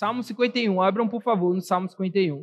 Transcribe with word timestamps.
Salmo 0.00 0.22
51, 0.22 0.80
abram 0.80 1.06
por 1.06 1.20
favor 1.20 1.54
no 1.54 1.60
Salmo 1.60 1.86
51. 1.86 2.42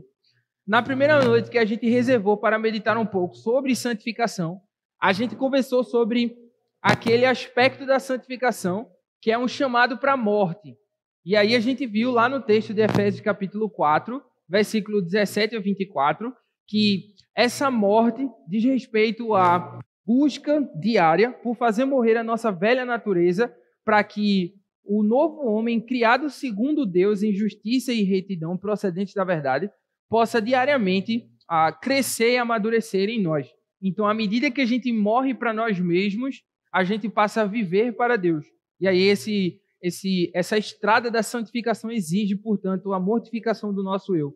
Na 0.67 0.83
primeira 0.83 1.25
noite 1.25 1.49
que 1.49 1.57
a 1.57 1.65
gente 1.65 1.89
reservou 1.89 2.37
para 2.37 2.59
meditar 2.59 2.95
um 2.99 3.05
pouco 3.05 3.33
sobre 3.33 3.75
santificação, 3.75 4.61
a 5.01 5.11
gente 5.11 5.35
conversou 5.35 5.83
sobre 5.83 6.37
aquele 6.79 7.25
aspecto 7.25 7.83
da 7.83 7.97
santificação 7.99 8.87
que 9.19 9.31
é 9.31 9.39
um 9.39 9.47
chamado 9.47 9.97
para 9.97 10.13
a 10.13 10.17
morte. 10.17 10.77
E 11.25 11.35
aí 11.35 11.55
a 11.55 11.59
gente 11.59 11.87
viu 11.87 12.11
lá 12.11 12.29
no 12.29 12.43
texto 12.43 12.75
de 12.75 12.81
Efésios 12.81 13.21
capítulo 13.21 13.67
4, 13.71 14.21
versículo 14.47 15.01
17 15.01 15.55
a 15.55 15.59
24, 15.59 16.31
que 16.67 17.05
essa 17.35 17.71
morte 17.71 18.29
diz 18.47 18.63
respeito 18.65 19.33
à 19.33 19.79
busca 20.05 20.61
diária 20.79 21.31
por 21.31 21.55
fazer 21.55 21.85
morrer 21.85 22.17
a 22.17 22.23
nossa 22.23 22.51
velha 22.51 22.85
natureza 22.85 23.51
para 23.83 24.03
que 24.03 24.53
o 24.87 25.03
novo 25.03 25.45
homem, 25.45 25.79
criado 25.79 26.29
segundo 26.29 26.85
Deus 26.85 27.21
em 27.21 27.33
justiça 27.33 27.91
e 27.91 28.03
retidão 28.03 28.57
procedentes 28.57 29.13
da 29.13 29.23
verdade, 29.23 29.69
possa 30.09 30.41
diariamente 30.41 31.27
a, 31.47 31.71
crescer 31.71 32.33
e 32.33 32.37
amadurecer 32.37 33.09
em 33.09 33.21
nós. 33.21 33.47
Então, 33.81 34.07
à 34.07 34.13
medida 34.13 34.49
que 34.49 34.61
a 34.61 34.65
gente 34.65 34.91
morre 34.91 35.33
para 35.33 35.53
nós 35.53 35.79
mesmos, 35.79 36.41
a 36.73 36.83
gente 36.83 37.09
passa 37.09 37.41
a 37.41 37.45
viver 37.45 37.95
para 37.95 38.17
Deus. 38.17 38.45
E 38.79 38.87
aí 38.87 39.01
esse, 39.01 39.59
esse, 39.81 40.31
essa 40.33 40.57
estrada 40.57 41.11
da 41.11 41.21
santificação 41.21 41.91
exige, 41.91 42.35
portanto, 42.35 42.93
a 42.93 42.99
mortificação 42.99 43.73
do 43.73 43.83
nosso 43.83 44.15
eu. 44.15 44.33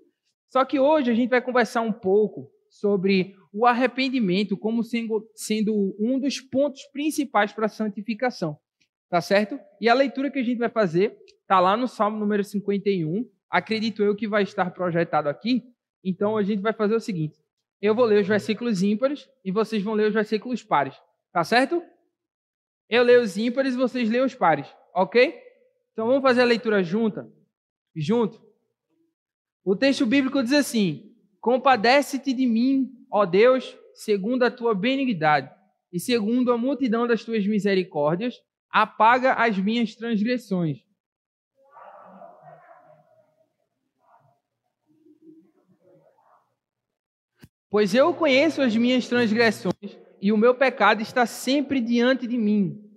Só 0.50 0.66
que 0.66 0.80
hoje 0.80 1.10
a 1.10 1.14
gente 1.14 1.30
vai 1.30 1.42
conversar 1.42 1.82
um 1.82 1.94
pouco 1.94 2.50
sobre 2.70 3.36
o 3.54 3.66
arrependimento 3.66 4.58
como 4.58 4.84
sendo, 4.84 5.28
sendo 5.36 5.96
um 6.00 6.20
dos 6.20 6.40
pontos 6.40 6.82
principais 6.92 7.52
para 7.52 7.66
a 7.66 7.70
santificação. 7.70 8.58
Tá 9.12 9.20
certo? 9.20 9.60
E 9.82 9.90
a 9.90 9.94
leitura 9.94 10.32
que 10.32 10.40
a 10.40 10.44
gente 10.44 10.58
vai 10.58 10.70
fazer 10.70 11.18
está 11.42 11.60
lá 11.60 11.76
no 11.76 11.86
Salmo 11.86 12.18
número 12.18 12.46
51. 12.46 13.30
Acredito 13.50 14.02
eu 14.02 14.16
que 14.16 14.26
vai 14.26 14.44
estar 14.44 14.72
projetado 14.72 15.28
aqui. 15.28 15.66
Então 16.02 16.38
a 16.38 16.44
gente 16.44 16.62
vai 16.62 16.72
fazer 16.72 16.96
o 16.96 17.00
seguinte: 17.02 17.38
eu 17.82 17.94
vou 17.94 18.06
ler 18.06 18.22
os 18.22 18.28
versículos 18.28 18.82
ímpares 18.82 19.30
e 19.44 19.52
vocês 19.52 19.84
vão 19.84 19.96
ler 19.96 20.08
os 20.08 20.14
versículos 20.14 20.64
pares. 20.64 20.96
Tá 21.30 21.44
certo? 21.44 21.84
Eu 22.90 23.04
leio 23.04 23.22
os 23.22 23.36
ímpares 23.36 23.74
e 23.74 23.78
vocês 23.78 24.10
leem 24.10 24.24
os 24.24 24.34
pares. 24.34 24.74
Ok? 24.96 25.38
Então 25.92 26.08
vamos 26.08 26.22
fazer 26.22 26.44
a 26.44 26.46
leitura 26.46 26.82
junta? 26.82 27.30
Junto. 27.94 28.42
O 29.62 29.76
texto 29.76 30.06
bíblico 30.06 30.42
diz 30.42 30.54
assim: 30.54 31.14
Compadece-te 31.42 32.32
de 32.32 32.46
mim, 32.46 32.90
ó 33.12 33.26
Deus, 33.26 33.78
segundo 33.94 34.44
a 34.44 34.50
tua 34.50 34.74
benignidade 34.74 35.52
e 35.92 36.00
segundo 36.00 36.54
a 36.54 36.58
multidão 36.58 37.06
das 37.06 37.26
tuas 37.26 37.46
misericórdias, 37.46 38.42
apaga 38.72 39.34
as 39.34 39.58
minhas 39.58 39.96
transgressões. 39.96 40.80
Pois 47.70 47.96
eu 47.96 48.14
conheço 48.14 48.62
as 48.62 48.76
minhas 48.76 49.08
transgressões 49.08 49.98
e 50.22 50.32
o 50.32 50.38
meu 50.38 50.54
pecado 50.54 51.02
está 51.02 51.26
sempre 51.26 51.80
diante 51.80 52.28
de 52.28 52.38
mim. 52.38 52.91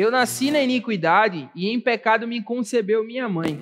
Eu 0.00 0.12
nasci 0.12 0.52
na 0.52 0.62
iniquidade 0.62 1.50
e 1.56 1.68
em 1.68 1.80
pecado 1.80 2.28
me 2.28 2.40
concebeu 2.40 3.02
minha 3.02 3.28
mãe. 3.28 3.58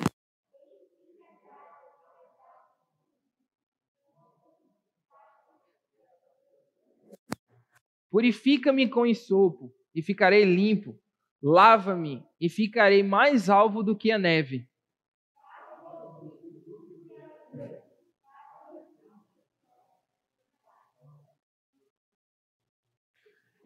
Purifica-me 8.10 8.86
com 8.86 9.06
ensopo 9.06 9.74
e 9.94 10.02
ficarei 10.02 10.44
limpo. 10.44 11.00
Lava-me 11.42 12.22
e 12.38 12.50
ficarei 12.50 13.02
mais 13.02 13.48
alvo 13.48 13.82
do 13.82 13.96
que 13.96 14.12
a 14.12 14.18
neve. 14.18 14.68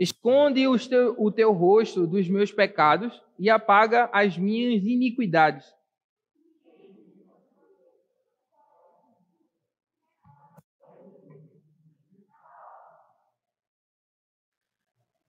Esconde 0.00 0.62
teu, 0.88 1.14
o 1.18 1.30
teu 1.30 1.52
rosto 1.52 2.06
dos 2.06 2.26
meus 2.26 2.50
pecados 2.50 3.22
e 3.38 3.50
apaga 3.50 4.08
as 4.14 4.38
minhas 4.38 4.82
iniquidades. 4.82 5.66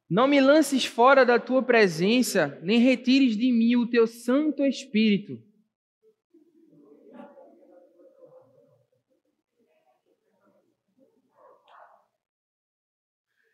Não 0.09 0.25
me 0.25 0.39
lances 0.39 0.85
fora 0.85 1.25
da 1.25 1.37
tua 1.37 1.61
presença, 1.61 2.57
nem 2.63 2.79
retires 2.79 3.35
de 3.35 3.51
mim 3.51 3.75
o 3.75 3.89
teu 3.89 4.07
Santo 4.07 4.63
Espírito. 4.63 5.50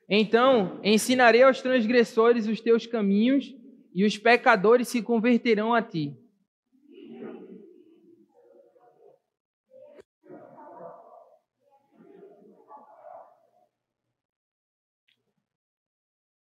Então 0.09 0.79
ensinarei 0.83 1.43
aos 1.43 1.61
transgressores 1.61 2.47
os 2.47 2.61
teus 2.61 2.85
caminhos, 2.85 3.53
e 3.97 4.05
os 4.05 4.15
pecadores 4.15 4.89
se 4.89 5.01
converterão 5.01 5.73
a 5.73 5.81
ti. 5.81 6.15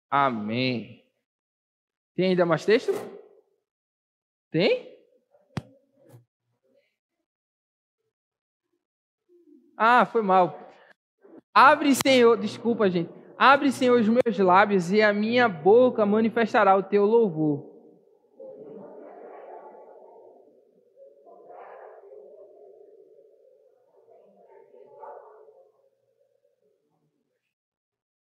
Amém. 0.09 1.03
Tem 2.15 2.27
ainda 2.27 2.45
mais 2.45 2.63
texto? 2.63 2.93
Tem? 4.49 4.97
Ah, 9.75 10.05
foi 10.05 10.21
mal. 10.21 10.71
Abre, 11.53 11.93
Senhor. 11.95 12.37
Desculpa, 12.37 12.89
gente. 12.89 13.22
Abre, 13.45 13.73
Senhor, 13.73 13.99
os 13.99 14.07
meus 14.07 14.39
lábios 14.39 14.89
e 14.89 15.01
a 15.01 15.11
minha 15.11 15.49
boca 15.49 16.05
manifestará 16.05 16.77
o 16.77 16.81
teu 16.81 17.03
louvor. 17.03 17.69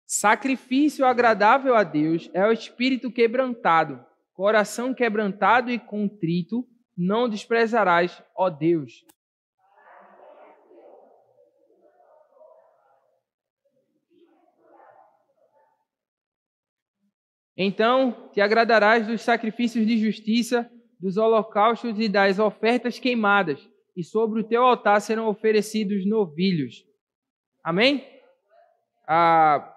Sacrifício 0.05 1.07
agradável 1.07 1.77
a 1.77 1.85
Deus 1.85 2.29
é 2.35 2.45
o 2.45 2.51
espírito 2.51 3.09
quebrantado, 3.09 4.05
coração 4.35 4.93
quebrantado 4.93 5.71
e 5.71 5.79
contrito, 5.79 6.67
não 6.99 7.29
desprezarás, 7.29 8.21
ó 8.37 8.51
Deus. 8.51 9.05
Então 17.57 18.31
te 18.33 18.41
agradarás 18.41 19.07
dos 19.07 19.23
sacrifícios 19.23 19.87
de 19.87 19.99
justiça, 19.99 20.71
dos 21.01 21.17
holocaustos 21.17 21.99
e 21.99 22.09
das 22.09 22.39
ofertas 22.39 22.99
queimadas, 22.99 23.67
e 23.97 24.05
sobre 24.05 24.41
o 24.41 24.45
teu 24.45 24.63
altar 24.63 25.01
serão 25.01 25.29
oferecidos 25.29 26.07
novilhos. 26.07 26.85
Amém? 27.65 28.07
Ah, 29.09 29.73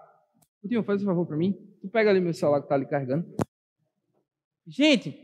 Putinho, 0.62 0.84
faz 0.84 1.02
um 1.02 1.06
favor 1.06 1.26
para 1.26 1.38
mim. 1.38 1.54
Tu 1.82 1.88
pega 1.88 2.10
ali 2.10 2.20
meu 2.20 2.34
celular 2.34 2.60
que 2.60 2.66
está 2.66 2.76
ali 2.76 2.86
carregando. 2.86 3.26
Gente, 4.68 5.18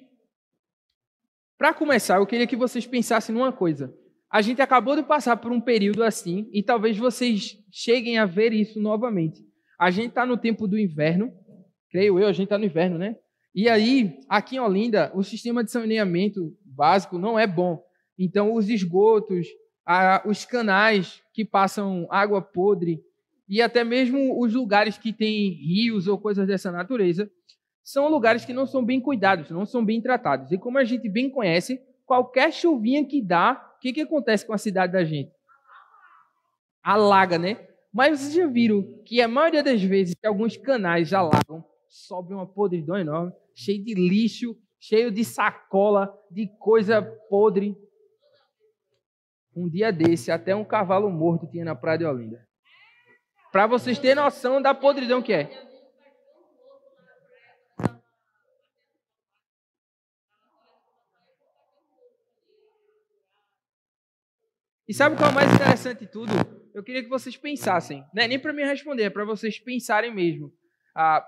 para 1.57 1.73
começar, 1.73 2.17
eu 2.17 2.25
queria 2.25 2.47
que 2.47 2.55
vocês 2.55 2.87
pensassem 2.87 3.35
numa 3.35 3.51
coisa. 3.51 3.93
A 4.29 4.41
gente 4.41 4.61
acabou 4.61 4.95
de 4.95 5.03
passar 5.03 5.37
por 5.37 5.51
um 5.51 5.61
período 5.61 6.03
assim, 6.03 6.49
e 6.51 6.63
talvez 6.63 6.97
vocês 6.97 7.57
cheguem 7.71 8.17
a 8.17 8.25
ver 8.25 8.53
isso 8.53 8.79
novamente. 8.79 9.45
A 9.79 9.91
gente 9.91 10.09
está 10.09 10.25
no 10.25 10.37
tempo 10.37 10.67
do 10.67 10.79
inverno, 10.79 11.33
creio 11.89 12.19
eu, 12.19 12.27
a 12.27 12.31
gente 12.31 12.45
está 12.45 12.57
no 12.57 12.65
inverno, 12.65 12.97
né? 12.97 13.15
E 13.53 13.69
aí, 13.69 14.19
aqui 14.27 14.57
em 14.57 14.59
Olinda, 14.59 15.11
o 15.15 15.23
sistema 15.23 15.63
de 15.63 15.71
saneamento 15.71 16.53
básico 16.65 17.17
não 17.17 17.39
é 17.39 17.47
bom. 17.47 17.81
Então, 18.19 18.53
os 18.53 18.69
esgotos, 18.69 19.47
a, 19.85 20.21
os 20.25 20.43
canais 20.43 21.21
que 21.33 21.45
passam 21.45 22.05
água 22.09 22.41
podre 22.41 23.01
e 23.47 23.61
até 23.61 23.83
mesmo 23.83 24.41
os 24.41 24.53
lugares 24.53 24.97
que 24.97 25.13
têm 25.13 25.51
rios 25.51 26.07
ou 26.07 26.17
coisas 26.17 26.47
dessa 26.47 26.71
natureza 26.71 27.29
são 27.83 28.09
lugares 28.09 28.43
que 28.43 28.53
não 28.53 28.65
são 28.65 28.83
bem 28.83 28.99
cuidados, 28.99 29.51
não 29.51 29.65
são 29.65 29.85
bem 29.85 30.01
tratados. 30.01 30.51
E 30.51 30.57
como 30.57 30.79
a 30.79 30.83
gente 30.83 31.07
bem 31.07 31.29
conhece, 31.29 31.79
qualquer 32.05 32.51
chuvinha 32.51 33.05
que 33.05 33.21
dá, 33.21 33.73
o 33.77 33.79
que, 33.79 33.93
que 33.93 34.01
acontece 34.01 34.45
com 34.45 34.53
a 34.53 34.57
cidade 34.57 34.93
da 34.93 35.03
gente? 35.03 35.31
Alaga, 36.81 37.37
né? 37.37 37.67
Mas 37.93 38.19
vocês 38.19 38.33
já 38.33 38.47
viram 38.47 38.83
que 39.05 39.21
a 39.21 39.27
maioria 39.27 39.63
das 39.63 39.81
vezes 39.81 40.15
alguns 40.25 40.57
canais 40.57 41.13
alagam 41.13 41.63
sobe 41.95 42.33
uma 42.33 42.45
podridão 42.45 42.97
enorme, 42.97 43.31
cheio 43.55 43.81
de 43.83 43.93
lixo, 43.93 44.57
cheio 44.77 45.09
de 45.09 45.23
sacola, 45.23 46.13
de 46.29 46.47
coisa 46.59 47.01
podre. 47.29 47.77
Um 49.55 49.69
dia 49.69 49.93
desse, 49.93 50.29
até 50.29 50.53
um 50.53 50.65
cavalo 50.65 51.09
morto 51.09 51.47
tinha 51.47 51.63
na 51.63 51.73
Praia 51.73 51.99
de 51.99 52.05
Olinda. 52.05 52.45
Para 53.49 53.65
vocês 53.65 53.97
terem 53.97 54.15
noção 54.15 54.61
da 54.61 54.73
podridão 54.73 55.21
que 55.21 55.31
é. 55.31 55.49
E 64.87 64.93
sabe 64.93 65.15
qual 65.15 65.29
é 65.29 65.31
o 65.31 65.35
mais 65.35 65.51
interessante 65.53 66.01
de 66.01 66.07
tudo? 66.07 66.31
Eu 66.73 66.83
queria 66.83 67.01
que 67.01 67.09
vocês 67.09 67.37
pensassem, 67.37 68.05
não 68.13 68.21
é 68.21 68.27
nem 68.27 68.37
para 68.37 68.51
me 68.51 68.63
responder, 68.65 69.03
é 69.03 69.09
para 69.09 69.23
vocês 69.23 69.57
pensarem 69.57 70.13
mesmo. 70.13 70.53
Ah, 70.93 71.25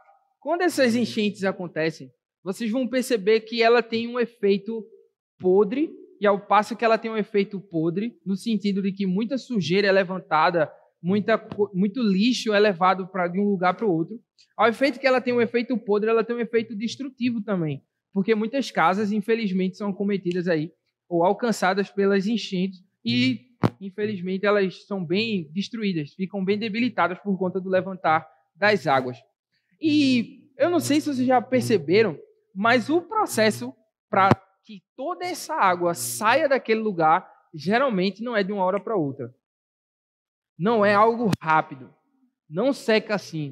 quando 0.47 0.61
essas 0.61 0.95
enchentes 0.95 1.43
acontecem, 1.43 2.09
vocês 2.41 2.71
vão 2.71 2.87
perceber 2.87 3.41
que 3.41 3.61
ela 3.61 3.83
tem 3.83 4.07
um 4.07 4.17
efeito 4.17 4.81
podre, 5.37 5.91
e 6.21 6.25
ao 6.25 6.39
passo 6.39 6.73
que 6.73 6.85
ela 6.85 6.97
tem 6.97 7.11
um 7.11 7.17
efeito 7.17 7.59
podre, 7.59 8.17
no 8.25 8.37
sentido 8.37 8.81
de 8.81 8.93
que 8.93 9.05
muita 9.05 9.37
sujeira 9.37 9.89
é 9.89 9.91
levantada, 9.91 10.71
muita, 11.03 11.37
muito 11.73 12.01
lixo 12.01 12.53
é 12.53 12.59
levado 12.61 13.09
pra, 13.09 13.27
de 13.27 13.37
um 13.37 13.43
lugar 13.43 13.73
para 13.75 13.85
o 13.85 13.91
outro. 13.91 14.21
Ao 14.55 14.69
efeito 14.69 15.01
que 15.01 15.05
ela 15.05 15.19
tem 15.19 15.33
um 15.33 15.41
efeito 15.41 15.77
podre, 15.77 16.09
ela 16.09 16.23
tem 16.23 16.33
um 16.33 16.39
efeito 16.39 16.73
destrutivo 16.73 17.41
também, 17.41 17.83
porque 18.13 18.33
muitas 18.33 18.71
casas, 18.71 19.11
infelizmente, 19.11 19.75
são 19.75 19.91
cometidas 19.91 20.47
aí, 20.47 20.71
ou 21.09 21.25
alcançadas 21.25 21.89
pelas 21.89 22.25
enchentes, 22.25 22.81
e 23.03 23.47
infelizmente 23.81 24.45
elas 24.45 24.87
são 24.87 25.03
bem 25.03 25.51
destruídas, 25.51 26.13
ficam 26.13 26.45
bem 26.45 26.57
debilitadas 26.57 27.19
por 27.19 27.37
conta 27.37 27.59
do 27.59 27.67
levantar 27.67 28.25
das 28.55 28.87
águas. 28.87 29.17
E 29.81 30.51
eu 30.57 30.69
não 30.69 30.79
sei 30.79 30.99
se 30.99 31.13
vocês 31.13 31.27
já 31.27 31.41
perceberam, 31.41 32.17
mas 32.53 32.89
o 32.89 33.01
processo 33.01 33.73
para 34.09 34.29
que 34.65 34.81
toda 34.95 35.25
essa 35.25 35.53
água 35.53 35.93
saia 35.93 36.49
daquele 36.49 36.79
lugar 36.79 37.29
geralmente 37.53 38.23
não 38.23 38.35
é 38.35 38.43
de 38.43 38.51
uma 38.51 38.63
hora 38.63 38.79
para 38.79 38.95
outra. 38.95 39.33
Não 40.57 40.83
é 40.83 40.93
algo 40.93 41.29
rápido. 41.41 41.93
Não 42.49 42.73
seca 42.73 43.15
assim. 43.15 43.51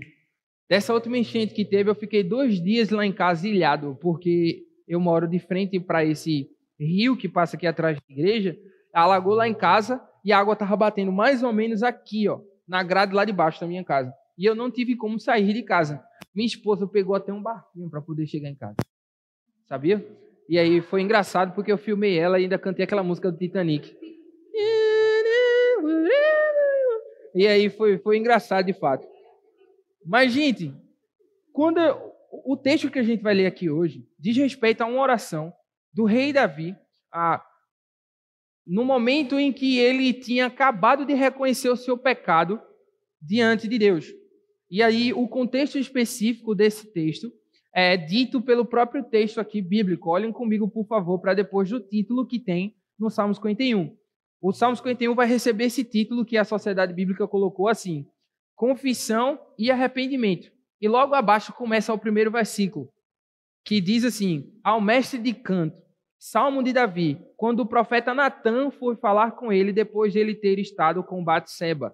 Dessa 0.67 0.93
última 0.93 1.17
enchente 1.17 1.53
que 1.53 1.63
teve, 1.63 1.89
eu 1.89 1.95
fiquei 1.95 2.23
dois 2.23 2.61
dias 2.61 2.89
lá 2.89 3.05
em 3.05 3.13
casa 3.13 3.47
ilhado, 3.47 3.97
porque 4.01 4.63
eu 4.87 4.99
moro 4.99 5.27
de 5.27 5.37
frente 5.37 5.79
para 5.79 6.03
esse 6.03 6.49
rio 6.79 7.15
que 7.15 7.29
passa 7.29 7.55
aqui 7.55 7.67
atrás 7.67 7.97
da 7.97 8.03
igreja. 8.13 8.57
Alagou 8.93 9.35
lá 9.35 9.47
em 9.47 9.53
casa 9.53 10.01
e 10.23 10.33
a 10.33 10.39
água 10.39 10.53
estava 10.53 10.75
batendo 10.75 11.11
mais 11.11 11.43
ou 11.43 11.53
menos 11.53 11.83
aqui, 11.83 12.27
ó, 12.27 12.39
na 12.67 12.81
grade 12.81 13.13
lá 13.13 13.23
de 13.25 13.31
baixo 13.31 13.61
da 13.61 13.67
minha 13.67 13.83
casa. 13.83 14.11
E 14.37 14.45
eu 14.45 14.55
não 14.55 14.71
tive 14.71 14.95
como 14.95 15.19
sair 15.19 15.53
de 15.53 15.61
casa. 15.61 16.03
Minha 16.35 16.47
esposa 16.47 16.85
pegou 16.85 17.15
até 17.15 17.31
um 17.31 17.41
barquinho 17.41 17.89
para 17.89 18.01
poder 18.01 18.27
chegar 18.27 18.49
em 18.49 18.55
casa. 18.55 18.75
Sabia? 19.65 20.05
E 20.49 20.59
aí 20.59 20.81
foi 20.81 21.01
engraçado 21.01 21.55
porque 21.55 21.71
eu 21.71 21.77
filmei 21.77 22.19
ela 22.19 22.39
e 22.39 22.43
ainda 22.43 22.59
cantei 22.59 22.83
aquela 22.83 23.01
música 23.01 23.31
do 23.31 23.37
Titanic. 23.37 23.95
E 27.33 27.47
aí 27.47 27.69
foi, 27.69 27.97
foi 27.97 28.17
engraçado 28.17 28.65
de 28.65 28.73
fato. 28.73 29.07
Mas, 30.05 30.31
gente, 30.31 30.73
quando 31.51 31.79
o 32.45 32.55
texto 32.55 32.91
que 32.91 32.99
a 32.99 33.03
gente 33.03 33.23
vai 33.23 33.33
ler 33.33 33.45
aqui 33.45 33.69
hoje 33.69 34.07
diz 34.19 34.37
respeito 34.37 34.81
a 34.81 34.85
uma 34.85 35.01
oração 35.01 35.53
do 35.93 36.05
rei 36.05 36.31
Davi, 36.31 36.75
a, 37.11 37.43
no 38.67 38.83
momento 38.83 39.39
em 39.39 39.51
que 39.51 39.79
ele 39.79 40.13
tinha 40.13 40.45
acabado 40.45 41.05
de 41.05 41.13
reconhecer 41.13 41.69
o 41.69 41.77
seu 41.77 41.97
pecado 41.97 42.61
diante 43.21 43.67
de 43.67 43.79
Deus. 43.79 44.05
E 44.69 44.81
aí, 44.81 45.13
o 45.13 45.27
contexto 45.27 45.77
específico 45.77 46.55
desse 46.55 46.91
texto 46.91 47.31
é 47.73 47.97
dito 47.97 48.41
pelo 48.41 48.65
próprio 48.65 49.03
texto 49.03 49.39
aqui 49.39 49.61
bíblico. 49.61 50.09
Olhem 50.09 50.31
comigo, 50.31 50.67
por 50.67 50.87
favor, 50.87 51.19
para 51.19 51.33
depois 51.33 51.69
do 51.69 51.79
título 51.79 52.25
que 52.25 52.39
tem 52.39 52.75
no 52.97 53.09
Salmo 53.09 53.35
51. 53.35 53.95
O 54.41 54.53
Salmo 54.53 54.75
51 54.75 55.13
vai 55.13 55.27
receber 55.27 55.65
esse 55.65 55.83
título 55.83 56.25
que 56.25 56.37
a 56.37 56.43
Sociedade 56.45 56.93
Bíblica 56.93 57.27
colocou 57.27 57.67
assim: 57.67 58.07
Confissão 58.55 59.39
e 59.57 59.69
arrependimento. 59.69 60.51
E 60.79 60.87
logo 60.87 61.13
abaixo 61.15 61.51
começa 61.53 61.93
o 61.93 61.97
primeiro 61.97 62.31
versículo, 62.31 62.89
que 63.65 63.81
diz 63.81 64.03
assim: 64.03 64.53
Ao 64.63 64.79
mestre 64.79 65.19
de 65.19 65.33
canto, 65.33 65.75
Salmo 66.17 66.63
de 66.63 66.73
Davi, 66.73 67.19
quando 67.35 67.59
o 67.59 67.65
profeta 67.65 68.13
Natan 68.13 68.71
foi 68.71 68.95
falar 68.95 69.31
com 69.31 69.51
ele 69.51 69.73
depois 69.73 70.13
de 70.13 70.19
ele 70.19 70.33
ter 70.33 70.59
estado 70.59 71.03
com 71.03 71.23
Batseba. 71.23 71.93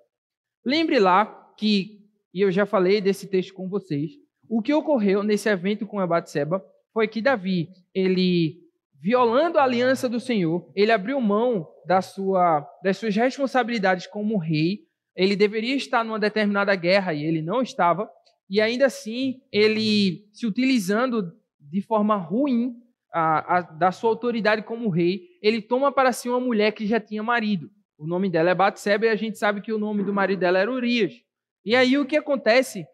Lembre 0.64 1.00
lá 1.00 1.54
que 1.58 2.01
e 2.34 2.42
eu 2.42 2.52
já 2.52 2.66
falei 2.66 3.02
desse 3.02 3.28
texto 3.28 3.54
com 3.54 3.68
vocês. 3.68 4.12
O 4.50 4.62
que 4.62 4.74
ocorreu 4.74 5.24
nesse 5.24 5.50
evento 5.50 5.86
com 5.86 6.00
a 6.00 6.08
Batseba 6.08 6.64
foi 6.94 7.08
que 7.08 7.22
Davi, 7.22 7.70
ele 7.94 8.60
violando 9.02 9.58
a 9.58 9.64
aliança 9.64 10.08
do 10.08 10.20
Senhor, 10.20 10.70
ele 10.76 10.92
abriu 10.92 11.20
mão 11.20 11.68
da 11.88 12.02
sua, 12.02 12.68
das 12.84 12.98
suas 12.98 13.16
responsabilidades 13.16 14.06
como 14.06 14.38
rei. 14.38 14.82
Ele 15.16 15.36
deveria 15.36 15.76
estar 15.76 16.04
numa 16.04 16.20
determinada 16.20 16.76
guerra 16.76 17.14
e 17.14 17.24
ele 17.24 17.42
não 17.42 17.62
estava. 17.62 18.10
E 18.50 18.62
ainda 18.62 18.86
assim, 18.86 19.42
ele 19.52 20.26
se 20.32 20.46
utilizando 20.46 21.32
de 21.60 21.82
forma 21.82 22.16
ruim 22.16 22.76
a, 23.12 23.58
a, 23.58 23.62
da 23.62 23.92
sua 23.92 24.10
autoridade 24.10 24.62
como 24.64 24.90
rei, 24.90 25.22
ele 25.42 25.62
toma 25.62 25.92
para 25.92 26.12
si 26.12 26.30
uma 26.30 26.40
mulher 26.40 26.72
que 26.72 26.86
já 26.86 27.00
tinha 27.00 27.24
marido. 27.24 27.70
O 27.98 28.06
nome 28.06 28.30
dela 28.30 28.52
é 28.52 28.56
Batseba 28.56 29.06
e 29.06 29.10
a 29.10 29.16
gente 29.16 29.38
sabe 29.38 29.62
que 29.62 29.74
o 29.74 29.78
nome 29.78 30.04
do 30.04 30.14
marido 30.14 30.40
dela 30.40 30.60
era 30.60 30.72
Urias. 30.72 31.14
E 31.66 31.76
aí 31.76 31.98
o 31.98 32.06
que 32.06 32.18
acontece 32.18 32.86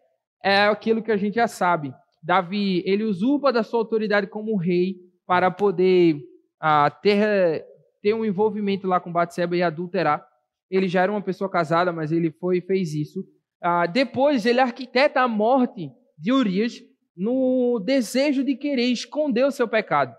é 0.44 0.62
aquilo 0.66 1.02
que 1.02 1.12
a 1.12 1.16
gente 1.16 1.34
já 1.34 1.48
sabe. 1.48 1.92
Davi, 2.22 2.82
ele 2.86 3.04
usurpa 3.04 3.52
da 3.52 3.62
sua 3.62 3.80
autoridade 3.80 4.26
como 4.26 4.56
rei 4.56 4.96
para 5.26 5.50
poder 5.50 6.16
ah, 6.60 6.90
ter, 6.90 7.64
ter 8.02 8.14
um 8.14 8.24
envolvimento 8.24 8.86
lá 8.86 9.00
com 9.00 9.12
Batseba 9.12 9.56
e 9.56 9.62
adulterar. 9.62 10.26
Ele 10.70 10.88
já 10.88 11.02
era 11.02 11.12
uma 11.12 11.22
pessoa 11.22 11.50
casada, 11.50 11.92
mas 11.92 12.12
ele 12.12 12.30
foi 12.30 12.58
e 12.58 12.62
fez 12.62 12.94
isso. 12.94 13.24
Ah, 13.62 13.86
depois, 13.86 14.44
ele 14.46 14.60
arquiteta 14.60 15.20
a 15.20 15.28
morte 15.28 15.90
de 16.16 16.32
Urias 16.32 16.80
no 17.16 17.80
desejo 17.84 18.44
de 18.44 18.54
querer 18.54 18.86
esconder 18.86 19.44
o 19.44 19.50
seu 19.50 19.66
pecado. 19.66 20.14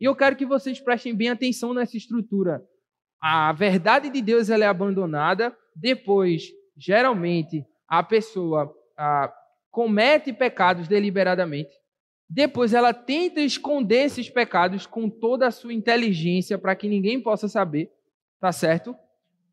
E 0.00 0.04
eu 0.04 0.14
quero 0.14 0.36
que 0.36 0.46
vocês 0.46 0.80
prestem 0.80 1.14
bem 1.14 1.30
atenção 1.30 1.72
nessa 1.72 1.96
estrutura. 1.96 2.62
A 3.20 3.52
verdade 3.52 4.10
de 4.10 4.20
Deus 4.20 4.50
ela 4.50 4.64
é 4.64 4.68
abandonada, 4.68 5.56
depois, 5.74 6.50
geralmente, 6.76 7.64
a 7.88 8.02
pessoa 8.02 8.74
comete 9.70 10.32
pecados 10.32 10.86
deliberadamente, 10.86 11.70
depois 12.28 12.72
ela 12.72 12.94
tenta 12.94 13.40
esconder 13.40 14.04
esses 14.04 14.30
pecados 14.30 14.86
com 14.86 15.10
toda 15.10 15.46
a 15.46 15.50
sua 15.50 15.74
inteligência 15.74 16.56
para 16.56 16.74
que 16.74 16.88
ninguém 16.88 17.20
possa 17.20 17.48
saber, 17.48 17.90
tá 18.40 18.50
certo? 18.50 18.96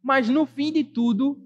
Mas 0.01 0.29
no 0.29 0.45
fim 0.45 0.71
de 0.71 0.83
tudo, 0.83 1.37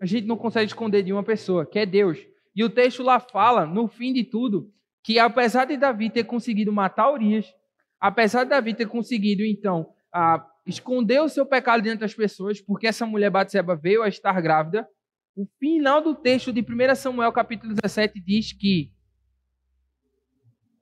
a 0.00 0.06
gente 0.06 0.26
não 0.26 0.36
consegue 0.36 0.66
esconder 0.66 1.02
de 1.02 1.12
uma 1.12 1.22
pessoa, 1.22 1.66
que 1.66 1.78
é 1.78 1.86
Deus. 1.86 2.18
E 2.54 2.64
o 2.64 2.70
texto 2.70 3.02
lá 3.02 3.20
fala, 3.20 3.66
no 3.66 3.88
fim 3.88 4.12
de 4.12 4.24
tudo, 4.24 4.72
que 5.02 5.18
apesar 5.18 5.66
de 5.66 5.76
Davi 5.76 6.08
ter 6.08 6.24
conseguido 6.24 6.72
matar 6.72 7.12
Urias, 7.12 7.46
apesar 8.00 8.44
de 8.44 8.50
Davi 8.50 8.74
ter 8.74 8.86
conseguido, 8.86 9.44
então, 9.44 9.92
a 10.12 10.44
esconder 10.66 11.20
o 11.20 11.28
seu 11.28 11.44
pecado 11.44 11.82
diante 11.82 12.00
das 12.00 12.14
pessoas, 12.14 12.60
porque 12.60 12.86
essa 12.86 13.04
mulher 13.04 13.30
Batseba 13.30 13.76
veio 13.76 14.02
a 14.02 14.08
estar 14.08 14.40
grávida, 14.40 14.88
o 15.36 15.46
final 15.58 16.00
do 16.00 16.14
texto 16.14 16.52
de 16.52 16.60
1 16.60 16.94
Samuel, 16.94 17.32
capítulo 17.32 17.74
17, 17.74 18.20
diz 18.20 18.52
que 18.52 18.92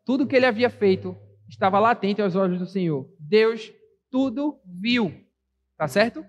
tudo 0.04 0.26
que 0.26 0.37
ele 0.37 0.47
havia 0.47 0.68
feito 0.68 1.16
estava 1.49 1.78
latente 1.78 2.21
aos 2.21 2.37
olhos 2.37 2.59
do 2.59 2.66
Senhor. 2.66 3.09
Deus 3.18 3.73
tudo 4.11 4.61
viu. 4.64 5.12
Tá 5.76 5.88
certo? 5.88 6.25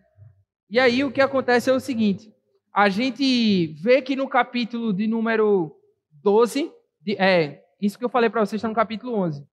E 0.70 0.80
aí 0.80 1.04
o 1.04 1.12
que 1.12 1.22
acontece 1.22 1.70
é 1.70 1.74
o 1.74 1.80
seguinte: 1.80 2.34
a 2.74 2.90
gente 2.90 3.68
vê 3.82 4.02
que 4.02 4.16
no 4.16 4.28
capítulo 4.28 4.94
de 4.94 5.06
número 5.06 5.76
12, 6.12 6.72
de, 7.02 7.16
é, 7.18 7.64
isso 7.80 8.00
que 8.00 8.06
eu 8.06 8.10
falei 8.10 8.30
para 8.30 8.46
vocês 8.46 8.60
está 8.60 8.70
no 8.70 8.76
capítulo 8.76 9.16
11. 9.16 9.46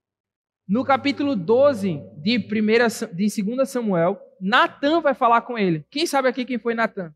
No 0.67 0.85
capítulo 0.85 1.35
12 1.35 2.01
de, 2.23 2.39
primeira, 2.39 2.87
de 2.89 3.43
2 3.43 3.69
Samuel, 3.69 4.21
Natan 4.41 5.01
vai 5.01 5.15
falar 5.15 5.43
com 5.43 5.59
ele. 5.59 5.85
Quem 5.91 6.07
sabe 6.07 6.29
aqui 6.29 6.45
quem 6.45 6.59
foi 6.59 6.75
Natan? 6.75 7.13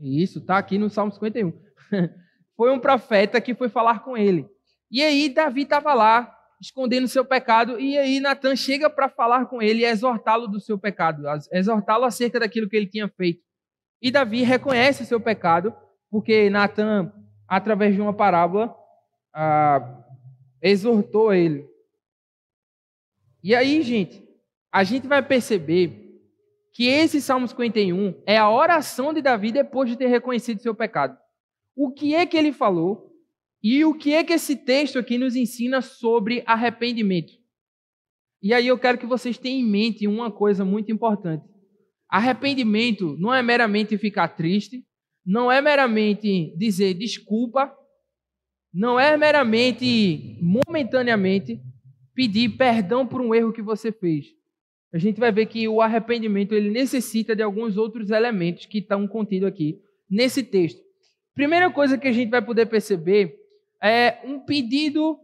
Isso, 0.00 0.38
está 0.38 0.58
aqui 0.58 0.78
no 0.78 0.90
Salmo 0.90 1.12
51. 1.12 1.52
foi 2.56 2.70
um 2.70 2.78
profeta 2.78 3.40
que 3.40 3.54
foi 3.54 3.68
falar 3.68 4.00
com 4.00 4.16
ele. 4.16 4.48
E 4.90 5.02
aí 5.02 5.28
Davi 5.28 5.62
estava 5.62 5.94
lá, 5.94 6.32
escondendo 6.60 7.08
seu 7.08 7.24
pecado, 7.24 7.80
e 7.80 7.98
aí 7.98 8.20
Natan 8.20 8.54
chega 8.56 8.88
para 8.88 9.08
falar 9.08 9.46
com 9.46 9.60
ele 9.60 9.80
e 9.82 9.86
exortá-lo 9.86 10.46
do 10.46 10.60
seu 10.60 10.78
pecado, 10.78 11.24
exortá-lo 11.52 12.04
acerca 12.04 12.40
daquilo 12.40 12.68
que 12.68 12.76
ele 12.76 12.86
tinha 12.86 13.08
feito. 13.08 13.42
E 14.00 14.10
Davi 14.10 14.42
reconhece 14.42 15.02
o 15.02 15.06
seu 15.06 15.20
pecado, 15.20 15.74
porque 16.10 16.48
Natan, 16.50 17.12
através 17.48 17.94
de 17.94 18.00
uma 18.00 18.12
parábola, 18.12 18.74
ah, 19.34 20.04
exortou 20.62 21.32
ele. 21.32 21.68
E 23.42 23.54
aí, 23.54 23.82
gente, 23.82 24.22
a 24.72 24.84
gente 24.84 25.06
vai 25.06 25.22
perceber 25.22 26.03
que 26.74 26.88
esse 26.88 27.22
Salmo 27.22 27.46
51 27.46 28.20
é 28.26 28.36
a 28.36 28.50
oração 28.50 29.14
de 29.14 29.22
Davi 29.22 29.52
depois 29.52 29.88
de 29.88 29.96
ter 29.96 30.08
reconhecido 30.08 30.60
seu 30.60 30.74
pecado. 30.74 31.16
O 31.76 31.92
que 31.92 32.16
é 32.16 32.26
que 32.26 32.36
ele 32.36 32.52
falou 32.52 33.12
e 33.62 33.84
o 33.84 33.94
que 33.94 34.12
é 34.12 34.24
que 34.24 34.32
esse 34.32 34.56
texto 34.56 34.98
aqui 34.98 35.16
nos 35.16 35.36
ensina 35.36 35.80
sobre 35.80 36.42
arrependimento? 36.44 37.32
E 38.42 38.52
aí 38.52 38.66
eu 38.66 38.76
quero 38.76 38.98
que 38.98 39.06
vocês 39.06 39.38
tenham 39.38 39.60
em 39.60 39.70
mente 39.70 40.08
uma 40.08 40.32
coisa 40.32 40.64
muito 40.64 40.90
importante. 40.90 41.44
Arrependimento 42.08 43.16
não 43.20 43.32
é 43.32 43.40
meramente 43.40 43.96
ficar 43.96 44.28
triste, 44.28 44.84
não 45.24 45.50
é 45.50 45.60
meramente 45.62 46.52
dizer 46.56 46.94
desculpa, 46.94 47.72
não 48.72 48.98
é 48.98 49.16
meramente 49.16 50.36
momentaneamente 50.42 51.62
pedir 52.12 52.50
perdão 52.56 53.06
por 53.06 53.20
um 53.20 53.32
erro 53.32 53.52
que 53.52 53.62
você 53.62 53.92
fez. 53.92 54.26
A 54.94 54.98
gente 54.98 55.18
vai 55.18 55.32
ver 55.32 55.46
que 55.46 55.66
o 55.66 55.80
arrependimento 55.80 56.54
ele 56.54 56.70
necessita 56.70 57.34
de 57.34 57.42
alguns 57.42 57.76
outros 57.76 58.10
elementos 58.10 58.64
que 58.64 58.78
estão 58.78 59.08
contidos 59.08 59.48
aqui 59.48 59.80
nesse 60.08 60.40
texto. 60.44 60.80
Primeira 61.34 61.68
coisa 61.68 61.98
que 61.98 62.06
a 62.06 62.12
gente 62.12 62.30
vai 62.30 62.40
poder 62.40 62.66
perceber 62.66 63.36
é 63.82 64.20
um 64.24 64.38
pedido 64.38 65.18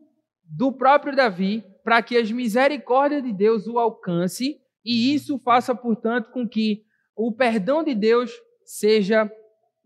do 0.44 0.72
próprio 0.72 1.14
Davi 1.14 1.62
para 1.84 2.02
que 2.02 2.16
as 2.16 2.32
misericórdias 2.32 3.22
de 3.22 3.32
Deus 3.32 3.68
o 3.68 3.78
alcance 3.78 4.60
e 4.84 5.14
isso 5.14 5.38
faça, 5.38 5.72
portanto, 5.72 6.32
com 6.32 6.48
que 6.48 6.82
o 7.14 7.30
perdão 7.30 7.84
de 7.84 7.94
Deus 7.94 8.32
seja 8.64 9.30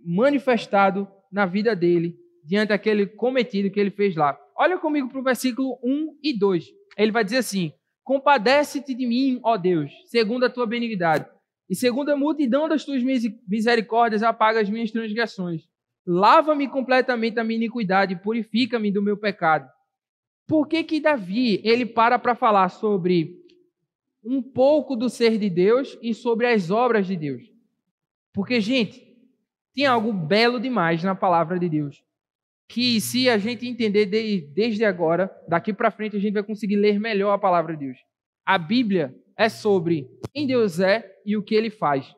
manifestado 0.03 1.07
na 1.31 1.45
vida 1.45 1.77
dele, 1.77 2.17
diante 2.43 2.71
daquele 2.71 3.07
cometido 3.07 3.71
que 3.71 3.81
ele 3.81 3.91
fez 3.91 4.17
lá. 4.17 4.39
Olha 4.57 4.79
comigo 4.79 5.11
para 5.11 5.21
o 5.21 5.25
versículo 5.25 5.79
1 5.85 6.19
e 6.23 6.39
2. 6.39 6.65
Ele 6.97 7.13
vai 7.13 7.23
dizer 7.23 7.39
assim: 7.39 7.71
Compadece-te 8.05 8.95
de 8.95 9.07
mim, 9.07 9.41
ó 9.43 9.57
Deus, 9.57 9.91
segundo 10.07 10.45
a 10.45 10.51
tua 10.51 10.67
benignidade, 10.67 11.27
e 11.69 11.75
segundo 11.75 12.11
a 12.11 12.17
multidão 12.17 12.69
das 12.69 12.85
tuas 12.85 13.03
misericórdias, 13.49 14.23
apaga 14.23 14.61
as 14.61 14.69
minhas 14.69 14.91
transgressões. 14.91 15.63
Lava-me 16.07 16.69
completamente 16.69 17.35
da 17.35 17.43
minha 17.43 17.57
iniquidade, 17.57 18.15
purifica-me 18.17 18.93
do 18.93 19.03
meu 19.03 19.17
pecado. 19.17 19.67
Por 20.47 20.69
que 20.69 20.85
que 20.85 21.01
Davi, 21.01 21.63
ele 21.65 21.87
para 21.87 22.19
para 22.19 22.35
falar 22.35 22.69
sobre 22.69 23.43
um 24.23 24.43
pouco 24.43 24.95
do 24.95 25.09
ser 25.09 25.39
de 25.39 25.49
Deus 25.49 25.99
e 26.03 26.13
sobre 26.13 26.47
as 26.47 26.71
obras 26.71 27.07
de 27.07 27.17
Deus? 27.17 27.43
Porque, 28.35 28.61
gente, 28.61 29.03
tem 29.75 29.87
algo 29.87 30.13
belo 30.13 30.61
demais 30.61 31.03
na 31.03 31.15
palavra 31.15 31.59
de 31.59 31.71
Deus. 31.71 32.05
Que 32.69 33.01
se 33.01 33.29
a 33.29 33.39
gente 33.39 33.67
entender 33.67 34.07
desde 34.07 34.85
agora, 34.85 35.31
daqui 35.47 35.73
para 35.73 35.91
frente 35.91 36.17
a 36.17 36.21
gente 36.21 36.33
vai 36.35 36.43
conseguir 36.43 36.77
ler 36.77 36.99
melhor 36.99 37.33
a 37.33 37.39
palavra 37.39 37.77
de 37.77 37.87
Deus. 37.87 37.99
A 38.45 38.59
Bíblia 38.59 39.15
é 39.37 39.49
sobre 39.49 40.09
quem 40.33 40.47
Deus 40.47 40.81
é 40.81 41.05
e 41.25 41.37
o 41.37 41.43
que 41.43 41.55
ele 41.55 41.71
faz. 41.71 42.15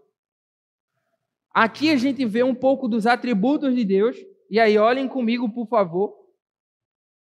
Aqui 1.52 1.90
a 1.90 1.96
gente 1.96 2.24
vê 2.24 2.42
um 2.42 2.54
pouco 2.54 2.86
dos 2.86 3.06
atributos 3.06 3.74
de 3.74 3.84
Deus, 3.84 4.16
e 4.50 4.60
aí 4.60 4.76
olhem 4.76 5.08
comigo, 5.08 5.48
por 5.48 5.66
favor, 5.66 6.14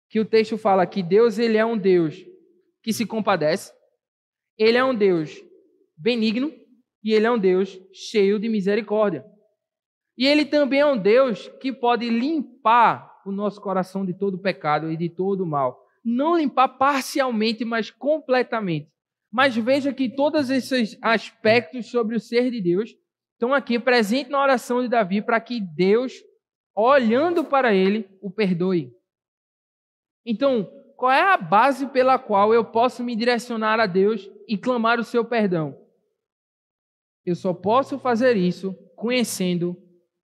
que 0.09 0.19
o 0.19 0.25
texto 0.25 0.57
fala 0.57 0.87
que 0.87 1.03
Deus 1.03 1.39
ele 1.39 1.59
é 1.59 1.65
um 1.65 1.77
Deus 1.77 2.17
que 2.83 2.93
se 2.93 3.07
compadece, 3.07 3.73
ele 4.59 4.79
é 4.79 4.85
um 4.85 4.95
Deus 4.95 5.39
benigno 5.97 6.53
e 7.03 7.13
ele 7.13 7.27
é 7.27 7.31
um 7.31 7.39
Deus 7.39 7.79
cheio 7.93 8.39
de 8.39 8.49
misericórdia. 8.49 9.25
E 10.17 10.27
ele 10.27 10.45
também 10.45 10.81
é 10.81 10.87
um 10.87 10.97
Deus 10.97 11.49
que 11.61 11.73
pode 11.73 12.09
limpar 12.09 13.12
o 13.25 13.33
nosso 13.33 13.61
coração 13.61 14.05
de 14.05 14.13
todo 14.13 14.39
pecado 14.39 14.91
e 14.91 14.97
de 14.97 15.09
todo 15.09 15.47
mal. 15.47 15.87
Não 16.05 16.37
limpar 16.37 16.69
parcialmente, 16.69 17.65
mas 17.65 17.91
completamente. 17.91 18.91
Mas 19.31 19.57
veja 19.57 19.93
que 19.93 20.15
todos 20.15 20.51
esses 20.51 20.99
aspectos 21.01 21.91
sobre 21.91 22.17
o 22.17 22.21
ser 22.21 22.51
de 22.51 22.61
Deus 22.61 22.95
estão 23.33 23.55
aqui 23.55 23.79
presentes 23.79 24.31
na 24.31 24.43
oração 24.43 24.83
de 24.83 24.89
Davi 24.89 25.23
para 25.23 25.41
que 25.41 25.61
Deus, 25.61 26.13
olhando 26.77 27.45
para 27.45 27.75
ele, 27.75 28.09
o 28.21 28.31
perdoe. 28.31 28.93
Então, 30.25 30.69
qual 30.97 31.11
é 31.11 31.33
a 31.33 31.37
base 31.37 31.89
pela 31.89 32.19
qual 32.19 32.53
eu 32.53 32.65
posso 32.65 33.03
me 33.03 33.17
direcionar 33.17 33.81
a 33.81 33.87
Deus 33.87 34.31
e 34.47 34.57
clamar 34.57 35.01
o 35.01 35.05
seu 35.05 35.25
perdão? 35.25 35.77
Eu 37.25 37.35
só 37.35 37.55
posso 37.55 37.99
fazer 37.99 38.37
isso 38.37 38.75
conhecendo 38.97 39.77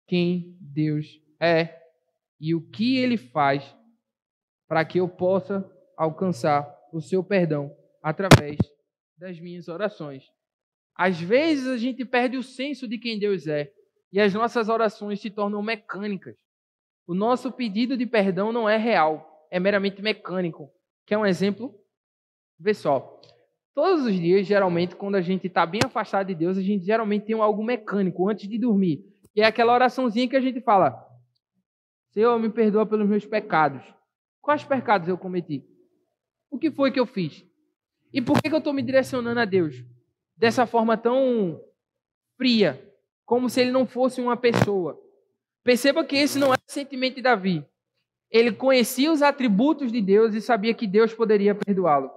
quem 0.08 0.58
Deus 0.60 1.22
é 1.39 1.78
e 2.39 2.55
o 2.55 2.62
que 2.62 2.98
ele 2.98 3.17
faz 3.17 3.75
para 4.67 4.86
que 4.86 5.00
eu 5.00 5.10
possa 5.10 5.69
alcançar 5.98 6.67
o 6.93 7.01
seu 7.01 7.24
perdão 7.24 7.75
através 8.01 8.58
das 9.17 9.39
minhas 9.39 9.67
orações. 9.67 10.24
Às 10.96 11.19
vezes 11.19 11.67
a 11.67 11.77
gente 11.77 12.05
perde 12.05 12.38
o 12.38 12.43
senso 12.43 12.88
de 12.88 12.98
quem 12.98 13.19
Deus 13.19 13.48
é 13.48 13.72
e 14.12 14.19
as 14.19 14.34
nossas 14.34 14.69
orações 14.69 15.19
se 15.19 15.29
tornam 15.29 15.62
mecânicas. 15.62 16.36
O 17.08 17.13
nosso 17.13 17.51
pedido 17.51 17.98
de 17.98 18.05
perdão 18.05 18.51
não 18.51 18.69
é 18.69 18.77
real, 18.77 19.48
é 19.51 19.60
meramente 19.60 20.01
mecânico. 20.01 20.69
Quer 21.05 21.17
um 21.17 21.25
exemplo? 21.25 21.74
Vê 22.60 22.74
só. 22.74 23.19
Todos 23.74 24.05
os 24.05 24.13
dias, 24.13 24.46
geralmente, 24.46 24.96
quando 24.96 25.15
a 25.15 25.22
gente 25.22 25.48
está 25.48 25.65
bem 25.65 25.81
afastado 25.84 26.27
de 26.27 26.36
Deus, 26.36 26.58
a 26.58 26.62
gente 26.62 26.86
geralmente 26.86 27.25
tem 27.25 27.39
algo 27.39 27.63
mecânico 27.63 28.29
antes 28.29 28.48
de 28.48 28.58
dormir. 28.58 29.05
Que 29.34 29.41
é 29.41 29.46
aquela 29.46 29.74
oraçãozinha 29.74 30.27
que 30.27 30.36
a 30.36 30.41
gente 30.41 30.60
fala: 30.62 31.08
Senhor, 32.09 32.39
me 32.39 32.49
perdoa 32.49 32.85
pelos 32.85 33.07
meus 33.07 33.25
pecados. 33.25 33.83
Quais 34.41 34.63
pecados 34.63 35.07
eu 35.07 35.17
cometi? 35.17 35.63
O 36.49 36.57
que 36.57 36.71
foi 36.71 36.91
que 36.91 36.99
eu 36.99 37.05
fiz? 37.05 37.45
E 38.11 38.21
por 38.21 38.41
que, 38.41 38.51
eu 38.51 38.57
estou 38.57 38.73
me 38.73 38.81
direcionando 38.81 39.39
a 39.39 39.45
Deus 39.45 39.75
dessa 40.35 40.65
forma 40.65 40.97
tão 40.97 41.61
fria, 42.37 42.83
como 43.25 43.49
se 43.49 43.61
ele 43.61 43.71
não 43.71 43.85
fosse 43.85 44.19
uma 44.19 44.35
pessoa? 44.35 44.99
Perceba 45.63 46.03
que 46.03 46.15
esse 46.15 46.39
não 46.39 46.51
é 46.51 46.57
o 46.57 46.71
sentimento 46.71 47.15
de 47.15 47.21
Davi. 47.21 47.63
Ele 48.31 48.51
conhecia 48.51 49.11
os 49.11 49.21
atributos 49.21 49.91
de 49.91 50.01
Deus 50.01 50.33
e 50.33 50.41
sabia 50.41 50.73
que 50.73 50.87
Deus 50.87 51.13
poderia 51.13 51.53
perdoá-lo. 51.53 52.09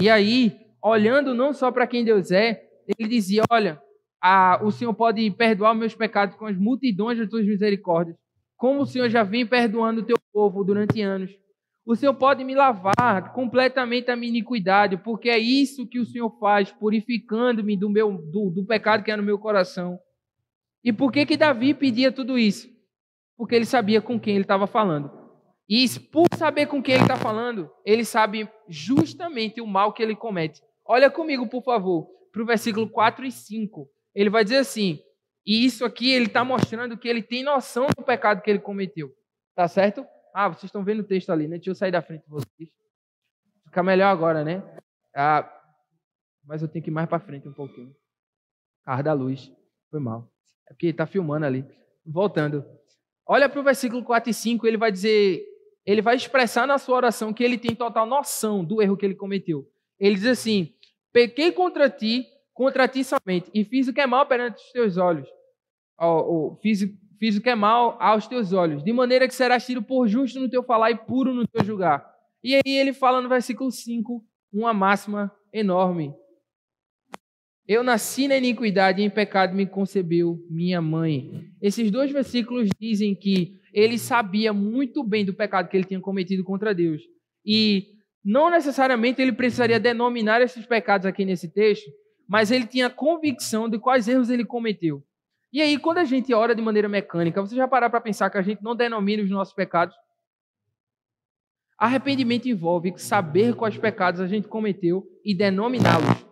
E 0.00 0.08
aí, 0.08 0.56
olhando 0.82 1.34
não 1.34 1.52
só 1.52 1.72
para 1.72 1.86
quem 1.86 2.04
Deus 2.04 2.30
é, 2.30 2.68
ele 2.86 3.08
dizia: 3.08 3.42
Olha, 3.50 3.82
ah, 4.20 4.60
o 4.62 4.70
Senhor 4.70 4.94
pode 4.94 5.28
perdoar 5.32 5.74
meus 5.74 5.94
pecados 5.94 6.36
com 6.36 6.46
as 6.46 6.56
multidões 6.56 7.18
das 7.18 7.28
tuas 7.28 7.44
misericórdias, 7.44 8.16
como 8.62 8.82
o 8.82 8.86
Senhor 8.86 9.10
já 9.10 9.24
vem 9.24 9.44
perdoando 9.44 10.02
o 10.02 10.04
teu 10.04 10.16
povo 10.32 10.62
durante 10.62 11.02
anos. 11.02 11.36
O 11.84 11.96
Senhor 11.96 12.14
pode 12.14 12.44
me 12.44 12.54
lavar 12.54 13.32
completamente 13.32 14.08
a 14.08 14.14
minha 14.14 14.30
iniquidade, 14.30 14.96
porque 14.98 15.28
é 15.28 15.36
isso 15.36 15.84
que 15.84 15.98
o 15.98 16.06
Senhor 16.06 16.30
faz, 16.38 16.70
purificando-me 16.70 17.76
do, 17.76 17.90
meu, 17.90 18.12
do, 18.12 18.50
do 18.50 18.64
pecado 18.64 19.02
que 19.02 19.10
é 19.10 19.16
no 19.16 19.22
meu 19.24 19.36
coração. 19.36 19.98
E 20.84 20.92
por 20.92 21.10
que 21.10 21.26
que 21.26 21.36
Davi 21.36 21.74
pedia 21.74 22.12
tudo 22.12 22.38
isso? 22.38 22.68
Porque 23.36 23.56
ele 23.56 23.64
sabia 23.64 24.00
com 24.00 24.20
quem 24.20 24.36
ele 24.36 24.44
estava 24.44 24.68
falando. 24.68 25.10
E 25.68 25.84
por 25.98 26.28
saber 26.36 26.66
com 26.66 26.80
quem 26.80 26.94
ele 26.94 27.02
está 27.02 27.16
falando, 27.16 27.68
ele 27.84 28.04
sabe 28.04 28.48
justamente 28.68 29.60
o 29.60 29.66
mal 29.66 29.92
que 29.92 30.04
ele 30.04 30.14
comete. 30.14 30.62
Olha 30.86 31.10
comigo, 31.10 31.48
por 31.48 31.64
favor, 31.64 32.06
para 32.30 32.40
o 32.40 32.46
versículo 32.46 32.88
4 32.88 33.26
e 33.26 33.32
5 33.32 33.90
ele 34.14 34.30
vai 34.30 34.44
dizer 34.44 34.58
assim, 34.58 35.00
e 35.46 35.64
isso 35.64 35.84
aqui 35.84 36.12
ele 36.12 36.26
está 36.26 36.44
mostrando 36.44 36.96
que 36.96 37.08
ele 37.08 37.22
tem 37.22 37.42
noção 37.42 37.86
do 37.96 38.04
pecado 38.04 38.42
que 38.42 38.50
ele 38.50 38.58
cometeu. 38.60 39.12
Tá 39.54 39.68
certo? 39.68 40.06
Ah, 40.34 40.48
vocês 40.48 40.64
estão 40.64 40.84
vendo 40.84 41.00
o 41.00 41.04
texto 41.04 41.30
ali, 41.30 41.46
né? 41.46 41.56
Deixa 41.56 41.70
eu 41.70 41.74
sair 41.74 41.90
da 41.90 42.00
frente 42.00 42.22
de 42.22 42.30
vocês. 42.30 42.70
Fica 43.64 43.82
melhor 43.82 44.08
agora, 44.08 44.44
né? 44.44 44.62
Ah, 45.14 45.48
mas 46.44 46.62
eu 46.62 46.68
tenho 46.68 46.82
que 46.82 46.90
ir 46.90 46.92
mais 46.92 47.08
para 47.08 47.20
frente 47.20 47.48
um 47.48 47.52
pouquinho. 47.52 47.94
Carro 48.84 49.02
da 49.02 49.12
luz. 49.12 49.52
Foi 49.90 50.00
mal. 50.00 50.32
É 50.68 50.72
porque 50.72 50.86
está 50.86 51.06
filmando 51.06 51.44
ali. 51.44 51.64
Voltando. 52.04 52.64
Olha 53.26 53.48
para 53.48 53.60
o 53.60 53.64
versículo 53.64 54.02
4 54.02 54.30
e 54.30 54.34
5, 54.34 54.66
ele 54.66 54.76
vai 54.76 54.90
dizer, 54.90 55.44
ele 55.84 56.02
vai 56.02 56.16
expressar 56.16 56.66
na 56.66 56.78
sua 56.78 56.96
oração 56.96 57.32
que 57.32 57.44
ele 57.44 57.58
tem 57.58 57.74
total 57.74 58.06
noção 58.06 58.64
do 58.64 58.80
erro 58.80 58.96
que 58.96 59.04
ele 59.04 59.14
cometeu. 59.14 59.68
Ele 59.98 60.14
diz 60.14 60.26
assim: 60.26 60.74
Pequei 61.12 61.52
contra 61.52 61.90
ti 61.90 62.26
contra 62.52 62.88
ti 62.88 63.02
somente, 63.04 63.50
e 63.54 63.64
fiz 63.64 63.88
o 63.88 63.92
que 63.92 64.00
é 64.00 64.06
mal 64.06 64.26
perante 64.26 64.56
os 64.56 64.72
teus 64.72 64.96
olhos. 64.96 65.28
Oh, 65.98 66.06
oh, 66.06 66.56
fiz, 66.60 66.80
fiz 67.18 67.36
o 67.36 67.40
que 67.40 67.50
é 67.50 67.54
mal 67.54 67.96
aos 68.00 68.26
teus 68.26 68.52
olhos, 68.52 68.82
de 68.82 68.92
maneira 68.92 69.28
que 69.28 69.34
serás 69.34 69.64
tido 69.64 69.82
por 69.82 70.08
justo 70.08 70.40
no 70.40 70.48
teu 70.48 70.62
falar 70.62 70.90
e 70.90 70.96
puro 70.96 71.32
no 71.32 71.46
teu 71.46 71.64
julgar. 71.64 72.04
E 72.42 72.56
aí 72.56 72.62
ele 72.66 72.92
fala 72.92 73.20
no 73.20 73.28
versículo 73.28 73.70
5 73.70 74.24
uma 74.52 74.74
máxima 74.74 75.32
enorme. 75.52 76.14
Eu 77.66 77.84
nasci 77.84 78.26
na 78.26 78.36
iniquidade 78.36 79.00
e 79.00 79.04
em 79.04 79.10
pecado 79.10 79.54
me 79.54 79.64
concebeu 79.64 80.44
minha 80.50 80.82
mãe. 80.82 81.48
Esses 81.60 81.90
dois 81.90 82.10
versículos 82.10 82.68
dizem 82.78 83.14
que 83.14 83.60
ele 83.72 83.98
sabia 83.98 84.52
muito 84.52 85.02
bem 85.04 85.24
do 85.24 85.32
pecado 85.32 85.68
que 85.68 85.76
ele 85.76 85.84
tinha 85.84 86.00
cometido 86.00 86.42
contra 86.42 86.74
Deus. 86.74 87.02
E 87.46 87.86
não 88.24 88.50
necessariamente 88.50 89.22
ele 89.22 89.32
precisaria 89.32 89.80
denominar 89.80 90.42
esses 90.42 90.66
pecados 90.66 91.06
aqui 91.06 91.24
nesse 91.24 91.52
texto, 91.52 91.90
mas 92.32 92.50
ele 92.50 92.66
tinha 92.66 92.88
convicção 92.88 93.68
de 93.68 93.78
quais 93.78 94.08
erros 94.08 94.30
ele 94.30 94.42
cometeu. 94.42 95.04
E 95.52 95.60
aí, 95.60 95.76
quando 95.76 95.98
a 95.98 96.04
gente 96.04 96.32
ora 96.32 96.54
de 96.54 96.62
maneira 96.62 96.88
mecânica, 96.88 97.42
você 97.42 97.54
já 97.54 97.68
parar 97.68 97.90
para 97.90 98.00
pensar 98.00 98.30
que 98.30 98.38
a 98.38 98.42
gente 98.42 98.62
não 98.62 98.74
denomina 98.74 99.22
os 99.22 99.28
nossos 99.28 99.52
pecados? 99.52 99.94
Arrependimento 101.76 102.48
envolve 102.48 102.94
saber 102.96 103.54
quais 103.54 103.76
pecados 103.76 104.18
a 104.18 104.26
gente 104.26 104.48
cometeu 104.48 105.06
e 105.22 105.34
denominá-los. 105.34 106.26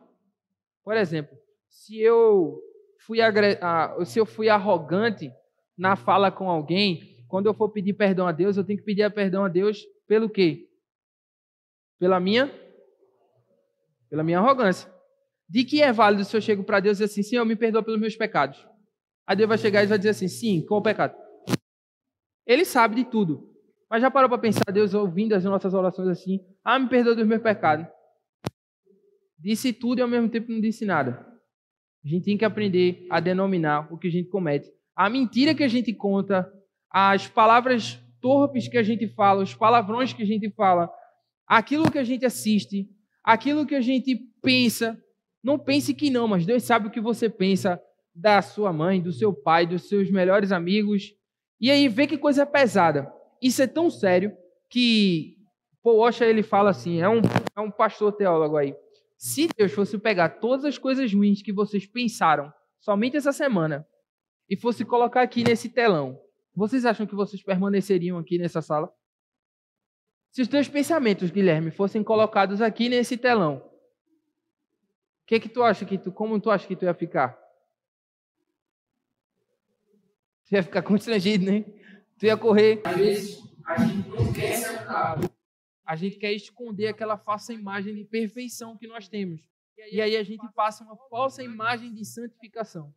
Por 0.82 0.96
exemplo, 0.96 1.36
se 1.68 2.00
eu 2.00 2.58
fui 3.00 3.18
se 4.06 4.18
eu 4.18 4.24
fui 4.24 4.48
arrogante 4.48 5.30
na 5.76 5.96
fala 5.96 6.32
com 6.32 6.48
alguém, 6.48 7.26
quando 7.28 7.44
eu 7.44 7.52
for 7.52 7.68
pedir 7.68 7.92
perdão 7.92 8.26
a 8.26 8.32
Deus, 8.32 8.56
eu 8.56 8.64
tenho 8.64 8.78
que 8.78 8.86
pedir 8.86 9.12
perdão 9.12 9.44
a 9.44 9.48
Deus 9.48 9.84
pelo 10.08 10.30
quê? 10.30 10.66
Pela 11.98 12.18
minha 12.18 12.50
Pela 14.08 14.24
minha 14.24 14.38
arrogância. 14.38 14.99
De 15.50 15.64
que 15.64 15.82
é 15.82 15.92
válido 15.92 16.24
se 16.24 16.36
eu 16.36 16.40
chego 16.40 16.62
para 16.62 16.78
Deus 16.78 16.98
e 16.98 17.02
dizer 17.02 17.12
assim, 17.12 17.24
Senhor, 17.24 17.44
me 17.44 17.56
perdoa 17.56 17.82
pelos 17.82 18.00
meus 18.00 18.14
pecados? 18.14 18.64
Aí 19.26 19.34
Deus 19.34 19.48
vai 19.48 19.58
chegar 19.58 19.82
e 19.82 19.86
vai 19.86 19.98
dizer 19.98 20.10
assim, 20.10 20.28
sim, 20.28 20.64
qual 20.64 20.78
o 20.78 20.82
pecado? 20.82 21.12
Ele 22.46 22.64
sabe 22.64 22.94
de 22.94 23.04
tudo. 23.04 23.50
Mas 23.90 24.00
já 24.00 24.08
parou 24.08 24.28
para 24.28 24.38
pensar, 24.38 24.70
Deus 24.72 24.94
ouvindo 24.94 25.34
as 25.34 25.42
nossas 25.42 25.74
orações 25.74 26.06
assim, 26.06 26.38
ah, 26.64 26.78
me 26.78 26.88
perdoa 26.88 27.16
dos 27.16 27.26
meus 27.26 27.42
pecados. 27.42 27.84
Disse 29.36 29.72
tudo 29.72 29.98
e 29.98 30.02
ao 30.02 30.08
mesmo 30.08 30.28
tempo 30.28 30.52
não 30.52 30.60
disse 30.60 30.84
nada. 30.84 31.26
A 32.04 32.08
gente 32.08 32.24
tem 32.24 32.38
que 32.38 32.44
aprender 32.44 33.04
a 33.10 33.18
denominar 33.18 33.92
o 33.92 33.98
que 33.98 34.06
a 34.06 34.10
gente 34.10 34.28
comete. 34.28 34.70
A 34.94 35.10
mentira 35.10 35.52
que 35.52 35.64
a 35.64 35.68
gente 35.68 35.92
conta, 35.92 36.48
as 36.88 37.26
palavras 37.26 38.00
torpes 38.20 38.68
que 38.68 38.78
a 38.78 38.84
gente 38.84 39.08
fala, 39.08 39.42
os 39.42 39.52
palavrões 39.54 40.12
que 40.12 40.22
a 40.22 40.26
gente 40.26 40.48
fala, 40.50 40.88
aquilo 41.44 41.90
que 41.90 41.98
a 41.98 42.04
gente 42.04 42.24
assiste, 42.24 42.88
aquilo 43.24 43.66
que 43.66 43.74
a 43.74 43.80
gente 43.80 44.16
pensa. 44.40 44.96
Não 45.42 45.58
pense 45.58 45.94
que 45.94 46.10
não, 46.10 46.28
mas 46.28 46.44
Deus 46.44 46.62
sabe 46.62 46.88
o 46.88 46.90
que 46.90 47.00
você 47.00 47.28
pensa 47.28 47.80
da 48.14 48.42
sua 48.42 48.72
mãe, 48.72 49.00
do 49.00 49.12
seu 49.12 49.32
pai, 49.32 49.66
dos 49.66 49.88
seus 49.88 50.10
melhores 50.10 50.52
amigos. 50.52 51.14
E 51.60 51.70
aí 51.70 51.88
vê 51.88 52.06
que 52.06 52.18
coisa 52.18 52.44
pesada. 52.44 53.10
Isso 53.40 53.62
é 53.62 53.66
tão 53.66 53.90
sério 53.90 54.36
que 54.68 55.36
Paul 55.82 55.98
Washer 55.98 56.28
ele 56.28 56.42
fala 56.42 56.70
assim, 56.70 57.00
é 57.00 57.08
um, 57.08 57.20
é 57.56 57.60
um 57.60 57.70
pastor 57.70 58.12
teólogo 58.12 58.56
aí. 58.56 58.74
Se 59.16 59.48
Deus 59.56 59.72
fosse 59.72 59.98
pegar 59.98 60.28
todas 60.40 60.64
as 60.64 60.78
coisas 60.78 61.12
ruins 61.12 61.42
que 61.42 61.52
vocês 61.52 61.86
pensaram 61.86 62.52
somente 62.78 63.16
essa 63.16 63.32
semana 63.32 63.86
e 64.48 64.56
fosse 64.56 64.84
colocar 64.84 65.22
aqui 65.22 65.44
nesse 65.44 65.68
telão, 65.68 66.18
vocês 66.54 66.84
acham 66.84 67.06
que 67.06 67.14
vocês 67.14 67.42
permaneceriam 67.42 68.18
aqui 68.18 68.38
nessa 68.38 68.60
sala? 68.60 68.92
Se 70.30 70.42
os 70.42 70.48
teus 70.48 70.68
pensamentos, 70.68 71.30
Guilherme, 71.30 71.70
fossem 71.70 72.02
colocados 72.04 72.62
aqui 72.62 72.88
nesse 72.88 73.16
telão, 73.16 73.69
que 75.30 75.38
que 75.38 75.48
tu 75.48 75.62
acha 75.62 75.86
que 75.86 75.96
tu, 75.96 76.10
como 76.10 76.40
tu 76.40 76.50
acha 76.50 76.66
que 76.66 76.74
tu 76.74 76.84
ia 76.84 76.92
ficar? 76.92 77.38
Tu 80.44 80.56
ia 80.56 80.62
ficar 80.64 80.82
constrangido, 80.82 81.44
né? 81.44 81.60
Tu 82.18 82.26
ia 82.26 82.36
correr. 82.36 82.82
Às 82.84 82.96
vezes 82.96 83.42
a 83.64 83.86
gente 83.86 84.08
não 84.08 84.32
quer 84.32 84.56
ser 84.56 84.80
a 85.86 85.96
gente 85.96 86.18
quer 86.18 86.32
esconder 86.32 86.88
aquela 86.88 87.16
falsa 87.16 87.52
imagem 87.52 87.94
de 87.94 88.04
perfeição 88.04 88.76
que 88.76 88.88
nós 88.88 89.08
temos. 89.08 89.40
E 89.92 90.00
aí 90.00 90.16
a 90.16 90.22
gente 90.24 90.48
passa 90.52 90.82
uma 90.82 90.96
falsa 91.08 91.44
imagem 91.44 91.94
de 91.94 92.04
santificação. 92.04 92.92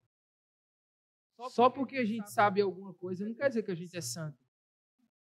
Só 1.50 1.70
porque 1.70 1.98
a 1.98 2.06
gente 2.06 2.32
sabe 2.32 2.62
alguma 2.62 2.96
coisa 2.96 3.28
não 3.28 3.36
quer 3.36 3.50
dizer 3.50 3.62
que 3.62 3.72
a 3.72 3.75
gente 3.75 3.96
é 3.96 4.02
santo. 4.02 4.38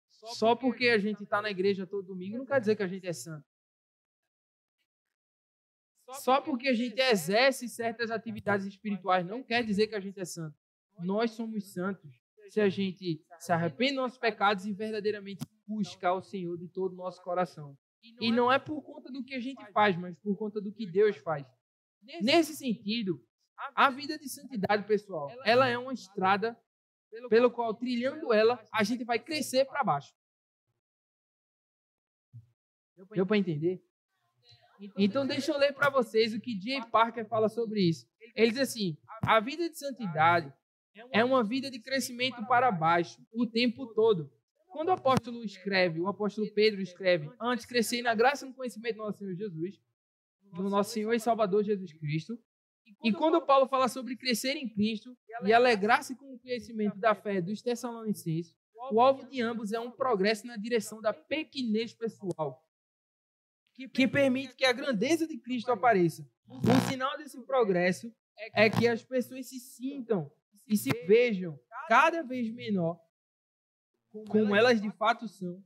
Só 0.09 0.55
porque 0.55 0.89
a 0.89 0.97
gente 0.97 1.23
está 1.23 1.43
na 1.43 1.51
igreja 1.51 1.85
todo 1.85 2.07
domingo 2.07 2.39
não 2.39 2.45
quer 2.45 2.59
dizer 2.59 2.75
que 2.75 2.81
a 2.83 2.87
gente 2.87 3.05
é 3.05 3.13
santo. 3.13 3.45
Só 6.13 6.41
porque 6.41 6.69
a 6.69 6.73
gente 6.73 6.99
exerce 6.99 7.67
certas 7.67 8.11
atividades 8.11 8.65
espirituais 8.65 9.25
não 9.25 9.43
quer 9.43 9.63
dizer 9.63 9.87
que 9.87 9.95
a 9.95 9.99
gente 9.99 10.19
é 10.19 10.25
santo. 10.25 10.57
Nós 10.99 11.31
somos 11.31 11.71
santos 11.73 12.11
se 12.49 12.61
a 12.61 12.69
gente 12.69 13.21
se 13.39 13.51
arrepende 13.51 13.93
dos 13.93 14.03
nossos 14.03 14.17
pecados 14.17 14.65
e 14.65 14.73
verdadeiramente 14.73 15.45
buscar 15.67 16.13
o 16.13 16.21
Senhor 16.21 16.57
de 16.57 16.67
todo 16.69 16.93
o 16.93 16.95
nosso 16.95 17.21
coração. 17.21 17.77
E 18.21 18.31
não 18.31 18.51
é 18.51 18.57
por 18.57 18.81
conta 18.81 19.11
do 19.11 19.23
que 19.23 19.35
a 19.35 19.39
gente 19.39 19.63
faz, 19.71 19.97
mas 19.97 20.17
por 20.19 20.37
conta 20.37 20.61
do 20.61 20.71
que 20.71 20.85
Deus 20.85 21.17
faz. 21.17 21.45
Nesse 22.21 22.55
sentido, 22.55 23.21
a 23.75 23.89
vida 23.89 24.17
de 24.17 24.29
santidade, 24.29 24.87
pessoal, 24.87 25.29
ela 25.43 25.67
é 25.67 25.77
uma 25.77 25.93
estrada 25.93 26.57
pelo 27.29 27.51
qual, 27.51 27.73
trilhando 27.73 28.31
ela, 28.31 28.63
a 28.71 28.83
gente 28.83 29.03
vai 29.03 29.19
crescer 29.19 29.65
para 29.65 29.83
baixo. 29.83 30.13
Deu 33.11 33.25
para 33.25 33.37
entender? 33.37 33.83
Então, 34.97 35.25
deixa 35.25 35.51
eu 35.51 35.57
ler 35.57 35.73
para 35.73 35.89
vocês 35.89 36.33
o 36.33 36.39
que 36.39 36.59
Jay 36.59 36.81
Parker 36.91 37.25
fala 37.25 37.49
sobre 37.49 37.81
isso. 37.81 38.07
Ele 38.35 38.51
diz 38.51 38.59
assim: 38.59 38.97
a 39.21 39.39
vida 39.39 39.69
de 39.69 39.77
santidade 39.77 40.53
é 41.11 41.23
uma 41.23 41.43
vida 41.43 41.69
de 41.69 41.79
crescimento 41.79 42.45
para 42.47 42.71
baixo 42.71 43.21
o 43.31 43.45
tempo 43.45 43.87
todo. 43.87 44.31
Quando 44.67 44.89
o 44.89 44.91
apóstolo 44.91 45.43
escreve, 45.43 45.99
o 45.99 46.07
apóstolo 46.07 46.47
Pedro 46.53 46.81
escreve, 46.81 47.31
antes 47.39 47.65
crescer 47.65 48.01
na 48.01 48.13
graça 48.13 48.45
e 48.45 48.49
no 48.49 48.53
conhecimento 48.53 48.97
do 48.97 49.03
nosso 49.03 49.19
Senhor 49.19 49.35
Jesus, 49.35 49.79
do 50.53 50.69
nosso 50.69 50.91
Senhor 50.91 51.13
e 51.13 51.19
Salvador 51.19 51.63
Jesus 51.63 51.93
Cristo. 51.93 52.37
E 53.03 53.11
quando 53.11 53.41
Paulo 53.41 53.67
fala 53.67 53.87
sobre 53.87 54.15
crescer 54.15 54.55
em 54.55 54.67
Cristo 54.67 55.15
e 55.43 55.53
alegrar-se 55.53 56.15
com 56.15 56.33
o 56.33 56.39
conhecimento 56.39 56.97
da 56.97 57.13
fé 57.15 57.41
dos 57.41 57.61
Tessalonicenses, 57.61 58.55
o 58.91 59.01
alvo 59.01 59.27
de 59.27 59.41
ambos 59.41 59.71
é 59.73 59.79
um 59.79 59.91
progresso 59.91 60.47
na 60.47 60.57
direção 60.57 61.01
da 61.01 61.13
pequenez 61.13 61.93
pessoal, 61.93 62.63
que 63.93 64.07
permite 64.07 64.55
que 64.55 64.65
a 64.65 64.73
grandeza 64.73 65.27
de 65.27 65.37
Cristo 65.37 65.71
apareça. 65.71 66.27
O 66.47 66.89
sinal 66.89 67.17
desse 67.17 67.39
progresso 67.45 68.11
é 68.53 68.69
que 68.69 68.87
as 68.87 69.03
pessoas 69.03 69.47
se 69.47 69.59
sintam 69.59 70.31
e 70.67 70.77
se 70.77 70.89
vejam 71.05 71.59
cada 71.87 72.23
vez 72.23 72.51
menor 72.53 72.99
como 74.29 74.55
elas 74.55 74.81
de 74.81 74.89
fato 74.91 75.27
são, 75.27 75.61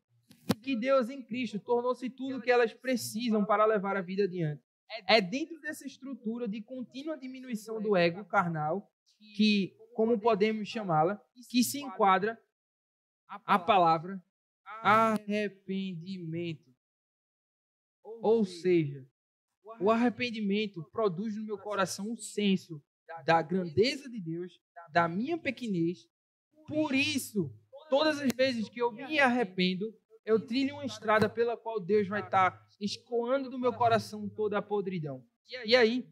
e 0.50 0.56
que 0.56 0.76
Deus 0.76 1.10
em 1.10 1.21
Cristo 1.21 1.60
tornou-se 1.60 2.10
tudo 2.10 2.38
o 2.38 2.41
que 2.41 2.52
elas 2.52 2.74
precisam 2.74 3.45
para 3.45 3.65
levar 3.65 3.95
a 3.95 4.02
vida 4.02 4.24
adiante. 4.24 4.62
É 5.08 5.21
dentro 5.21 5.60
dessa 5.62 5.86
estrutura 5.86 6.47
de 6.47 6.62
contínua 6.62 7.17
diminuição 7.17 7.82
do 7.82 7.95
ego 7.95 8.26
carnal, 8.26 8.91
que, 9.36 9.74
como 9.93 10.19
podemos 10.19 10.67
chamá-la, 10.67 11.21
que 11.50 11.63
se 11.63 11.80
enquadra 11.80 12.38
a 13.28 13.58
palavra 13.58 14.21
arrependimento. 14.84 16.71
Ou 18.22 18.46
seja, 18.46 19.06
o 19.80 19.90
arrependimento 19.90 20.84
produz 20.92 21.36
no 21.36 21.44
meu 21.44 21.58
coração 21.58 22.10
um 22.10 22.18
senso 22.18 22.82
da 23.26 23.42
grandeza 23.42 24.10
de 24.10 24.20
Deus, 24.20 24.54
da 24.92 25.08
minha 25.08 25.38
pequenez. 25.38 26.08
Por 26.68 26.94
isso, 26.94 27.54
Todas 27.92 28.22
as 28.22 28.32
vezes 28.32 28.70
que 28.70 28.82
eu 28.82 28.90
me 28.90 29.20
arrependo, 29.20 29.94
eu 30.26 30.40
trilho 30.40 30.76
uma 30.76 30.86
estrada 30.86 31.28
pela 31.28 31.58
qual 31.58 31.78
Deus 31.78 32.08
vai 32.08 32.22
estar 32.22 32.58
escoando 32.80 33.50
do 33.50 33.60
meu 33.60 33.74
coração 33.74 34.30
toda 34.30 34.58
a 34.58 34.62
podridão. 34.62 35.22
E 35.66 35.76
aí, 35.76 36.08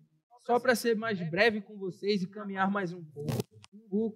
só 0.46 0.60
para 0.60 0.76
ser 0.76 0.98
mais 0.98 1.18
breve 1.30 1.62
com 1.62 1.78
vocês 1.78 2.22
e 2.22 2.28
caminhar 2.28 2.70
mais 2.70 2.92
um 2.92 3.02
pouco, 3.02 3.32
o 3.90 4.14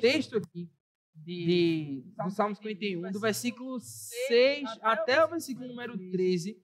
texto 0.00 0.38
aqui 0.38 0.68
de, 1.14 2.02
do 2.24 2.28
Salmo 2.28 2.56
51, 2.56 3.12
do 3.12 3.20
versículo 3.20 3.78
6 3.78 4.68
até 4.82 5.24
o 5.24 5.28
versículo 5.28 5.68
número 5.68 5.96
13, 6.10 6.60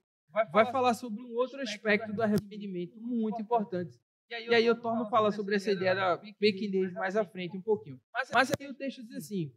vai 0.50 0.70
falar 0.70 0.94
sobre 0.94 1.22
um 1.22 1.34
outro 1.34 1.60
aspecto 1.60 2.12
do 2.12 2.22
arrependimento 2.22 2.98
muito 3.00 3.40
importante. 3.40 3.98
E 4.30 4.54
aí 4.54 4.64
eu 4.64 4.80
torno 4.80 5.02
a 5.02 5.10
falar 5.10 5.30
sobre 5.32 5.56
essa 5.56 5.70
ideia 5.70 5.94
da 5.94 6.18
pequenez 6.38 6.92
mais 6.94 7.16
à 7.16 7.24
frente 7.24 7.56
um 7.56 7.60
pouquinho. 7.60 8.00
Mas 8.32 8.50
aí 8.58 8.66
o 8.66 8.74
texto 8.74 9.02
diz 9.02 9.16
assim: 9.16 9.52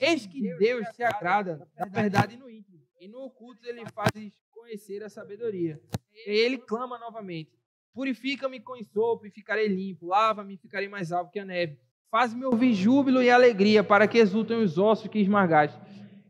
Eis 0.00 0.26
que 0.26 0.40
Deus 0.56 0.86
se 0.94 1.02
agrada 1.02 1.68
da 1.76 1.84
verdade 1.84 2.36
no 2.36 2.48
íntimo, 2.48 2.80
e 2.98 3.06
no 3.06 3.18
oculto 3.24 3.66
ele 3.66 3.84
faz 3.90 4.10
conhecer 4.50 5.02
a 5.02 5.10
sabedoria. 5.10 5.78
E 6.26 6.30
ele 6.30 6.56
clama 6.56 6.98
novamente: 6.98 7.52
Purifica-me 7.92 8.60
com 8.60 8.76
ensopo 8.76 9.26
e 9.26 9.30
ficarei 9.30 9.68
limpo, 9.68 10.06
lava-me 10.06 10.54
e 10.54 10.58
ficarei 10.58 10.88
mais 10.88 11.12
alvo 11.12 11.30
que 11.30 11.38
a 11.38 11.44
neve. 11.44 11.78
Faz-me 12.10 12.46
ouvir 12.46 12.72
júbilo 12.72 13.22
e 13.22 13.28
alegria, 13.28 13.84
para 13.84 14.08
que 14.08 14.18
exultem 14.18 14.56
os 14.56 14.78
ossos 14.78 15.08
que 15.08 15.18
esmagaste. 15.18 15.78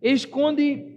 Esconde 0.02 0.93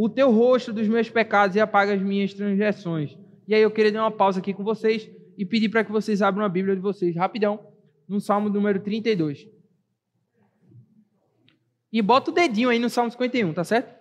o 0.00 0.08
teu 0.08 0.30
rosto 0.30 0.72
dos 0.72 0.86
meus 0.86 1.10
pecados 1.10 1.56
e 1.56 1.60
apaga 1.60 1.92
as 1.92 2.00
minhas 2.00 2.32
transgressões. 2.32 3.18
E 3.48 3.54
aí 3.54 3.60
eu 3.60 3.70
queria 3.70 3.90
dar 3.90 4.04
uma 4.04 4.12
pausa 4.12 4.38
aqui 4.38 4.54
com 4.54 4.62
vocês 4.62 5.10
e 5.36 5.44
pedir 5.44 5.68
para 5.68 5.82
que 5.82 5.90
vocês 5.90 6.22
abram 6.22 6.44
a 6.44 6.48
Bíblia 6.48 6.76
de 6.76 6.80
vocês 6.80 7.16
rapidão, 7.16 7.72
no 8.06 8.20
Salmo 8.20 8.48
número 8.48 8.78
32. 8.78 9.48
E 11.92 12.00
bota 12.00 12.30
o 12.30 12.34
dedinho 12.34 12.68
aí 12.68 12.78
no 12.78 12.88
Salmo 12.88 13.10
51, 13.10 13.52
tá 13.52 13.64
certo? 13.64 13.92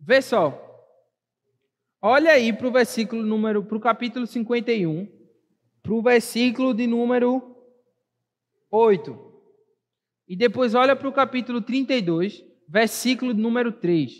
Vê 0.00 0.22
só. 0.22 0.64
Olha 2.00 2.30
aí 2.30 2.54
para 2.54 2.68
o 2.68 2.72
versículo 2.72 3.22
número, 3.22 3.62
para 3.62 3.76
o 3.76 3.80
capítulo 3.80 4.26
51, 4.26 5.06
para 5.82 5.92
o 5.92 6.00
versículo 6.00 6.72
de 6.72 6.86
número 6.86 7.54
8. 8.70 9.27
E 10.28 10.36
depois 10.36 10.74
olha 10.74 10.94
para 10.94 11.08
o 11.08 11.12
capítulo 11.12 11.62
32, 11.62 12.44
versículo 12.68 13.32
número 13.32 13.72
3. 13.72 14.12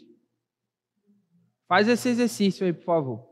Faz 1.68 1.86
esse 1.86 2.08
exercício 2.08 2.64
aí, 2.64 2.72
por 2.72 2.84
favor. 2.84 3.28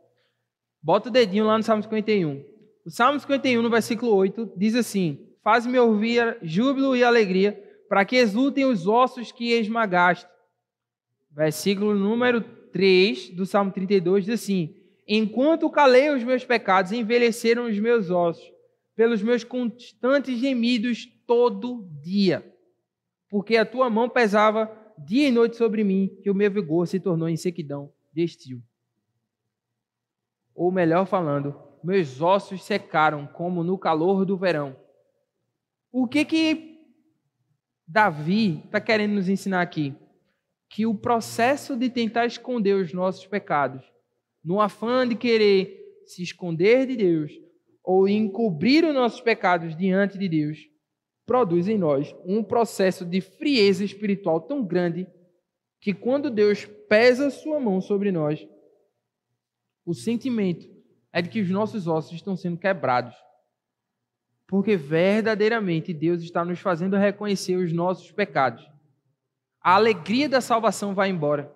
Bota 0.82 1.08
o 1.08 1.12
dedinho 1.12 1.46
lá 1.46 1.56
no 1.56 1.64
Salmo 1.64 1.82
51. 1.82 2.44
O 2.84 2.90
Salmo 2.90 3.18
51, 3.18 3.62
no 3.62 3.70
versículo 3.70 4.14
8, 4.14 4.52
diz 4.58 4.74
assim: 4.74 5.26
Faz-me 5.42 5.78
ouvir 5.78 6.36
júbilo 6.42 6.94
e 6.94 7.02
alegria, 7.02 7.58
para 7.88 8.04
que 8.04 8.16
exultem 8.16 8.66
os 8.66 8.86
ossos 8.86 9.32
que 9.32 9.52
esmagaste. 9.52 10.28
Versículo 11.30 11.94
número 11.94 12.42
3 12.72 13.30
do 13.30 13.46
Salmo 13.46 13.72
32 13.72 14.26
diz 14.26 14.34
assim: 14.34 14.76
Enquanto 15.08 15.70
calei 15.70 16.10
os 16.10 16.22
meus 16.22 16.44
pecados, 16.44 16.92
envelheceram 16.92 17.64
os 17.66 17.78
meus 17.78 18.10
ossos, 18.10 18.44
pelos 18.94 19.22
meus 19.22 19.42
constantes 19.44 20.38
gemidos 20.38 21.08
todo 21.26 21.88
dia. 22.02 22.55
Porque 23.28 23.56
a 23.56 23.66
tua 23.66 23.90
mão 23.90 24.08
pesava 24.08 24.70
dia 24.98 25.28
e 25.28 25.32
noite 25.32 25.56
sobre 25.56 25.84
mim, 25.84 26.16
que 26.22 26.30
o 26.30 26.34
meu 26.34 26.50
vigor 26.50 26.86
se 26.86 27.00
tornou 27.00 27.28
em 27.28 27.36
sequidão 27.36 27.92
de 28.12 28.24
estio. 28.24 28.62
Ou 30.54 30.70
melhor 30.70 31.06
falando, 31.06 31.54
meus 31.84 32.20
ossos 32.20 32.64
secaram 32.64 33.26
como 33.26 33.62
no 33.62 33.76
calor 33.76 34.24
do 34.24 34.36
verão. 34.36 34.76
O 35.92 36.06
que 36.06 36.24
que 36.24 36.80
Davi 37.86 38.62
está 38.64 38.80
querendo 38.80 39.14
nos 39.14 39.28
ensinar 39.28 39.60
aqui? 39.60 39.94
Que 40.68 40.86
o 40.86 40.94
processo 40.94 41.76
de 41.76 41.88
tentar 41.88 42.26
esconder 42.26 42.74
os 42.74 42.92
nossos 42.92 43.26
pecados, 43.26 43.84
no 44.42 44.60
afã 44.60 45.06
de 45.06 45.14
querer 45.14 46.02
se 46.06 46.22
esconder 46.22 46.86
de 46.86 46.96
Deus 46.96 47.32
ou 47.82 48.08
encobrir 48.08 48.84
os 48.84 48.94
nossos 48.94 49.20
pecados 49.20 49.76
diante 49.76 50.18
de 50.18 50.28
Deus, 50.28 50.58
produz 51.26 51.66
em 51.66 51.76
nós 51.76 52.14
um 52.24 52.42
processo 52.42 53.04
de 53.04 53.20
frieza 53.20 53.84
espiritual 53.84 54.40
tão 54.40 54.64
grande 54.64 55.06
que 55.80 55.92
quando 55.92 56.30
Deus 56.30 56.64
pesa 56.88 57.30
sua 57.30 57.60
mão 57.60 57.80
sobre 57.80 58.10
nós, 58.10 58.46
o 59.84 59.92
sentimento 59.92 60.66
é 61.12 61.20
de 61.20 61.28
que 61.28 61.40
os 61.40 61.50
nossos 61.50 61.86
ossos 61.86 62.12
estão 62.12 62.36
sendo 62.36 62.56
quebrados. 62.56 63.14
Porque 64.46 64.76
verdadeiramente 64.76 65.92
Deus 65.92 66.22
está 66.22 66.44
nos 66.44 66.60
fazendo 66.60 66.96
reconhecer 66.96 67.56
os 67.56 67.72
nossos 67.72 68.10
pecados. 68.12 68.64
A 69.60 69.74
alegria 69.74 70.28
da 70.28 70.40
salvação 70.40 70.94
vai 70.94 71.08
embora. 71.08 71.52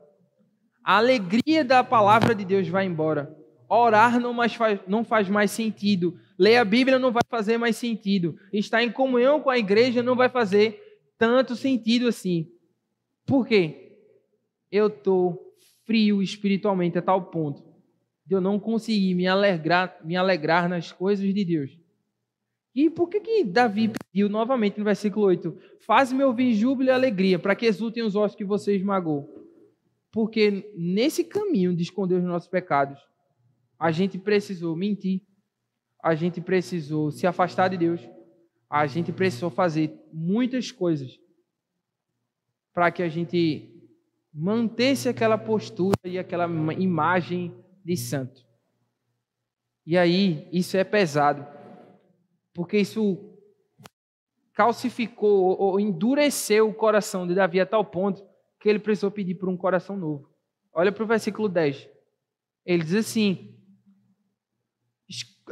A 0.83 0.96
alegria 0.96 1.64
da 1.64 1.85
palavra 1.85 2.35
de 2.35 2.44
Deus 2.44 2.68
vai 2.68 2.87
embora. 2.87 3.37
Orar 3.68 4.18
não, 4.18 4.33
mais 4.33 4.54
faz, 4.54 4.80
não 4.88 5.04
faz 5.04 5.28
mais 5.28 5.52
sentido. 5.52 6.18
Ler 6.40 6.57
a 6.57 6.64
Bíblia 6.64 6.98
não 6.98 7.12
vai 7.12 7.22
fazer 7.29 7.59
mais 7.59 7.76
sentido. 7.76 8.35
Estar 8.50 8.83
em 8.83 8.90
comunhão 8.90 9.42
com 9.42 9.50
a 9.50 9.59
igreja 9.59 10.03
não 10.03 10.16
vai 10.16 10.31
fazer 10.31 10.83
tanto 11.18 11.55
sentido 11.55 12.09
assim. 12.09 12.50
Por 13.26 13.46
quê? 13.46 13.98
Eu 14.72 14.87
estou 14.87 15.55
frio 15.85 16.22
espiritualmente 16.22 16.96
a 16.96 17.03
tal 17.03 17.26
ponto 17.26 17.62
de 18.24 18.35
eu 18.35 18.40
não 18.40 18.59
conseguir 18.59 19.14
me 19.14 19.26
alegrar, 19.26 19.98
me 20.03 20.16
alegrar 20.16 20.66
nas 20.66 20.90
coisas 20.90 21.35
de 21.35 21.44
Deus. 21.44 21.79
E 22.74 22.88
por 22.88 23.11
que, 23.11 23.20
que 23.20 23.44
Davi 23.44 23.90
pediu 24.11 24.31
novamente 24.31 24.79
no 24.79 24.85
versículo 24.85 25.26
8? 25.26 25.55
Faz-me 25.81 26.24
ouvir 26.24 26.55
júbilo 26.55 26.88
e 26.88 26.92
alegria, 26.92 27.38
para 27.38 27.55
que 27.55 27.66
exultem 27.66 28.03
os 28.03 28.16
ossos 28.16 28.35
que 28.35 28.44
você 28.46 28.74
esmagou. 28.74 29.29
Porque 30.11 30.72
nesse 30.74 31.22
caminho 31.22 31.76
de 31.76 31.83
esconder 31.83 32.14
os 32.14 32.24
nossos 32.24 32.48
pecados, 32.48 32.98
a 33.79 33.90
gente 33.90 34.16
precisou 34.16 34.74
mentir, 34.74 35.20
a 36.02 36.14
gente 36.14 36.40
precisou 36.40 37.10
se 37.10 37.26
afastar 37.26 37.68
de 37.68 37.76
Deus, 37.76 38.00
a 38.68 38.86
gente 38.86 39.12
precisou 39.12 39.50
fazer 39.50 39.92
muitas 40.12 40.70
coisas 40.70 41.18
para 42.72 42.90
que 42.90 43.02
a 43.02 43.08
gente 43.08 43.68
mantesse 44.32 45.08
aquela 45.08 45.36
postura 45.36 45.96
e 46.04 46.18
aquela 46.18 46.46
imagem 46.74 47.54
de 47.84 47.96
santo. 47.96 48.46
E 49.84 49.98
aí, 49.98 50.48
isso 50.52 50.76
é 50.76 50.84
pesado, 50.84 51.46
porque 52.54 52.78
isso 52.78 53.18
calcificou 54.54 55.58
ou 55.58 55.80
endureceu 55.80 56.68
o 56.68 56.74
coração 56.74 57.26
de 57.26 57.34
Davi 57.34 57.60
a 57.60 57.66
tal 57.66 57.84
ponto 57.84 58.22
que 58.60 58.68
ele 58.68 58.78
precisou 58.78 59.10
pedir 59.10 59.34
por 59.34 59.48
um 59.48 59.56
coração 59.56 59.96
novo. 59.96 60.30
Olha 60.72 60.92
para 60.92 61.02
o 61.02 61.06
versículo 61.06 61.48
10. 61.48 61.88
Ele 62.64 62.84
diz 62.84 62.94
assim: 62.94 63.58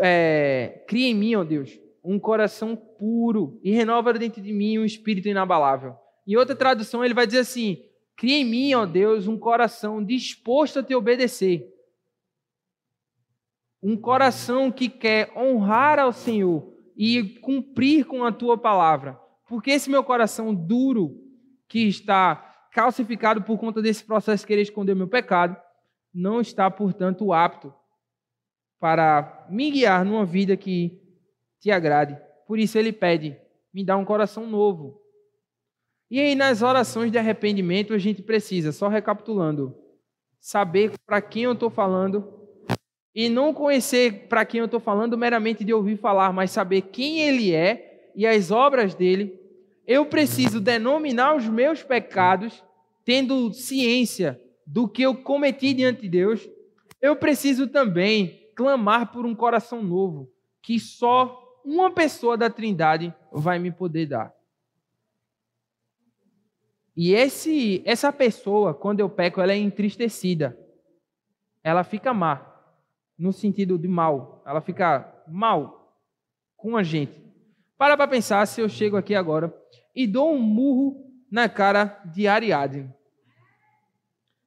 é, 0.01 0.85
Cria 0.87 1.09
em 1.09 1.15
mim, 1.15 1.35
ó 1.35 1.45
Deus, 1.45 1.79
um 2.03 2.19
coração 2.19 2.77
puro 2.77 3.61
e 3.63 3.71
renova 3.71 4.13
dentro 4.13 4.41
de 4.41 4.53
mim 4.53 4.79
um 4.79 4.85
espírito 4.85 5.29
inabalável. 5.29 5.95
Em 6.27 6.37
outra 6.37 6.55
tradução, 6.55 7.05
ele 7.05 7.15
vai 7.15 7.27
dizer 7.27 7.41
assim: 7.41 7.83
Cria 8.17 8.37
em 8.37 8.45
mim, 8.45 8.75
ó 8.75 8.87
Deus, 8.87 9.27
um 9.27 9.39
coração 9.39 10.05
disposto 10.05 10.79
a 10.79 10.83
te 10.83 10.95
obedecer 10.95 11.73
um 13.83 13.97
coração 13.97 14.71
que 14.71 14.89
quer 14.89 15.33
honrar 15.37 15.99
ao 15.99 16.13
Senhor 16.13 16.73
e 16.97 17.23
cumprir 17.41 18.05
com 18.05 18.25
a 18.25 18.33
tua 18.33 18.59
palavra. 18.59 19.19
Porque 19.49 19.71
esse 19.71 19.89
meu 19.89 20.03
coração 20.03 20.55
duro, 20.55 21.17
que 21.69 21.87
está 21.87 22.69
calcificado 22.73 23.43
por 23.43 23.59
conta 23.59 23.81
desse 23.81 24.05
processo 24.05 24.43
de 24.43 24.47
querer 24.47 24.63
esconder 24.63 24.95
meu 24.95 25.09
pecado, 25.09 25.57
não 26.13 26.41
está, 26.41 26.71
portanto, 26.71 27.33
apto 27.33 27.73
para 28.81 29.47
me 29.51 29.71
guiar 29.71 30.05
numa 30.05 30.25
vida 30.25 30.57
que 30.57 31.01
te 31.61 31.71
agrade. 31.71 32.17
Por 32.47 32.59
isso 32.59 32.79
ele 32.79 32.93
pede: 32.93 33.37
me 33.73 33.85
dá 33.85 33.97
um 33.97 34.05
coração 34.05 34.47
novo. 34.47 35.01
E 36.11 36.19
aí, 36.19 36.35
nas 36.35 36.63
orações 36.63 37.13
de 37.13 37.19
arrependimento, 37.19 37.93
a 37.93 37.99
gente 37.99 38.23
precisa, 38.23 38.73
só 38.73 38.89
recapitulando, 38.89 39.77
saber 40.41 40.93
para 41.05 41.21
quem 41.21 41.43
eu 41.43 41.53
estou 41.53 41.69
falando 41.69 42.39
e 43.15 43.29
não 43.29 43.53
conhecer 43.53 44.27
para 44.29 44.45
quem 44.45 44.61
eu 44.61 44.67
estou 44.67 44.81
falando 44.81 45.19
meramente 45.19 45.65
de 45.65 45.75
ouvir 45.75 45.97
falar, 45.97 46.33
mas 46.33 46.51
saber 46.51 46.83
quem 46.83 47.21
ele 47.21 47.53
é 47.53 48.11
e 48.15 48.27
as 48.27 48.51
obras 48.51 48.95
dele, 48.95 49.39
eu 49.87 50.07
preciso 50.07 50.61
denominar 50.61 51.35
os 51.35 51.47
meus 51.49 51.83
pecados, 51.83 52.63
tendo 53.05 53.53
ciência 53.53 54.41
do 54.67 54.87
que 54.89 55.03
eu 55.03 55.15
cometi 55.15 55.75
diante 55.75 56.03
de 56.03 56.09
Deus. 56.09 56.49
Eu 57.03 57.17
preciso 57.17 57.67
também 57.67 58.48
clamar 58.59 59.13
por 59.13 59.25
um 59.25 59.37
coração 59.37 59.85
novo, 59.85 60.29
que 60.61 60.81
só 60.81 61.61
uma 61.65 61.93
pessoa 61.93 62.37
da 62.37 62.51
Trindade 62.51 63.15
vai 63.31 63.57
me 63.57 63.71
poder 63.71 64.07
dar. 64.07 64.35
E 66.97 67.15
esse, 67.15 67.81
essa 67.87 68.13
pessoa, 68.13 68.75
quando 68.75 68.99
eu 68.99 69.09
peco, 69.09 69.41
ela 69.41 69.53
é 69.53 69.57
entristecida. 69.57 70.59
Ela 71.63 71.85
fica 71.85 72.13
má 72.13 72.53
no 73.17 73.33
sentido 73.33 73.79
de 73.79 73.87
mal. 73.87 74.43
Ela 74.45 74.61
fica 74.61 75.09
mal 75.29 75.97
com 76.57 76.77
a 76.77 76.83
gente. 76.83 77.15
Para 77.77 77.97
para 77.97 78.11
pensar 78.11 78.45
se 78.47 78.61
eu 78.61 78.69
chego 78.69 78.97
aqui 78.97 79.15
agora 79.15 79.57
e 79.95 80.05
dou 80.05 80.35
um 80.35 80.41
murro 80.41 81.09
na 81.31 81.49
cara 81.49 82.03
de 82.07 82.27
Ariadne. 82.27 82.93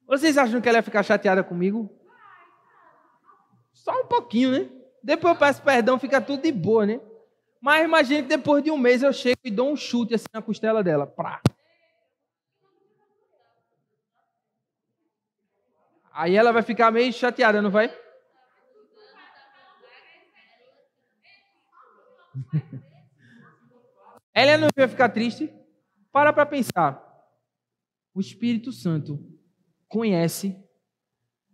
Vocês 0.06 0.36
acham 0.36 0.60
que 0.60 0.68
ela 0.68 0.78
ia 0.78 0.82
ficar 0.82 1.02
chateada 1.02 1.42
comigo? 1.42 2.01
Só 3.82 4.00
um 4.00 4.06
pouquinho, 4.06 4.52
né? 4.52 4.70
Depois 5.02 5.34
eu 5.34 5.38
peço 5.40 5.60
perdão, 5.60 5.98
fica 5.98 6.20
tudo 6.20 6.42
de 6.42 6.52
boa, 6.52 6.86
né? 6.86 7.00
Mas 7.60 7.84
imagine 7.84 8.22
que 8.22 8.28
depois 8.28 8.62
de 8.62 8.70
um 8.70 8.78
mês 8.78 9.02
eu 9.02 9.12
chego 9.12 9.40
e 9.42 9.50
dou 9.50 9.72
um 9.72 9.76
chute 9.76 10.14
assim 10.14 10.26
na 10.32 10.40
costela 10.40 10.84
dela. 10.84 11.04
Prá. 11.04 11.42
Aí 16.12 16.36
ela 16.36 16.52
vai 16.52 16.62
ficar 16.62 16.92
meio 16.92 17.12
chateada, 17.12 17.60
não 17.60 17.70
vai? 17.70 17.92
Ela 24.34 24.56
não 24.56 24.68
vai 24.74 24.88
ficar 24.88 25.10
triste? 25.10 25.52
Para 26.10 26.32
para 26.32 26.46
pensar. 26.46 27.06
O 28.14 28.20
Espírito 28.20 28.72
Santo 28.72 29.22
conhece 29.88 30.56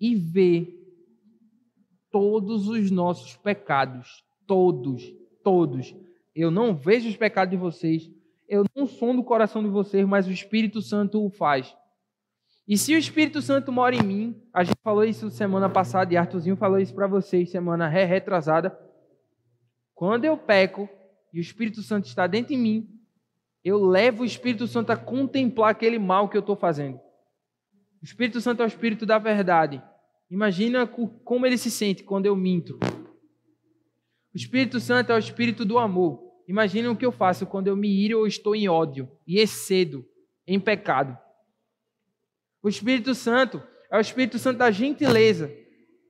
e 0.01 0.14
vê 0.14 0.78
todos 2.11 2.68
os 2.68 2.90
nossos 2.90 3.37
pecados. 3.37 4.25
Todos, 4.47 5.12
todos. 5.42 5.94
Eu 6.35 6.51
não 6.51 6.75
vejo 6.75 7.09
os 7.09 7.16
pecados 7.16 7.51
de 7.51 7.57
vocês. 7.57 8.11
Eu 8.49 8.64
não 8.75 8.87
sou 8.87 9.14
do 9.14 9.23
coração 9.23 9.62
de 9.62 9.68
vocês, 9.68 10.07
mas 10.07 10.27
o 10.27 10.33
Espírito 10.33 10.81
Santo 10.81 11.25
o 11.25 11.31
faz. 11.31 11.77
E 12.66 12.77
se 12.77 12.94
o 12.94 12.99
Espírito 12.99 13.40
Santo 13.40 13.73
mora 13.73 13.94
em 13.94 14.03
mim, 14.03 14.42
a 14.53 14.62
gente 14.62 14.77
falou 14.83 15.03
isso 15.03 15.31
semana 15.31 15.71
passada 15.71 16.12
e 16.12 16.18
Arthurzinho 16.18 16.57
falou 16.57 16.79
isso 16.79 16.94
para 16.94 17.07
vocês 17.07 17.51
semana 17.51 17.88
retrasada. 17.88 18.79
Quando 19.94 20.27
eu 20.27 20.37
peco 20.37 20.87
e 21.33 21.38
o 21.38 21.40
Espírito 21.40 21.83
Santo 21.83 22.07
está 22.07 22.27
dentro 22.27 22.55
de 22.55 22.61
mim, 22.61 22.88
eu 23.64 23.85
levo 23.85 24.23
o 24.23 24.27
Espírito 24.27 24.66
Santo 24.66 24.92
a 24.92 24.97
contemplar 24.97 25.71
aquele 25.71 25.99
mal 25.99 26.29
que 26.29 26.37
eu 26.37 26.40
estou 26.40 26.57
fazendo. 26.57 27.01
O 28.03 28.05
Espírito 28.05 28.40
Santo 28.40 28.62
é 28.62 28.64
o 28.64 28.68
Espírito 28.68 29.05
da 29.05 29.18
verdade. 29.18 29.83
Imagina 30.31 30.87
como 30.87 31.47
ele 31.47 31.57
se 31.57 31.71
sente 31.71 32.03
quando 32.03 32.27
eu 32.27 32.37
minto. 32.37 32.79
O 34.35 34.37
Espírito 34.37 34.79
Santo 34.79 35.11
é 35.11 35.14
o 35.14 35.19
Espírito 35.19 35.64
do 35.64 35.79
amor. 35.79 36.23
Imagina 36.47 36.91
o 36.91 36.97
que 36.97 37.05
eu 37.05 37.12
faço 37.12 37.47
quando 37.47 37.69
eu 37.69 37.77
me 37.77 37.88
iro 37.88 38.19
ou 38.19 38.27
estou 38.27 38.55
em 38.55 38.69
ódio 38.69 39.11
e 39.27 39.38
excedo 39.38 40.05
em 40.47 40.61
pecado. 40.61 41.17
O 42.62 42.69
Espírito 42.69 43.14
Santo 43.14 43.62
é 43.91 43.97
o 43.97 44.01
Espírito 44.01 44.38
Santo 44.38 44.59
da 44.59 44.71
gentileza. 44.71 45.51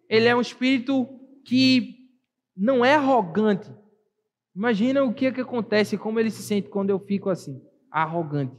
Ele 0.09 0.27
é 0.27 0.35
um 0.35 0.41
Espírito 0.41 1.07
que 1.45 1.97
não 2.57 2.85
é 2.85 2.95
arrogante. 2.95 3.73
Imagina 4.55 5.05
o 5.05 5.15
que, 5.15 5.27
é 5.27 5.33
que 5.33 5.41
acontece, 5.41 5.97
como 5.97 6.19
ele 6.19 6.31
se 6.31 6.43
sente 6.43 6.69
quando 6.69 6.91
eu 6.91 6.99
fico 6.99 7.31
assim, 7.31 7.63
arrogante. 7.91 8.57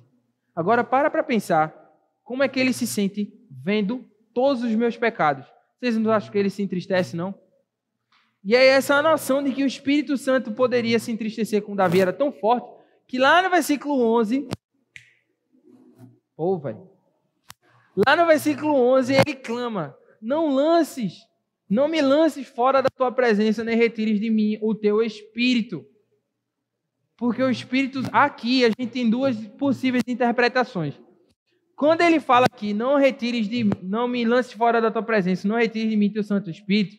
Agora 0.56 0.84
para 0.84 1.10
para 1.10 1.24
pensar, 1.24 1.76
como 2.24 2.41
é 2.43 2.48
que 2.48 2.60
ele 2.60 2.72
se 2.72 2.88
sente 2.88 3.34
vendo 3.50 4.09
todos 4.33 4.63
os 4.63 4.73
meus 4.75 4.97
pecados? 4.97 5.45
Vocês 5.79 5.97
não 5.97 6.11
acham 6.11 6.31
que 6.31 6.37
ele 6.37 6.49
se 6.49 6.61
entristece, 6.61 7.15
não? 7.15 7.33
E 8.43 8.55
aí 8.55 8.67
essa 8.67 9.01
noção 9.01 9.43
de 9.43 9.51
que 9.51 9.63
o 9.63 9.67
Espírito 9.67 10.17
Santo 10.17 10.51
poderia 10.51 10.99
se 10.99 11.11
entristecer 11.11 11.61
com 11.61 11.75
Davi 11.75 12.01
era 12.01 12.13
tão 12.13 12.31
forte, 12.31 12.69
que 13.07 13.17
lá 13.17 13.41
no 13.41 13.49
versículo 13.49 14.01
11, 14.01 14.47
pô, 16.35 16.57
velho, 16.57 16.89
Lá 18.07 18.15
no 18.15 18.25
versículo 18.25 18.73
11, 18.75 19.13
ele 19.13 19.35
clama: 19.35 19.95
Não 20.21 20.53
lances, 20.53 21.27
não 21.69 21.87
me 21.87 22.01
lances 22.01 22.47
fora 22.47 22.81
da 22.81 22.89
tua 22.89 23.11
presença, 23.11 23.63
nem 23.63 23.75
retires 23.75 24.19
de 24.19 24.29
mim 24.29 24.57
o 24.61 24.73
teu 24.73 25.01
espírito. 25.01 25.85
Porque 27.17 27.43
o 27.43 27.49
espírito, 27.49 28.01
aqui, 28.13 28.63
a 28.63 28.69
gente 28.69 28.87
tem 28.87 29.09
duas 29.09 29.35
possíveis 29.57 30.03
interpretações. 30.07 30.93
Quando 31.79 32.01
ele 32.01 32.19
fala 32.19 32.45
aqui, 32.45 32.73
não 32.73 32.97
retires 32.97 33.47
de 33.47 33.65
não 33.81 34.05
me 34.05 34.25
lances 34.25 34.51
fora 34.51 34.81
da 34.81 34.91
tua 34.91 35.01
presença, 35.01 35.47
não 35.47 35.55
retires 35.55 35.89
de 35.89 35.95
mim 35.95 36.09
teu 36.09 36.21
Santo 36.21 36.49
Espírito, 36.49 36.97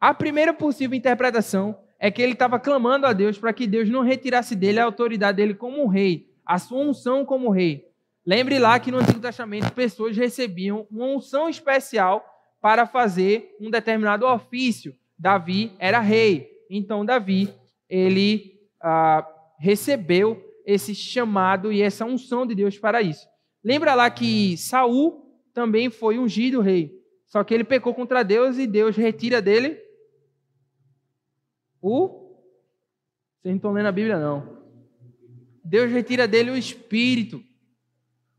a 0.00 0.14
primeira 0.14 0.54
possível 0.54 0.96
interpretação 0.96 1.78
é 1.98 2.10
que 2.10 2.22
ele 2.22 2.32
estava 2.32 2.58
clamando 2.58 3.04
a 3.04 3.12
Deus 3.12 3.36
para 3.36 3.52
que 3.52 3.66
Deus 3.66 3.86
não 3.90 4.00
retirasse 4.00 4.56
dele 4.56 4.80
a 4.80 4.84
autoridade 4.86 5.36
dele 5.36 5.52
como 5.52 5.86
rei, 5.86 6.32
a 6.46 6.58
sua 6.58 6.78
unção 6.78 7.22
como 7.22 7.50
rei. 7.50 7.84
Lembre 8.24 8.58
lá 8.58 8.80
que 8.80 8.90
no 8.90 8.96
Antigo 8.96 9.20
Testamento 9.20 9.70
pessoas 9.74 10.16
recebiam 10.16 10.86
uma 10.90 11.04
unção 11.04 11.46
especial 11.46 12.24
para 12.62 12.86
fazer 12.86 13.54
um 13.60 13.70
determinado 13.70 14.24
ofício. 14.24 14.94
Davi 15.18 15.74
era 15.78 16.00
rei, 16.00 16.48
então 16.70 17.04
Davi 17.04 17.52
ele 17.90 18.58
ah, 18.80 19.28
recebeu 19.58 20.42
esse 20.64 20.94
chamado 20.94 21.70
e 21.70 21.82
essa 21.82 22.06
unção 22.06 22.46
de 22.46 22.54
Deus 22.54 22.78
para 22.78 23.02
isso. 23.02 23.28
Lembra 23.62 23.94
lá 23.94 24.10
que 24.10 24.56
Saul 24.56 25.24
também 25.52 25.90
foi 25.90 26.18
ungido 26.18 26.60
rei, 26.60 27.02
só 27.26 27.42
que 27.42 27.52
ele 27.52 27.64
pecou 27.64 27.94
contra 27.94 28.22
Deus 28.22 28.56
e 28.58 28.66
Deus 28.66 28.96
retira 28.96 29.42
dele 29.42 29.78
o. 31.80 32.08
Vocês 33.40 33.52
não 33.52 33.56
estão 33.56 33.72
lendo 33.72 33.86
a 33.86 33.92
Bíblia, 33.92 34.18
não. 34.18 34.58
Deus 35.64 35.90
retira 35.90 36.26
dele 36.26 36.50
o 36.50 36.56
espírito. 36.56 37.42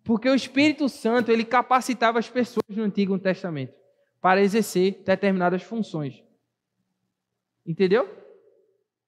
Porque 0.04 0.28
o 0.28 0.34
Espírito 0.34 0.90
Santo, 0.90 1.32
ele 1.32 1.46
capacitava 1.46 2.18
as 2.18 2.28
pessoas 2.28 2.76
no 2.76 2.82
Antigo 2.82 3.20
Testamento 3.20 3.76
para 4.20 4.42
exercer 4.42 5.04
determinadas 5.06 5.62
funções. 5.62 6.24
Entendeu? 7.64 8.10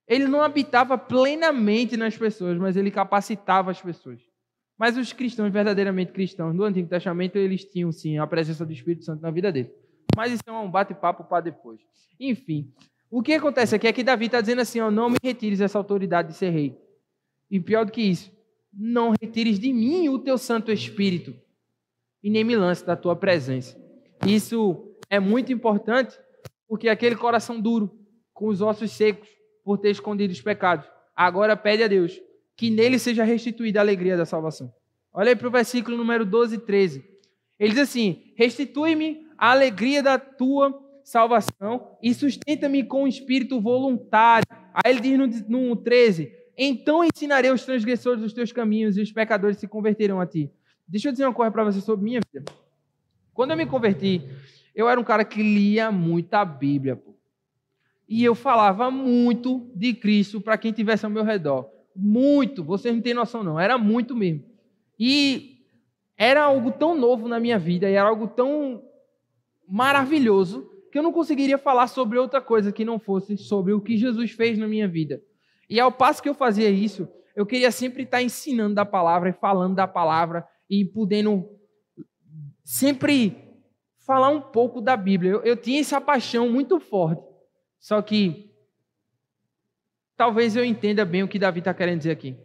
Ele 0.06 0.28
não 0.28 0.42
habitava 0.42 0.96
plenamente 0.96 1.96
nas 1.96 2.16
pessoas, 2.16 2.56
mas 2.56 2.76
ele 2.76 2.90
capacitava 2.90 3.72
as 3.72 3.82
pessoas. 3.82 4.20
Mas 4.78 4.96
os 4.96 5.12
cristãos, 5.12 5.52
verdadeiramente 5.52 6.12
cristãos 6.12 6.54
do 6.54 6.64
Antigo 6.64 6.88
Testamento, 6.88 7.36
eles 7.36 7.64
tinham 7.64 7.92
sim 7.92 8.18
a 8.18 8.26
presença 8.26 8.64
do 8.66 8.72
Espírito 8.72 9.04
Santo 9.04 9.22
na 9.22 9.30
vida 9.30 9.52
deles. 9.52 9.72
Mas 10.16 10.32
isso 10.32 10.42
é 10.46 10.52
um 10.52 10.70
bate-papo 10.70 11.24
para 11.24 11.44
depois. 11.44 11.80
Enfim, 12.18 12.72
o 13.10 13.22
que 13.22 13.34
acontece 13.34 13.74
aqui 13.74 13.86
é 13.86 13.92
que 13.92 14.02
Davi 14.02 14.26
está 14.26 14.40
dizendo 14.40 14.60
assim: 14.60 14.80
ó, 14.80 14.90
não 14.90 15.10
me 15.10 15.16
retires 15.22 15.60
essa 15.60 15.78
autoridade 15.78 16.28
de 16.28 16.34
ser 16.34 16.50
rei. 16.50 16.78
E 17.50 17.60
pior 17.60 17.84
do 17.84 17.92
que 17.92 18.00
isso, 18.00 18.32
não 18.72 19.12
retires 19.20 19.58
de 19.58 19.72
mim 19.72 20.08
o 20.08 20.18
teu 20.18 20.38
Santo 20.38 20.72
Espírito 20.72 21.34
e 22.22 22.30
nem 22.30 22.44
me 22.44 22.56
lance 22.56 22.84
da 22.84 22.96
tua 22.96 23.14
presença. 23.14 23.76
Isso 24.26 24.96
é 25.10 25.20
muito 25.20 25.52
importante 25.52 26.18
porque 26.66 26.88
aquele 26.88 27.16
coração 27.16 27.60
duro, 27.60 27.98
com 28.32 28.48
os 28.48 28.62
ossos 28.62 28.92
secos, 28.92 29.28
por 29.62 29.76
ter 29.76 29.90
escondido 29.90 30.30
os 30.30 30.40
pecados, 30.40 30.86
agora 31.14 31.56
pede 31.56 31.82
a 31.82 31.88
Deus 31.88 32.18
que 32.56 32.70
nele 32.70 32.98
seja 32.98 33.24
restituída 33.24 33.80
a 33.80 33.82
alegria 33.82 34.16
da 34.16 34.26
salvação. 34.26 34.72
Olha 35.12 35.30
aí 35.30 35.36
para 35.36 35.48
o 35.48 35.50
versículo 35.50 35.96
número 35.96 36.24
12 36.24 36.56
e 36.56 36.58
13. 36.58 37.04
Ele 37.58 37.70
diz 37.70 37.82
assim: 37.82 38.32
Restitui-me 38.36 39.26
a 39.36 39.50
alegria 39.50 40.02
da 40.02 40.18
tua 40.18 40.80
salvação 41.04 41.96
e 42.02 42.14
sustenta-me 42.14 42.84
com 42.84 43.04
o 43.04 43.08
espírito 43.08 43.60
voluntário. 43.60 44.46
Aí 44.72 44.92
ele 44.92 45.00
diz 45.00 45.48
no, 45.48 45.68
no 45.68 45.76
13: 45.76 46.32
Então 46.56 47.04
ensinarei 47.04 47.50
os 47.50 47.64
transgressores 47.64 48.22
os 48.22 48.32
teus 48.32 48.52
caminhos 48.52 48.96
e 48.96 49.02
os 49.02 49.12
pecadores 49.12 49.58
se 49.58 49.68
converterão 49.68 50.20
a 50.20 50.26
ti. 50.26 50.50
Deixa 50.86 51.08
eu 51.08 51.12
dizer 51.12 51.24
uma 51.24 51.34
coisa 51.34 51.50
para 51.50 51.64
você 51.64 51.80
sobre 51.80 52.04
minha 52.04 52.20
vida. 52.32 52.50
Quando 53.34 53.52
eu 53.52 53.56
me 53.56 53.66
converti, 53.66 54.22
eu 54.74 54.88
era 54.88 55.00
um 55.00 55.04
cara 55.04 55.24
que 55.24 55.42
lia 55.42 55.90
muito 55.90 56.34
a 56.34 56.44
Bíblia. 56.44 56.96
Pô. 56.96 57.14
E 58.08 58.22
eu 58.22 58.34
falava 58.34 58.90
muito 58.90 59.70
de 59.74 59.94
Cristo 59.94 60.40
para 60.40 60.58
quem 60.58 60.72
tivesse 60.72 61.04
ao 61.04 61.10
meu 61.10 61.24
redor. 61.24 61.68
Muito, 61.94 62.64
vocês 62.64 62.94
não 62.94 63.02
têm 63.02 63.14
noção 63.14 63.42
não, 63.42 63.58
era 63.58 63.76
muito 63.76 64.16
mesmo. 64.16 64.44
E 64.98 65.58
era 66.16 66.44
algo 66.44 66.70
tão 66.72 66.96
novo 66.96 67.28
na 67.28 67.40
minha 67.40 67.58
vida, 67.58 67.88
e 67.88 67.94
era 67.94 68.08
algo 68.08 68.28
tão 68.28 68.82
maravilhoso, 69.66 70.70
que 70.90 70.98
eu 70.98 71.02
não 71.02 71.12
conseguiria 71.12 71.56
falar 71.56 71.86
sobre 71.86 72.18
outra 72.18 72.40
coisa 72.40 72.70
que 72.70 72.84
não 72.84 72.98
fosse 72.98 73.36
sobre 73.36 73.72
o 73.72 73.80
que 73.80 73.96
Jesus 73.96 74.32
fez 74.32 74.58
na 74.58 74.68
minha 74.68 74.86
vida. 74.86 75.22
E 75.68 75.80
ao 75.80 75.90
passo 75.90 76.22
que 76.22 76.28
eu 76.28 76.34
fazia 76.34 76.68
isso, 76.68 77.08
eu 77.34 77.46
queria 77.46 77.70
sempre 77.70 78.02
estar 78.02 78.22
ensinando 78.22 78.74
da 78.74 78.84
palavra 78.84 79.30
e 79.30 79.32
falando 79.32 79.74
da 79.74 79.88
palavra 79.88 80.46
e 80.68 80.84
podendo 80.84 81.48
sempre 82.62 83.36
falar 84.06 84.28
um 84.28 84.40
pouco 84.40 84.80
da 84.80 84.96
Bíblia. 84.96 85.32
Eu, 85.32 85.40
eu 85.42 85.56
tinha 85.56 85.80
essa 85.80 86.00
paixão 86.00 86.50
muito 86.50 86.78
forte. 86.78 87.22
Só 87.80 88.00
que 88.02 88.51
talvez 90.22 90.54
eu 90.54 90.64
entenda 90.64 91.04
bem 91.04 91.24
o 91.24 91.26
que 91.26 91.36
Davi 91.36 91.58
está 91.58 91.74
querendo 91.74 91.98
dizer 91.98 92.12
aqui. 92.12 92.36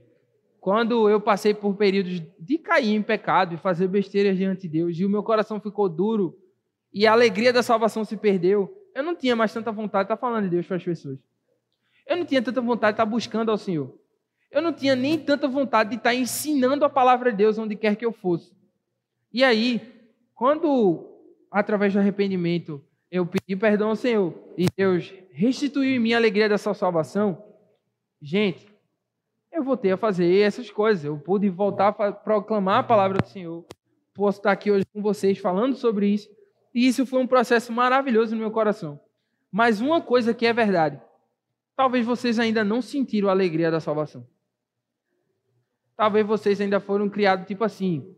Quando 0.59 1.07
eu 1.07 1.21
passei 1.21 1.53
por 1.53 1.75
períodos 1.75 2.23
de 2.39 2.57
cair 2.57 2.95
em 2.95 3.03
pecado 3.03 3.53
e 3.53 3.57
fazer 3.57 3.87
besteiras 3.87 4.35
diante 4.35 4.63
de 4.63 4.69
Deus, 4.79 4.97
e 4.97 5.05
o 5.05 5.09
meu 5.09 5.21
coração 5.21 5.59
ficou 5.59 5.87
duro 5.87 6.35
e 6.91 7.05
a 7.05 7.11
alegria 7.11 7.53
da 7.53 7.61
salvação 7.61 8.03
se 8.03 8.17
perdeu, 8.17 8.75
eu 8.95 9.03
não 9.03 9.15
tinha 9.15 9.35
mais 9.35 9.53
tanta 9.53 9.71
vontade 9.71 10.07
de 10.07 10.13
estar 10.13 10.17
falando 10.17 10.45
de 10.45 10.49
Deus 10.49 10.65
para 10.65 10.77
as 10.77 10.83
pessoas. 10.83 11.19
Eu 12.07 12.17
não 12.17 12.25
tinha 12.25 12.41
tanta 12.41 12.59
vontade 12.61 12.93
de 12.93 12.95
estar 12.95 13.05
buscando 13.05 13.51
ao 13.51 13.59
Senhor. 13.59 13.93
Eu 14.49 14.63
não 14.63 14.73
tinha 14.73 14.95
nem 14.95 15.19
tanta 15.19 15.47
vontade 15.47 15.91
de 15.91 15.97
estar 15.97 16.15
ensinando 16.15 16.83
a 16.83 16.89
palavra 16.89 17.29
de 17.29 17.37
Deus 17.37 17.59
onde 17.59 17.75
quer 17.75 17.95
que 17.95 18.03
eu 18.03 18.11
fosse. 18.11 18.51
E 19.31 19.43
aí, 19.43 19.79
quando, 20.33 21.07
através 21.51 21.93
do 21.93 21.99
arrependimento, 21.99 22.83
eu 23.11 23.23
pedi 23.23 23.55
perdão 23.55 23.89
ao 23.89 23.95
Senhor 23.95 24.33
e 24.57 24.65
Deus 24.75 25.13
restituiu 25.31 25.95
em 25.95 25.99
mim 25.99 26.13
a 26.13 26.17
alegria 26.17 26.49
dessa 26.49 26.73
salvação, 26.73 27.45
gente, 28.21 28.67
eu 29.51 29.63
voltei 29.63 29.91
a 29.91 29.97
fazer 29.97 30.39
essas 30.39 30.69
coisas. 30.69 31.03
Eu 31.03 31.17
pude 31.17 31.49
voltar 31.49 31.89
a 31.89 32.11
proclamar 32.11 32.79
a 32.79 32.83
palavra 32.83 33.17
do 33.17 33.27
Senhor. 33.27 33.65
Posso 34.13 34.39
estar 34.39 34.51
aqui 34.51 34.71
hoje 34.71 34.85
com 34.93 35.01
vocês 35.01 35.37
falando 35.37 35.75
sobre 35.75 36.07
isso. 36.07 36.29
E 36.73 36.87
isso 36.87 37.05
foi 37.05 37.19
um 37.19 37.27
processo 37.27 37.71
maravilhoso 37.71 38.35
no 38.35 38.41
meu 38.41 38.51
coração. 38.51 38.99
Mas 39.51 39.81
uma 39.81 40.01
coisa 40.01 40.33
que 40.33 40.45
é 40.45 40.53
verdade: 40.53 41.01
talvez 41.75 42.05
vocês 42.05 42.39
ainda 42.39 42.63
não 42.63 42.81
sentiram 42.81 43.29
a 43.29 43.31
alegria 43.31 43.71
da 43.71 43.79
salvação. 43.79 44.27
Talvez 45.95 46.25
vocês 46.25 46.61
ainda 46.61 46.79
foram 46.79 47.09
criados 47.09 47.47
tipo 47.47 47.63
assim: 47.63 48.15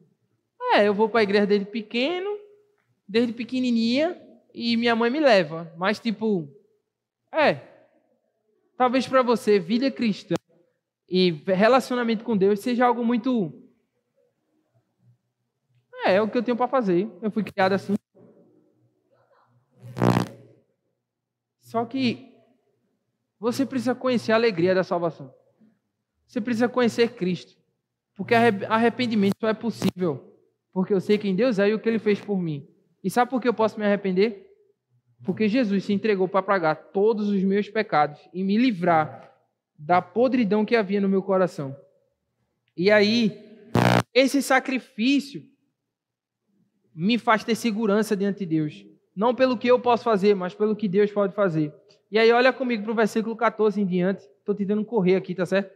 é, 0.73 0.87
eu 0.87 0.93
vou 0.93 1.09
para 1.09 1.21
a 1.21 1.23
igreja 1.23 1.45
desde 1.45 1.65
pequeno, 1.65 2.29
desde 3.07 3.33
pequenininha, 3.33 4.21
e 4.53 4.75
minha 4.75 4.95
mãe 4.95 5.09
me 5.09 5.19
leva. 5.19 5.71
Mas, 5.77 5.99
tipo, 5.99 6.47
é. 7.31 7.61
Talvez 8.79 9.05
para 9.05 9.21
você, 9.21 9.59
vida 9.59 9.91
cristã 9.91 10.35
e 11.09 11.31
relacionamento 11.31 12.23
com 12.23 12.37
Deus 12.37 12.61
seja 12.61 12.85
algo 12.85 13.03
muito. 13.03 13.51
É, 16.05 16.13
é 16.13 16.21
o 16.21 16.29
que 16.29 16.37
eu 16.37 16.41
tenho 16.41 16.55
para 16.55 16.69
fazer. 16.69 17.11
Eu 17.21 17.29
fui 17.29 17.43
criado 17.43 17.73
assim. 17.73 17.93
Só 21.59 21.83
que 21.83 22.33
você 23.37 23.65
precisa 23.65 23.93
conhecer 23.93 24.31
a 24.31 24.35
alegria 24.35 24.73
da 24.73 24.85
salvação. 24.85 25.35
Você 26.25 26.39
precisa 26.39 26.69
conhecer 26.69 27.15
Cristo. 27.15 27.57
Porque 28.15 28.33
arrependimento 28.33 29.35
só 29.41 29.49
é 29.49 29.53
possível 29.53 30.39
porque 30.71 30.93
eu 30.93 31.01
sei 31.01 31.17
quem 31.17 31.35
Deus 31.35 31.59
é 31.59 31.67
e 31.67 31.73
o 31.73 31.79
que 31.81 31.89
ele 31.89 31.99
fez 31.99 32.21
por 32.21 32.39
mim. 32.39 32.65
E 33.03 33.09
sabe 33.09 33.29
por 33.29 33.41
que 33.41 33.47
eu 33.49 33.53
posso 33.53 33.77
me 33.77 33.85
arrepender? 33.85 34.48
Porque 35.23 35.47
Jesus 35.47 35.83
se 35.83 35.93
entregou 35.93 36.27
para 36.27 36.41
pagar 36.41 36.75
todos 36.75 37.29
os 37.29 37.43
meus 37.43 37.69
pecados 37.69 38.19
e 38.33 38.43
me 38.43 38.57
livrar 38.57 39.33
da 39.77 40.01
podridão 40.01 40.65
que 40.65 40.75
havia 40.75 41.01
no 41.01 41.09
meu 41.09 41.21
coração. 41.21 41.75
E 42.75 42.89
aí, 42.89 43.37
esse 44.13 44.41
sacrifício 44.41 45.43
me 46.95 47.17
faz 47.17 47.43
ter 47.43 47.55
segurança 47.55 48.15
diante 48.15 48.39
de 48.39 48.45
Deus. 48.45 48.85
Não 49.15 49.35
pelo 49.35 49.57
que 49.57 49.67
eu 49.67 49.79
posso 49.79 50.03
fazer, 50.03 50.35
mas 50.35 50.53
pelo 50.53 50.75
que 50.75 50.87
Deus 50.87 51.11
pode 51.11 51.33
fazer. 51.33 51.73
E 52.11 52.17
aí, 52.17 52.31
olha 52.31 52.51
comigo 52.51 52.83
para 52.83 52.91
o 52.91 52.95
versículo 52.95 53.35
14 53.35 53.81
em 53.81 53.85
diante. 53.85 54.23
Estou 54.39 54.55
tentando 54.55 54.83
correr 54.83 55.15
aqui, 55.15 55.35
tá 55.35 55.45
certo? 55.45 55.73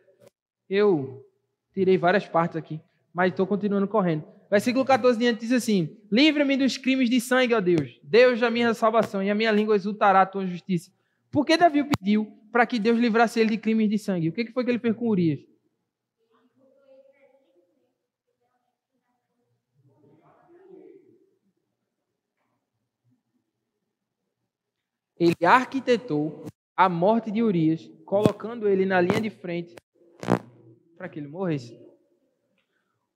Eu 0.70 1.26
tirei 1.74 1.98
várias 1.98 2.28
partes 2.28 2.58
aqui, 2.58 2.80
mas 3.14 3.32
estou 3.32 3.46
continuando 3.46 3.88
correndo. 3.88 4.24
Versículo 4.54 4.86
14 4.86 5.18
em 5.18 5.20
diante 5.20 5.40
diz 5.40 5.52
assim: 5.52 5.98
Livra-me 6.12 6.56
dos 6.56 6.78
crimes 6.78 7.10
de 7.10 7.20
sangue, 7.20 7.56
ó 7.56 7.60
Deus, 7.60 8.00
Deus 8.04 8.40
da 8.40 8.52
minha 8.52 8.72
salvação, 8.76 9.24
e 9.24 9.32
a 9.32 9.34
minha 9.34 9.52
língua 9.52 9.76
exultará 9.76 10.22
a 10.22 10.28
tua 10.28 10.46
justiça. 10.46 10.92
Por 11.32 11.44
que 11.44 11.58
Davi 11.58 11.84
pediu 11.84 12.32
para 12.52 12.64
que 12.68 12.78
Deus 12.78 13.00
livrasse 13.00 13.40
ele 13.40 13.50
de 13.50 13.58
crimes 13.58 13.90
de 13.90 13.98
sangue? 13.98 14.30
O 14.30 14.32
que 14.32 14.52
foi 14.52 14.64
que 14.64 14.70
ele 14.70 14.78
fez 14.78 14.96
com 14.96 15.08
Urias? 15.08 15.40
ele 25.20 25.46
arquitetou 25.46 26.46
a 26.78 26.88
morte 26.88 27.32
de 27.32 27.42
Urias, 27.42 27.90
colocando 28.06 28.68
ele 28.68 28.86
na 28.86 29.02
linha 29.02 29.20
de 29.20 29.32
frente 29.32 29.76
para 30.96 31.10
que 31.10 31.18
ele 31.18 31.28
morresse. 31.28 31.76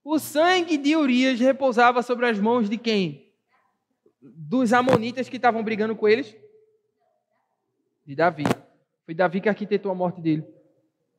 O 0.09 0.19
sangue 0.19 0.77
de 0.77 0.95
Urias 0.95 1.37
repousava 1.37 2.01
sobre 2.01 2.25
as 2.27 2.39
mãos 2.39 2.69
de 2.69 2.77
quem? 2.77 3.29
Dos 4.21 4.71
amonitas 4.71 5.27
que 5.27 5.35
estavam 5.35 5.61
brigando 5.61 5.97
com 5.97 6.07
eles? 6.07 6.33
De 8.05 8.15
Davi. 8.15 8.45
Foi 9.05 9.13
Davi 9.13 9.41
que 9.41 9.49
arquitetou 9.49 9.91
a 9.91 9.95
morte 9.95 10.21
dele. 10.21 10.45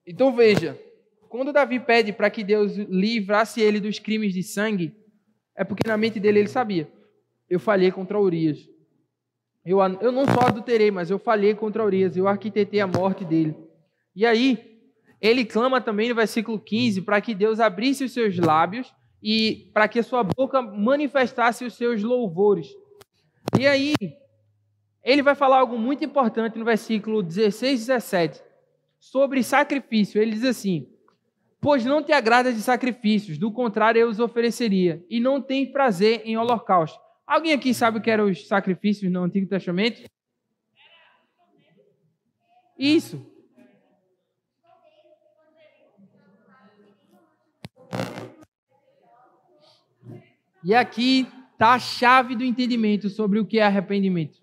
Então 0.07 0.35
veja, 0.35 0.81
quando 1.29 1.53
Davi 1.53 1.79
pede 1.79 2.15
para 2.15 2.31
que 2.31 2.43
Deus 2.43 2.77
livrasse 2.77 3.61
ele 3.61 3.79
dos 3.79 3.99
crimes 3.99 4.33
de 4.33 4.43
sangue, 4.43 4.97
é 5.55 5.65
porque 5.65 5.87
na 5.87 5.99
mente 5.99 6.19
dele 6.19 6.39
ele 6.39 6.49
sabia. 6.49 6.91
Eu 7.47 7.61
falhei 7.61 7.93
contra 7.93 8.19
Urias. 8.19 8.71
Eu, 9.67 9.81
eu 10.01 10.11
não 10.11 10.25
só 10.25 10.47
adulterei, 10.47 10.91
mas 10.91 11.11
eu 11.11 11.19
falhei 11.19 11.55
contra 11.55 11.85
Urias. 11.85 12.17
Eu 12.17 12.27
arquitetei 12.27 12.81
a 12.81 12.87
morte 12.87 13.23
dele. 13.23 13.55
E 14.17 14.25
aí, 14.25 14.78
ele 15.21 15.45
clama 15.45 15.81
também 15.81 16.09
no 16.09 16.15
versículo 16.15 16.59
15 16.59 17.03
para 17.03 17.21
que 17.21 17.35
Deus 17.35 17.61
abrisse 17.61 18.05
os 18.05 18.13
seus 18.13 18.39
lábios 18.39 18.93
e 19.23 19.71
para 19.75 19.89
que 19.89 19.99
a 19.99 20.03
sua 20.03 20.23
boca 20.23 20.63
manifestasse 20.63 21.65
os 21.65 21.75
seus 21.75 22.03
louvores. 22.03 22.69
E 23.59 23.67
aí, 23.67 23.95
ele 25.03 25.23
vai 25.23 25.35
falar 25.35 25.59
algo 25.59 25.79
muito 25.79 26.05
importante 26.05 26.59
no 26.59 26.65
versículo 26.65 27.23
16 27.23 27.83
e 27.83 27.87
17 27.87 28.43
sobre 29.01 29.43
sacrifício. 29.43 30.21
Ele 30.21 30.33
diz 30.33 30.45
assim: 30.45 30.89
Pois 31.61 31.85
não 31.85 32.03
te 32.03 32.13
agrada 32.13 32.53
de 32.53 32.61
sacrifícios, 32.61 33.39
do 33.39 33.51
contrário 33.51 34.01
eu 34.01 34.09
os 34.09 34.21
ofereceria, 34.21 35.05
e 35.11 35.19
não 35.19 35.41
tem 35.41 35.71
prazer 35.73 36.23
em 36.25 36.37
holocausto. 36.37 36.99
Alguém 37.27 37.53
aqui 37.53 37.75
sabe 37.75 37.99
o 37.99 38.01
que 38.01 38.11
eram 38.11 38.27
os 38.27 38.47
sacrifícios 38.47 39.11
no 39.11 39.23
Antigo 39.23 39.49
Testamento? 39.49 40.03
Isso. 42.79 43.38
E 50.65 50.75
aqui 50.75 51.27
está 51.53 51.75
a 51.75 51.79
chave 51.79 52.37
do 52.37 52.45
entendimento 52.45 53.09
sobre 53.09 53.39
o 53.39 53.45
que 53.45 53.59
é 53.59 53.63
arrependimento. 53.63 54.39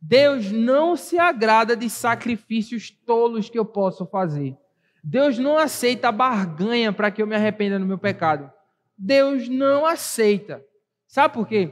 Deus 0.00 0.52
não 0.52 0.96
se 0.96 1.18
agrada 1.18 1.76
de 1.76 1.88
sacrifícios 1.88 2.90
tolos 2.90 3.48
que 3.48 3.58
eu 3.58 3.64
posso 3.64 4.04
fazer. 4.06 4.56
Deus 5.02 5.38
não 5.38 5.58
aceita 5.58 6.12
barganha 6.12 6.92
para 6.92 7.10
que 7.10 7.22
eu 7.22 7.26
me 7.26 7.34
arrependa 7.34 7.78
do 7.78 7.86
meu 7.86 7.98
pecado. 7.98 8.50
Deus 8.96 9.48
não 9.48 9.84
aceita. 9.84 10.64
Sabe 11.06 11.34
por 11.34 11.46
quê? 11.46 11.70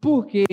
Porque 0.00 0.44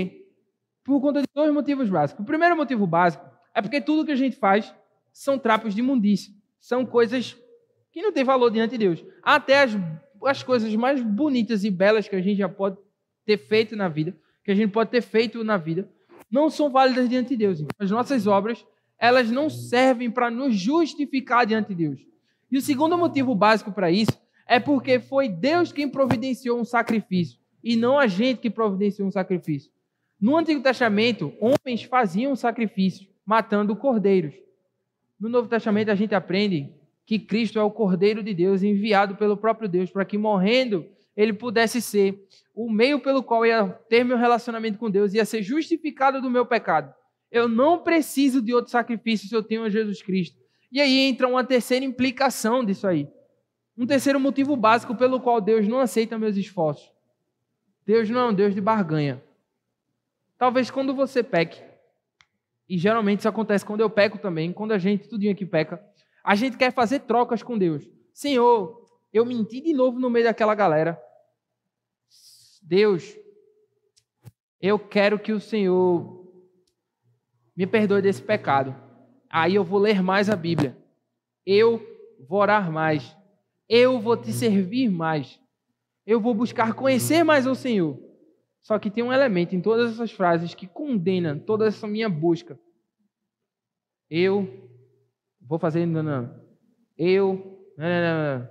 por 0.83 0.99
conta 1.01 1.21
de 1.21 1.27
dois 1.35 1.53
motivos 1.53 1.89
básicos. 1.89 2.23
O 2.23 2.25
primeiro 2.25 2.57
motivo 2.57 2.87
básico 2.87 3.23
é 3.53 3.61
porque 3.61 3.79
tudo 3.79 4.05
que 4.05 4.11
a 4.11 4.15
gente 4.15 4.35
faz 4.35 4.73
são 5.11 5.37
trapos 5.37 5.75
de 5.75 5.81
imundícia. 5.81 6.33
São 6.59 6.85
coisas 6.85 7.37
que 7.91 8.01
não 8.01 8.11
têm 8.11 8.23
valor 8.23 8.49
diante 8.49 8.71
de 8.71 8.77
Deus. 8.79 9.05
Até 9.21 9.63
as, 9.63 9.71
as 10.25 10.43
coisas 10.43 10.73
mais 10.75 11.01
bonitas 11.01 11.63
e 11.63 11.69
belas 11.69 12.07
que 12.07 12.15
a 12.15 12.21
gente 12.21 12.37
já 12.37 12.49
pode 12.49 12.77
ter 13.25 13.37
feito 13.37 13.75
na 13.75 13.87
vida, 13.87 14.15
que 14.43 14.51
a 14.51 14.55
gente 14.55 14.71
pode 14.71 14.89
ter 14.89 15.01
feito 15.01 15.43
na 15.43 15.57
vida, 15.57 15.89
não 16.29 16.49
são 16.49 16.69
válidas 16.69 17.09
diante 17.09 17.29
de 17.29 17.37
Deus. 17.37 17.63
As 17.77 17.89
nossas 17.91 18.27
obras, 18.27 18.65
elas 18.97 19.29
não 19.31 19.49
servem 19.49 20.11
para 20.11 20.29
nos 20.29 20.55
justificar 20.55 21.45
diante 21.45 21.69
de 21.69 21.87
Deus. 21.87 21.99
E 22.51 22.57
o 22.57 22.61
segundo 22.61 22.97
motivo 22.97 23.33
básico 23.35 23.71
para 23.71 23.91
isso 23.91 24.19
é 24.47 24.59
porque 24.59 24.99
foi 24.99 25.29
Deus 25.29 25.71
quem 25.71 25.87
providenciou 25.87 26.59
um 26.59 26.65
sacrifício 26.65 27.39
e 27.63 27.75
não 27.75 27.99
a 27.99 28.07
gente 28.07 28.39
que 28.39 28.49
providenciou 28.49 29.07
um 29.07 29.11
sacrifício. 29.11 29.71
No 30.19 30.35
Antigo 30.35 30.61
Testamento, 30.61 31.33
homens 31.39 31.83
faziam 31.83 32.35
sacrifícios 32.35 33.07
matando 33.25 33.75
cordeiros. 33.75 34.33
No 35.19 35.29
Novo 35.29 35.47
Testamento, 35.47 35.91
a 35.91 35.95
gente 35.95 36.15
aprende 36.15 36.73
que 37.09 37.17
Cristo 37.17 37.57
é 37.57 37.63
o 37.63 37.71
Cordeiro 37.71 38.21
de 38.21 38.35
Deus 38.35 38.61
enviado 38.61 39.15
pelo 39.15 39.35
próprio 39.35 39.67
Deus 39.67 39.89
para 39.89 40.05
que 40.05 40.15
morrendo 40.15 40.85
ele 41.17 41.33
pudesse 41.33 41.81
ser 41.81 42.23
o 42.53 42.71
meio 42.71 42.99
pelo 42.99 43.23
qual 43.23 43.43
ia 43.43 43.67
ter 43.89 44.03
meu 44.03 44.15
relacionamento 44.15 44.77
com 44.77 44.91
Deus, 44.91 45.15
ia 45.15 45.25
ser 45.25 45.41
justificado 45.41 46.21
do 46.21 46.29
meu 46.29 46.45
pecado. 46.45 46.93
Eu 47.31 47.47
não 47.47 47.79
preciso 47.81 48.43
de 48.43 48.53
outro 48.53 48.69
sacrifício 48.69 49.27
se 49.27 49.35
eu 49.35 49.41
tenho 49.41 49.67
Jesus 49.71 50.03
Cristo. 50.03 50.37
E 50.71 50.79
aí 50.79 50.99
entra 50.99 51.27
uma 51.27 51.43
terceira 51.43 51.83
implicação 51.83 52.63
disso 52.63 52.85
aí. 52.85 53.07
Um 53.75 53.87
terceiro 53.87 54.19
motivo 54.19 54.55
básico 54.55 54.95
pelo 54.95 55.19
qual 55.19 55.41
Deus 55.41 55.67
não 55.67 55.79
aceita 55.79 56.15
meus 56.15 56.37
esforços. 56.37 56.91
Deus 57.87 58.07
não 58.07 58.19
é 58.19 58.29
um 58.29 58.33
Deus 58.35 58.53
de 58.53 58.61
barganha. 58.61 59.19
Talvez 60.37 60.69
quando 60.69 60.93
você 60.93 61.23
peque, 61.23 61.59
e 62.69 62.77
geralmente 62.77 63.21
isso 63.21 63.29
acontece 63.29 63.65
quando 63.65 63.81
eu 63.81 63.89
peco 63.89 64.19
também, 64.19 64.53
quando 64.53 64.73
a 64.73 64.77
gente, 64.77 65.09
tudinho 65.09 65.31
aqui 65.31 65.43
peca, 65.43 65.88
a 66.29 66.35
gente 66.35 66.57
quer 66.57 66.71
fazer 66.71 66.99
trocas 66.99 67.41
com 67.41 67.57
Deus. 67.57 67.89
Senhor, 68.13 68.87
eu 69.11 69.25
menti 69.25 69.59
de 69.59 69.73
novo 69.73 69.99
no 69.99 70.11
meio 70.11 70.25
daquela 70.25 70.53
galera. 70.53 71.01
Deus, 72.61 73.17
eu 74.61 74.77
quero 74.77 75.17
que 75.17 75.31
o 75.31 75.39
Senhor 75.39 76.31
me 77.57 77.65
perdoe 77.65 78.03
desse 78.03 78.21
pecado. 78.21 78.75
Aí 79.27 79.55
eu 79.55 79.63
vou 79.63 79.79
ler 79.79 80.03
mais 80.03 80.29
a 80.29 80.35
Bíblia. 80.35 80.77
Eu 81.43 81.83
vou 82.19 82.41
orar 82.41 82.71
mais. 82.71 83.17
Eu 83.67 83.99
vou 83.99 84.15
te 84.15 84.31
servir 84.31 84.87
mais. 84.87 85.41
Eu 86.05 86.21
vou 86.21 86.35
buscar 86.35 86.75
conhecer 86.75 87.23
mais 87.23 87.47
o 87.47 87.55
Senhor. 87.55 87.99
Só 88.61 88.77
que 88.77 88.91
tem 88.91 89.03
um 89.03 89.11
elemento 89.11 89.55
em 89.55 89.61
todas 89.61 89.93
essas 89.93 90.11
frases 90.11 90.53
que 90.53 90.67
condena 90.67 91.39
toda 91.39 91.65
essa 91.65 91.87
minha 91.87 92.07
busca. 92.07 92.59
Eu 94.07 94.69
vou 95.49 95.57
fazer. 95.57 95.85
Não, 95.87 96.03
não. 96.03 96.39
Eu. 96.95 97.65
Não, 97.75 98.47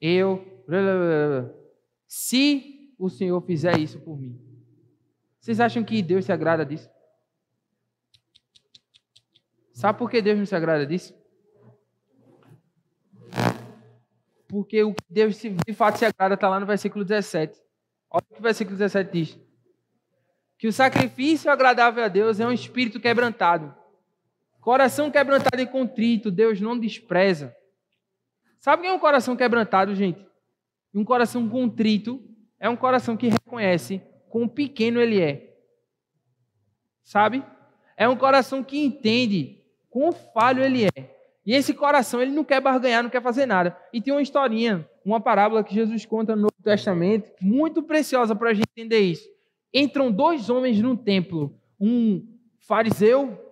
eu. 0.00 0.42
Se 2.06 2.94
o 2.98 3.10
Senhor 3.10 3.40
fizer 3.42 3.78
isso 3.78 4.00
por 4.00 4.18
mim. 4.18 4.40
Vocês 5.38 5.60
acham 5.60 5.84
que 5.84 6.02
Deus 6.02 6.24
se 6.24 6.32
agrada 6.32 6.64
disso? 6.64 6.88
Sabe 9.72 9.98
por 9.98 10.10
que 10.10 10.22
Deus 10.22 10.38
não 10.38 10.46
se 10.46 10.54
agrada 10.54 10.86
disso? 10.86 11.14
Porque 14.46 14.82
o 14.84 14.94
que 14.94 15.04
Deus 15.10 15.36
de 15.40 15.72
fato 15.74 15.98
se 15.98 16.04
agrada 16.04 16.34
está 16.34 16.48
lá 16.48 16.60
no 16.60 16.66
versículo 16.66 17.04
17. 17.04 17.60
Olha 18.10 18.22
o 18.30 18.34
que 18.34 18.40
o 18.40 18.42
versículo 18.42 18.76
17 18.76 19.12
diz. 19.12 19.38
Que 20.58 20.68
o 20.68 20.72
sacrifício 20.72 21.50
agradável 21.50 22.04
a 22.04 22.08
Deus 22.08 22.38
é 22.38 22.46
um 22.46 22.52
espírito 22.52 23.00
quebrantado. 23.00 23.81
Coração 24.62 25.10
quebrantado 25.10 25.60
e 25.60 25.66
contrito, 25.66 26.30
Deus 26.30 26.60
não 26.60 26.78
despreza. 26.78 27.54
Sabe 28.60 28.78
o 28.78 28.82
que 28.84 28.88
é 28.88 28.92
um 28.92 28.98
coração 29.00 29.36
quebrantado, 29.36 29.92
gente? 29.92 30.24
Um 30.94 31.04
coração 31.04 31.48
contrito 31.48 32.22
é 32.60 32.68
um 32.68 32.76
coração 32.76 33.16
que 33.16 33.26
reconhece 33.26 34.00
quão 34.28 34.46
pequeno 34.46 35.00
ele 35.00 35.20
é. 35.20 35.52
Sabe? 37.02 37.44
É 37.96 38.08
um 38.08 38.16
coração 38.16 38.62
que 38.62 38.78
entende 38.78 39.60
quão 39.90 40.12
falho 40.12 40.62
ele 40.62 40.84
é. 40.84 41.10
E 41.44 41.52
esse 41.52 41.74
coração, 41.74 42.22
ele 42.22 42.30
não 42.30 42.44
quer 42.44 42.60
barganhar, 42.60 43.02
não 43.02 43.10
quer 43.10 43.20
fazer 43.20 43.46
nada. 43.46 43.76
E 43.92 44.00
tem 44.00 44.14
uma 44.14 44.22
historinha, 44.22 44.88
uma 45.04 45.20
parábola 45.20 45.64
que 45.64 45.74
Jesus 45.74 46.06
conta 46.06 46.36
no 46.36 46.42
Novo 46.42 46.62
Testamento, 46.62 47.32
muito 47.40 47.82
preciosa 47.82 48.36
para 48.36 48.50
a 48.50 48.54
gente 48.54 48.68
entender 48.76 49.00
isso. 49.00 49.28
Entram 49.74 50.12
dois 50.12 50.48
homens 50.48 50.80
no 50.80 50.96
templo, 50.96 51.60
um 51.80 52.24
fariseu 52.60 53.42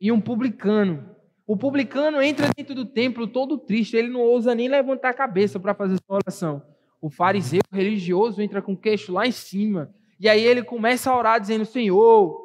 e 0.00 0.10
um 0.10 0.20
publicano. 0.20 1.10
O 1.46 1.56
publicano 1.56 2.22
entra 2.22 2.48
dentro 2.56 2.74
do 2.74 2.84
templo 2.84 3.26
todo 3.26 3.58
triste, 3.58 3.96
ele 3.96 4.08
não 4.08 4.20
ousa 4.20 4.54
nem 4.54 4.68
levantar 4.68 5.10
a 5.10 5.14
cabeça 5.14 5.58
para 5.58 5.74
fazer 5.74 5.96
sua 6.06 6.16
oração. 6.16 6.62
O 7.00 7.10
fariseu 7.10 7.60
religioso 7.72 8.40
entra 8.40 8.62
com 8.62 8.72
o 8.72 8.76
queixo 8.76 9.12
lá 9.12 9.26
em 9.26 9.32
cima, 9.32 9.92
e 10.18 10.28
aí 10.28 10.42
ele 10.42 10.62
começa 10.62 11.10
a 11.10 11.16
orar 11.16 11.40
dizendo: 11.40 11.64
Senhor, 11.64 12.40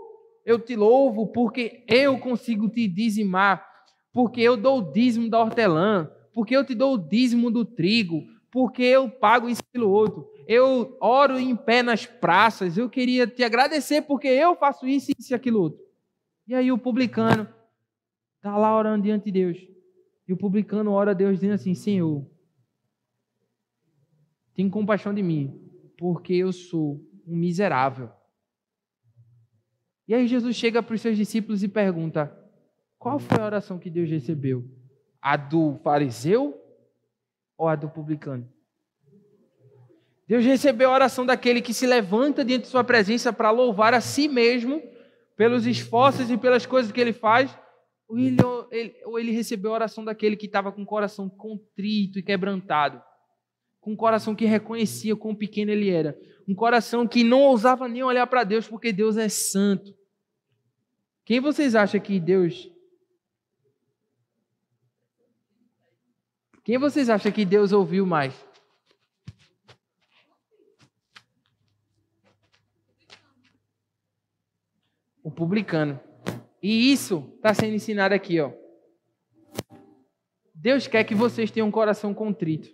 eu 0.46 0.60
te 0.60 0.76
louvo 0.76 1.28
porque 1.28 1.84
eu 1.88 2.18
consigo 2.18 2.70
te 2.70 2.88
dizimar, 2.88 3.66
porque 4.12 4.42
eu 4.42 4.58
dou 4.58 4.80
o 4.80 4.92
dízimo 4.92 5.30
da 5.30 5.40
hortelã, 5.40 6.10
porque 6.34 6.56
eu 6.56 6.66
te 6.66 6.74
dou 6.74 6.96
o 6.96 6.98
dízimo 6.98 7.52
do 7.52 7.64
trigo, 7.64 8.24
porque 8.52 8.84
eu 8.84 9.10
pago 9.10 9.50
isso 9.50 9.64
pelo 9.72 9.90
outro. 9.90 10.28
Eu 10.48 10.98
oro 11.02 11.38
em 11.38 11.56
pé 11.56 11.84
nas 11.84 12.06
praças, 12.06 12.78
eu 12.78 12.90
queria 12.90 13.28
te 13.28 13.44
agradecer 13.44 14.02
porque 14.04 14.28
eu 14.28 14.56
faço 14.56 14.88
isso, 14.88 15.12
isso 15.18 15.34
e 15.34 15.36
aquilo 15.36 15.62
outro. 15.62 15.85
E 16.48 16.54
aí 16.54 16.72
o 16.72 16.78
publicano 16.78 17.48
está 18.36 18.56
lá 18.58 18.78
orando 18.78 19.04
diante 19.04 19.26
de 19.26 19.32
Deus. 19.32 19.58
E 20.28 20.34
o 20.34 20.38
publicano 20.38 20.92
ora 20.92 21.12
a 21.12 21.14
Deus 21.14 21.36
dizendo 21.36 21.54
assim: 21.54 21.74
Senhor, 21.74 22.26
tem 24.54 24.70
compaixão 24.70 25.14
de 25.14 25.24
mim, 25.24 25.60
porque 25.98 26.34
eu 26.34 26.52
sou 26.52 27.04
um 27.28 27.36
miserável. 27.36 28.10
E 30.08 30.14
aí 30.14 30.28
Jesus 30.28 30.56
chega 30.56 30.84
para 30.84 30.94
os 30.94 31.02
seus 31.02 31.18
discípulos 31.18 31.64
e 31.64 31.68
pergunta: 31.68 32.36
qual 32.98 33.20
foi 33.20 33.40
a 33.40 33.46
oração 33.46 33.80
que 33.80 33.90
Deus 33.90 34.10
recebeu? 34.10 34.64
A 35.22 35.36
do 35.36 35.80
fariseu 35.84 36.60
ou 37.58 37.68
a 37.68 37.76
do 37.76 37.90
publicano? 37.90 38.48
Deus 40.28 40.44
recebeu 40.44 40.90
a 40.90 40.94
oração 40.94 41.26
daquele 41.26 41.62
que 41.62 41.74
se 41.74 41.86
levanta 41.86 42.44
diante 42.44 42.64
de 42.64 42.68
sua 42.68 42.84
presença 42.84 43.32
para 43.32 43.52
louvar 43.52 43.94
a 43.94 44.02
si 44.02 44.28
mesmo 44.28 44.82
pelos 45.36 45.66
esforços 45.66 46.30
e 46.30 46.38
pelas 46.38 46.66
coisas 46.66 46.92
que 46.92 47.00
ele 47.00 47.14
faz, 47.14 47.56
ou 48.08 48.18
ele, 48.18 48.38
ou 49.06 49.20
ele 49.20 49.32
recebeu 49.32 49.72
a 49.72 49.76
oração 49.76 50.06
daquele 50.06 50.36
que 50.36 50.46
estava 50.46 50.72
com 50.72 50.84
o 50.84 50.86
coração 50.86 51.30
contrito 51.30 52.20
e 52.20 52.24
quebrantado. 52.24 53.02
com 53.82 53.92
um 53.92 53.96
coração 53.96 54.34
que 54.34 54.46
reconhecia 54.46 55.16
quão 55.16 55.36
pequeno 55.36 55.72
ele 55.72 55.90
era, 55.90 56.18
um 56.48 56.56
coração 56.56 57.08
que 57.08 57.24
não 57.24 57.42
ousava 57.42 57.88
nem 57.88 58.04
olhar 58.04 58.26
para 58.26 58.44
Deus 58.44 58.68
porque 58.68 58.92
Deus 58.92 59.18
é 59.18 59.30
santo. 59.30 59.96
Quem 61.24 61.40
vocês 61.40 61.76
acham 61.76 62.00
que 62.00 62.20
Deus 62.20 62.72
Quem 66.64 66.80
vocês 66.80 67.12
acham 67.12 67.32
que 67.32 67.46
Deus 67.46 67.72
ouviu 67.72 68.08
mais? 68.08 68.34
O 75.26 75.32
publicano. 75.32 76.00
E 76.62 76.92
isso 76.92 77.34
está 77.38 77.52
sendo 77.52 77.74
ensinado 77.74 78.14
aqui, 78.14 78.40
ó. 78.40 78.52
Deus 80.54 80.86
quer 80.86 81.04
que 81.04 81.16
vocês 81.16 81.50
tenham 81.50 81.68
um 81.68 81.72
coração 81.72 82.14
contrito. 82.14 82.70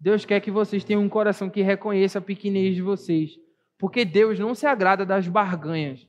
Deus 0.00 0.24
quer 0.24 0.40
que 0.40 0.50
vocês 0.50 0.82
tenham 0.82 1.02
um 1.02 1.10
coração 1.10 1.50
que 1.50 1.60
reconheça 1.60 2.18
a 2.18 2.22
pequenez 2.22 2.74
de 2.74 2.80
vocês. 2.80 3.32
Porque 3.78 4.02
Deus 4.06 4.38
não 4.38 4.54
se 4.54 4.66
agrada 4.66 5.04
das 5.04 5.28
barganhas. 5.28 6.08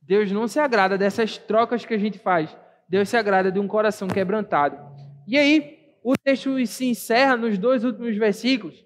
Deus 0.00 0.30
não 0.30 0.46
se 0.46 0.60
agrada 0.60 0.96
dessas 0.96 1.36
trocas 1.38 1.84
que 1.84 1.94
a 1.94 1.98
gente 1.98 2.20
faz. 2.20 2.56
Deus 2.88 3.08
se 3.08 3.16
agrada 3.16 3.50
de 3.50 3.58
um 3.58 3.66
coração 3.66 4.06
quebrantado. 4.06 4.78
E 5.26 5.36
aí, 5.36 5.96
o 6.04 6.14
texto 6.16 6.64
se 6.66 6.86
encerra 6.86 7.36
nos 7.36 7.58
dois 7.58 7.82
últimos 7.82 8.16
versículos, 8.16 8.84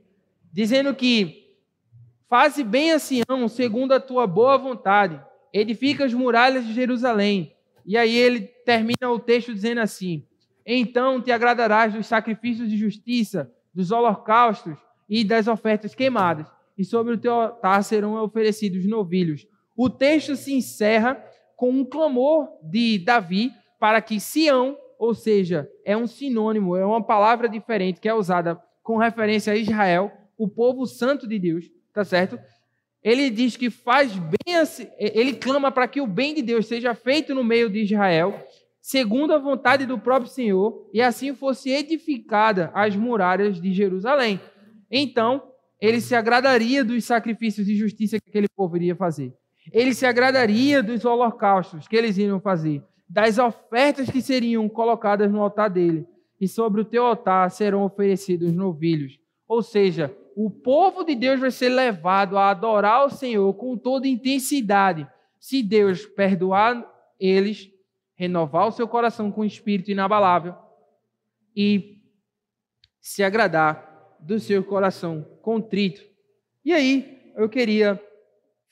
dizendo 0.50 0.94
que 0.94 1.54
faze 2.30 2.64
bem 2.64 2.92
a 2.92 2.98
Sião 2.98 3.46
segundo 3.46 3.92
a 3.92 4.00
tua 4.00 4.26
boa 4.26 4.56
vontade, 4.56 5.22
edifica 5.58 6.04
as 6.04 6.12
muralhas 6.12 6.66
de 6.66 6.72
Jerusalém. 6.72 7.52
E 7.84 7.96
aí 7.96 8.16
ele 8.16 8.40
termina 8.64 9.10
o 9.10 9.18
texto 9.18 9.52
dizendo 9.54 9.80
assim: 9.80 10.24
Então 10.64 11.20
te 11.20 11.30
agradarás 11.30 11.92
dos 11.92 12.06
sacrifícios 12.06 12.68
de 12.68 12.76
justiça, 12.76 13.52
dos 13.74 13.90
holocaustos 13.90 14.78
e 15.08 15.24
das 15.24 15.46
ofertas 15.46 15.94
queimadas, 15.94 16.46
e 16.76 16.84
sobre 16.84 17.14
o 17.14 17.18
teu 17.18 17.32
altar 17.32 17.82
serão 17.84 18.22
oferecidos 18.22 18.86
novilhos. 18.86 19.46
O 19.76 19.88
texto 19.88 20.34
se 20.36 20.52
encerra 20.52 21.22
com 21.54 21.70
um 21.70 21.84
clamor 21.84 22.48
de 22.62 22.98
Davi 22.98 23.50
para 23.78 24.00
que 24.00 24.18
Sião 24.18 24.76
ou 24.98 25.14
seja, 25.14 25.70
é 25.84 25.96
um 25.96 26.06
sinônimo, 26.06 26.76
é 26.76 26.84
uma 26.84 27.02
palavra 27.02 27.48
diferente 27.48 28.00
que 28.00 28.08
é 28.08 28.14
usada 28.14 28.60
com 28.82 28.96
referência 28.96 29.52
a 29.52 29.56
Israel, 29.56 30.10
o 30.38 30.48
povo 30.48 30.86
santo 30.86 31.26
de 31.26 31.38
Deus, 31.38 31.66
tá 31.92 32.04
certo? 32.04 32.38
Ele 33.06 33.30
diz 33.30 33.56
que 33.56 33.70
faz 33.70 34.18
bem, 34.18 34.56
ele 34.98 35.34
clama 35.34 35.70
para 35.70 35.86
que 35.86 36.00
o 36.00 36.08
bem 36.08 36.34
de 36.34 36.42
Deus 36.42 36.66
seja 36.66 36.92
feito 36.92 37.36
no 37.36 37.44
meio 37.44 37.70
de 37.70 37.84
Israel, 37.84 38.34
segundo 38.82 39.32
a 39.32 39.38
vontade 39.38 39.86
do 39.86 39.96
próprio 39.96 40.28
Senhor, 40.28 40.90
e 40.92 41.00
assim 41.00 41.32
fosse 41.32 41.70
edificada 41.70 42.72
as 42.74 42.96
muralhas 42.96 43.60
de 43.60 43.72
Jerusalém. 43.72 44.40
Então, 44.90 45.40
ele 45.80 46.00
se 46.00 46.16
agradaria 46.16 46.84
dos 46.84 47.04
sacrifícios 47.04 47.64
de 47.64 47.76
justiça 47.76 48.18
que 48.18 48.28
aquele 48.28 48.48
povo 48.48 48.76
iria 48.76 48.96
fazer. 48.96 49.32
Ele 49.72 49.94
se 49.94 50.04
agradaria 50.04 50.82
dos 50.82 51.04
holocaustos 51.04 51.86
que 51.86 51.94
eles 51.94 52.18
iriam 52.18 52.40
fazer 52.40 52.82
das 53.08 53.38
ofertas 53.38 54.10
que 54.10 54.20
seriam 54.20 54.68
colocadas 54.68 55.30
no 55.30 55.40
altar 55.40 55.70
dele, 55.70 56.04
e 56.40 56.48
sobre 56.48 56.80
o 56.80 56.84
teu 56.84 57.06
altar 57.06 57.52
serão 57.52 57.84
oferecidos 57.84 58.52
novilhos. 58.52 59.16
Ou 59.46 59.62
seja, 59.62 60.12
o 60.36 60.50
povo 60.50 61.02
de 61.02 61.14
Deus 61.14 61.40
vai 61.40 61.50
ser 61.50 61.70
levado 61.70 62.36
a 62.36 62.50
adorar 62.50 63.06
o 63.06 63.10
Senhor 63.10 63.54
com 63.54 63.74
toda 63.74 64.06
intensidade, 64.06 65.08
se 65.40 65.62
Deus 65.62 66.04
perdoar 66.04 66.86
eles, 67.18 67.70
renovar 68.14 68.68
o 68.68 68.70
seu 68.70 68.86
coração 68.86 69.32
com 69.32 69.46
espírito 69.46 69.90
inabalável 69.90 70.54
e 71.56 72.02
se 73.00 73.22
agradar 73.22 74.14
do 74.20 74.38
seu 74.38 74.62
coração 74.62 75.22
contrito. 75.40 76.02
E 76.62 76.74
aí, 76.74 77.32
eu 77.34 77.48
queria 77.48 77.98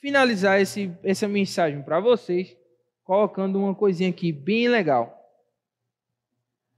finalizar 0.00 0.60
esse, 0.60 0.92
essa 1.02 1.26
mensagem 1.26 1.82
para 1.82 1.98
vocês 1.98 2.54
colocando 3.02 3.58
uma 3.58 3.74
coisinha 3.74 4.10
aqui 4.10 4.30
bem 4.32 4.68
legal. 4.68 5.18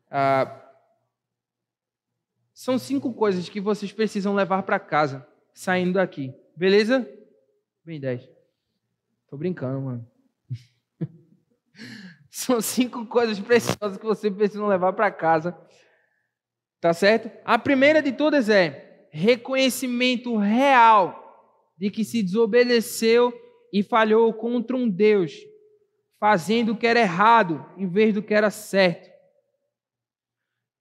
Ah, 0.08 0.65
são 2.56 2.78
cinco 2.78 3.12
coisas 3.12 3.50
que 3.50 3.60
vocês 3.60 3.92
precisam 3.92 4.34
levar 4.34 4.62
para 4.62 4.80
casa 4.80 5.28
saindo 5.52 5.92
daqui. 5.92 6.32
Beleza? 6.56 7.06
Bem, 7.84 8.00
dez. 8.00 8.26
Tô 9.28 9.36
brincando, 9.36 9.78
mano. 9.82 10.10
São 12.30 12.58
cinco 12.62 13.04
coisas 13.04 13.38
preciosas 13.38 13.98
que 13.98 14.06
vocês 14.06 14.32
precisam 14.34 14.68
levar 14.68 14.94
para 14.94 15.10
casa. 15.10 15.54
Tá 16.80 16.94
certo? 16.94 17.30
A 17.44 17.58
primeira 17.58 18.00
de 18.00 18.12
todas 18.12 18.48
é 18.48 19.06
reconhecimento 19.12 20.34
real 20.38 21.70
de 21.76 21.90
que 21.90 22.04
se 22.04 22.22
desobedeceu 22.22 23.34
e 23.70 23.82
falhou 23.82 24.32
contra 24.32 24.74
um 24.74 24.88
Deus 24.88 25.34
fazendo 26.18 26.72
o 26.72 26.76
que 26.76 26.86
era 26.86 27.00
errado 27.00 27.66
em 27.76 27.86
vez 27.86 28.14
do 28.14 28.22
que 28.22 28.32
era 28.32 28.48
certo. 28.48 29.10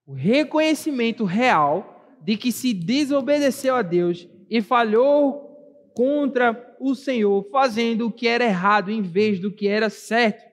O 0.05 0.13
reconhecimento 0.13 1.23
real 1.23 2.17
de 2.21 2.37
que 2.37 2.51
se 2.51 2.73
desobedeceu 2.73 3.75
a 3.75 3.81
Deus 3.81 4.27
e 4.49 4.61
falhou 4.61 5.45
contra 5.95 6.75
o 6.79 6.93
Senhor, 6.93 7.47
fazendo 7.51 8.07
o 8.07 8.11
que 8.11 8.27
era 8.27 8.43
errado 8.43 8.91
em 8.91 9.01
vez 9.01 9.39
do 9.39 9.51
que 9.51 9.67
era 9.67 9.89
certo. 9.89 10.43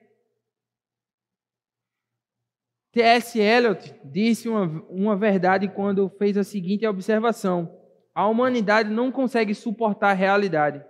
T.S. 2.91 3.39
Eliot 3.39 3.93
disse 4.05 4.47
uma, 4.47 4.65
uma 4.89 5.15
verdade 5.15 5.67
quando 5.67 6.09
fez 6.09 6.37
a 6.37 6.43
seguinte 6.43 6.85
observação: 6.85 7.75
a 8.13 8.27
humanidade 8.27 8.89
não 8.89 9.11
consegue 9.11 9.53
suportar 9.53 10.11
a 10.11 10.13
realidade. 10.13 10.83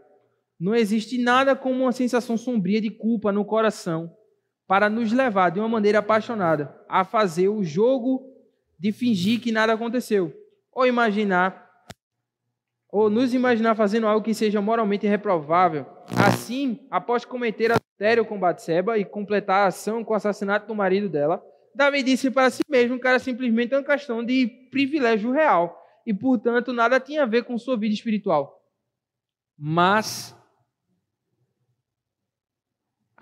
Não 0.59 0.76
existe 0.76 1.18
nada 1.18 1.55
como 1.55 1.84
uma 1.84 1.91
sensação 1.91 2.38
sombria 2.38 2.80
de 2.80 2.91
culpa 2.91 3.32
no 3.32 3.43
coração 3.43 4.14
para 4.68 4.89
nos 4.89 5.11
levar 5.11 5.49
de 5.49 5.59
uma 5.59 5.68
maneira 5.68 5.99
apaixonada 5.99 6.78
a 6.88 7.03
fazer 7.03 7.49
o 7.49 7.64
jogo 7.64 8.33
de 8.80 8.92
fingir 8.92 9.40
que 9.40 9.52
nada 9.52 9.74
aconteceu, 9.74 10.34
ou 10.72 10.86
imaginar 10.86 11.64
ou 12.92 13.10
nos 13.10 13.34
imaginar 13.34 13.74
fazendo 13.74 14.06
algo 14.06 14.24
que 14.24 14.36
seja 14.36 14.62
moralmente 14.62 15.08
reprovável. 15.08 15.84
Assim, 16.28 16.86
após 16.92 17.26
cometer 17.26 17.72
adultério 17.72 18.24
com 18.24 18.40
Batseba 18.40 19.00
e 19.00 19.04
completar 19.04 19.64
a 19.64 19.68
ação 19.68 20.04
com 20.04 20.14
o 20.14 20.16
assassinato 20.16 20.68
do 20.68 20.76
marido 20.76 21.10
dela, 21.10 21.44
Davi 21.74 22.04
disse 22.04 22.30
para 22.30 22.52
si 22.52 22.62
mesmo 22.70 23.00
que 23.00 23.08
era 23.08 23.18
simplesmente 23.18 23.74
uma 23.74 23.84
questão 23.84 24.24
de 24.24 24.46
privilégio 24.70 25.32
real 25.32 25.76
e, 26.06 26.14
portanto, 26.14 26.72
nada 26.72 27.00
tinha 27.00 27.24
a 27.24 27.26
ver 27.26 27.46
com 27.46 27.58
sua 27.58 27.76
vida 27.76 27.96
espiritual. 27.96 28.62
Mas 29.58 30.36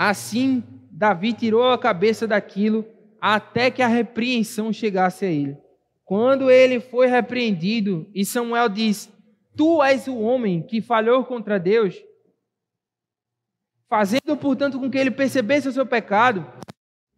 Assim, 0.04 0.64
Davi 0.90 1.32
tirou 1.32 1.70
a 1.70 1.78
cabeça 1.78 2.28
daquilo 2.28 2.84
até 3.22 3.70
que 3.70 3.84
a 3.84 3.88
repreensão 3.88 4.74
chegasse 4.74 5.24
a 5.24 5.30
ele. 5.30 5.56
Quando 6.04 6.50
ele 6.50 6.80
foi 6.80 7.06
repreendido 7.06 8.10
e 8.16 8.26
Samuel 8.26 8.68
diz: 8.68 9.10
Tu 9.56 9.84
és 9.84 10.08
o 10.08 10.18
homem 10.18 10.64
que 10.64 10.82
falhou 10.82 11.24
contra 11.24 11.60
Deus, 11.60 12.04
fazendo, 13.88 14.36
portanto, 14.36 14.80
com 14.80 14.90
que 14.90 14.98
ele 14.98 15.12
percebesse 15.12 15.68
o 15.68 15.72
seu 15.72 15.86
pecado 15.86 16.46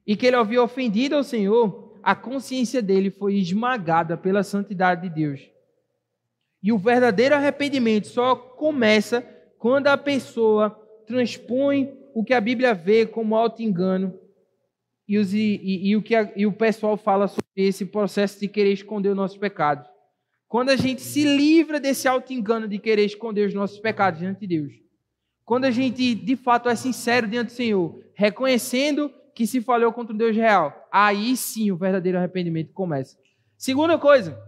e 0.06 0.18
que 0.18 0.28
ele 0.28 0.36
havia 0.36 0.62
ofendido 0.62 1.16
ao 1.16 1.24
Senhor, 1.24 1.97
a 2.04 2.14
consciência 2.14 2.82
dele 2.82 3.10
foi 3.10 3.36
esmagada 3.36 4.18
pela 4.18 4.43
santidade 4.43 5.04
de 5.04 5.10
Deus. 5.10 5.49
E 6.62 6.72
o 6.72 6.78
verdadeiro 6.78 7.36
arrependimento 7.36 8.08
só 8.08 8.36
começa 8.36 9.22
quando 9.58 9.88
a 9.88 9.97
pessoa 9.97 10.70
transpõe 11.08 11.97
o 12.14 12.24
que 12.24 12.34
a 12.34 12.41
Bíblia 12.41 12.74
vê 12.74 13.06
como 13.06 13.36
auto-engano 13.36 14.20
e, 15.22 15.59
e, 15.61 15.89
e, 15.89 15.95
o 15.95 16.01
que 16.01 16.16
a, 16.16 16.32
e 16.36 16.45
o 16.45 16.53
pessoal 16.53 16.97
fala 16.97 17.28
sobre 17.28 17.43
esse 17.55 17.86
processo 17.86 18.39
de 18.39 18.47
querer 18.47 18.74
esconder 18.74 19.09
os 19.09 19.16
nossos 19.16 19.38
pecados. 19.38 19.86
Quando 20.47 20.70
a 20.70 20.76
gente 20.76 21.01
se 21.01 21.24
livra 21.24 21.80
desse 21.80 22.07
auto-engano 22.07 22.68
de 22.68 22.78
querer 22.80 23.05
esconder 23.05 23.47
os 23.47 23.53
nossos 23.53 23.80
pecados 23.80 24.20
diante 24.20 24.41
de 24.41 24.47
Deus. 24.47 24.74
Quando 25.45 25.66
a 25.66 25.72
gente, 25.72 26.16
de 26.16 26.36
fato, 26.36 26.70
é 26.70 26.76
sincero 26.76 27.28
diante 27.28 27.47
do 27.47 27.53
Senhor, 27.53 27.99
reconhecendo 28.14 29.11
que 29.36 29.45
se 29.45 29.61
falhou 29.61 29.91
contra 29.91 30.14
o 30.14 30.18
Deus 30.18 30.36
real, 30.36 30.88
aí 30.91 31.36
sim 31.36 31.72
o 31.72 31.76
verdadeiro 31.76 32.18
arrependimento 32.18 32.72
começa. 32.72 33.18
Segunda 33.57 33.97
coisa 33.97 34.39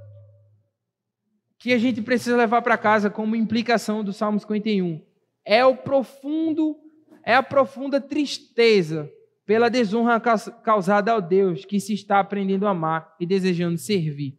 que 1.57 1.73
a 1.73 1.77
gente 1.77 2.01
precisa 2.01 2.37
levar 2.37 2.61
para 2.61 2.77
casa 2.77 3.09
como 3.09 3.35
implicação 3.35 4.03
do 4.03 4.13
Salmo 4.13 4.39
51 4.39 5.01
é 5.43 5.65
o 5.65 5.75
profundo 5.75 6.77
é 7.25 7.33
a 7.33 7.41
profunda 7.41 7.99
tristeza 7.99 9.11
pela 9.45 9.69
desonra 9.69 10.19
causada 10.19 11.11
ao 11.11 11.21
Deus 11.21 11.63
que 11.65 11.79
se 11.79 11.93
está 11.93 12.19
aprendendo 12.19 12.65
a 12.65 12.71
amar 12.71 13.15
e 13.19 13.25
desejando 13.25 13.77
servir. 13.77 14.37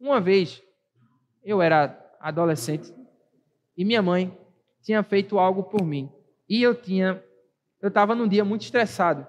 Uma 0.00 0.20
vez, 0.20 0.62
eu 1.44 1.62
era 1.62 1.98
adolescente 2.20 2.92
e 3.76 3.84
minha 3.84 4.02
mãe 4.02 4.36
tinha 4.82 5.02
feito 5.02 5.38
algo 5.38 5.62
por 5.62 5.84
mim. 5.84 6.10
E 6.48 6.62
eu 6.62 6.74
tinha, 6.74 7.22
eu 7.80 7.88
estava 7.88 8.14
num 8.14 8.28
dia 8.28 8.44
muito 8.44 8.62
estressado. 8.62 9.26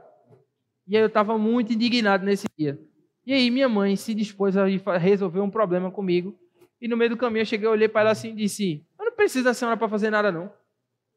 E 0.88 0.96
aí 0.96 1.04
eu 1.04 1.08
estava 1.08 1.38
muito 1.38 1.74
indignado 1.74 2.26
nesse 2.26 2.46
dia. 2.58 2.80
E 3.26 3.34
aí 3.34 3.50
minha 3.50 3.70
mãe 3.70 3.96
se 3.96 4.14
dispôs 4.14 4.56
a 4.58 4.66
resolver 4.98 5.40
um 5.40 5.50
problema 5.50 5.90
comigo 5.90 6.38
E 6.80 6.88
no 6.88 6.96
meio 6.96 7.10
do 7.10 7.18
caminho 7.18 7.42
eu 7.42 7.46
cheguei, 7.46 7.68
olhei 7.68 7.88
para 7.88 8.02
ela 8.02 8.12
assim 8.12 8.30
e 8.30 8.36
disse: 8.36 8.86
Eu 9.00 9.06
não 9.06 9.12
preciso 9.14 9.44
da 9.44 9.54
senhora 9.54 9.78
para 9.78 9.90
fazer 9.90 10.10
nada, 10.10 10.32
não. 10.32 10.48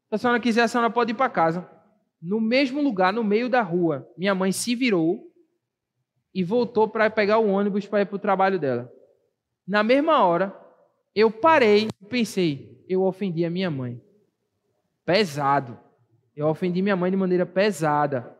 Se 0.08 0.14
a 0.14 0.18
senhora 0.18 0.40
quiser, 0.40 0.62
a 0.62 0.68
senhora 0.68 0.88
pode 0.88 1.10
ir 1.10 1.14
para 1.14 1.28
casa. 1.28 1.68
No 2.20 2.40
mesmo 2.40 2.82
lugar, 2.82 3.12
no 3.12 3.22
meio 3.22 3.48
da 3.48 3.62
rua, 3.62 4.08
minha 4.16 4.34
mãe 4.34 4.50
se 4.50 4.74
virou 4.74 5.32
e 6.34 6.42
voltou 6.42 6.88
para 6.88 7.08
pegar 7.08 7.38
o 7.38 7.48
ônibus 7.48 7.86
para 7.86 8.02
ir 8.02 8.06
para 8.06 8.16
o 8.16 8.18
trabalho 8.18 8.58
dela. 8.58 8.92
Na 9.66 9.82
mesma 9.82 10.24
hora, 10.24 10.54
eu 11.14 11.30
parei 11.30 11.88
e 12.00 12.06
pensei: 12.06 12.84
eu 12.88 13.02
ofendi 13.02 13.44
a 13.44 13.50
minha 13.50 13.70
mãe. 13.70 14.00
Pesado. 15.04 15.78
Eu 16.34 16.46
ofendi 16.46 16.80
minha 16.80 16.96
mãe 16.96 17.10
de 17.10 17.16
maneira 17.16 17.44
pesada. 17.44 18.36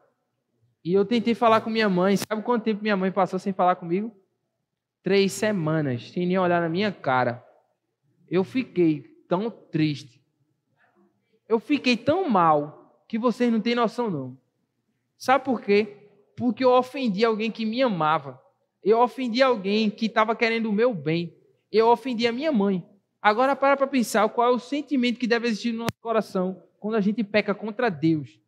E 0.85 0.95
eu 0.95 1.05
tentei 1.05 1.35
falar 1.35 1.61
com 1.61 1.71
minha 1.71 1.89
mãe. 1.89 2.17
Sabe 2.17 2.43
quanto 2.43 2.65
tempo 2.65 2.83
minha 2.83 2.97
mãe 2.97 3.11
passou 3.11 3.39
sem 3.39 3.53
falar 3.53 3.77
comigo? 3.77 4.15
Três 5.03 5.33
semanas, 5.33 6.11
sem 6.11 6.27
nem 6.27 6.39
olhar 6.39 6.61
na 6.61 6.69
minha 6.69 6.93
cara. 6.93 7.45
Eu 8.31 8.45
fiquei 8.45 9.03
tão 9.29 9.51
triste. 9.51 10.23
Eu 11.49 11.59
fiquei 11.59 11.97
tão 11.97 12.29
mal 12.29 12.88
que 13.09 13.19
vocês 13.19 13.51
não 13.51 13.61
têm 13.61 13.75
noção, 13.75 14.11
não. 14.11 14.37
Sabe 15.17 15.45
por 15.45 15.63
quê? 15.63 15.97
Porque 16.37 16.63
eu 16.63 16.71
ofendi 16.71 17.25
alguém 17.25 17.51
que 17.51 17.65
me 17.65 17.83
amava. 17.83 18.41
Eu 18.85 19.01
ofendi 19.01 19.43
alguém 19.43 19.91
que 19.91 20.07
estava 20.07 20.37
querendo 20.37 20.67
o 20.67 20.73
meu 20.73 20.95
bem. 20.95 21.35
Eu 21.73 21.89
ofendi 21.89 22.27
a 22.27 22.33
minha 22.33 22.53
mãe. 22.53 22.87
Agora 23.21 23.57
para 23.57 23.77
para 23.77 23.87
pensar 23.87 24.29
qual 24.29 24.53
é 24.53 24.55
o 24.55 24.59
sentimento 24.59 25.19
que 25.19 25.27
deve 25.27 25.49
existir 25.49 25.73
no 25.73 25.79
nosso 25.79 26.01
coração 26.01 26.63
quando 26.79 26.95
a 26.95 27.01
gente 27.01 27.25
peca 27.25 27.55
contra 27.55 27.91
Deus. 27.91 28.39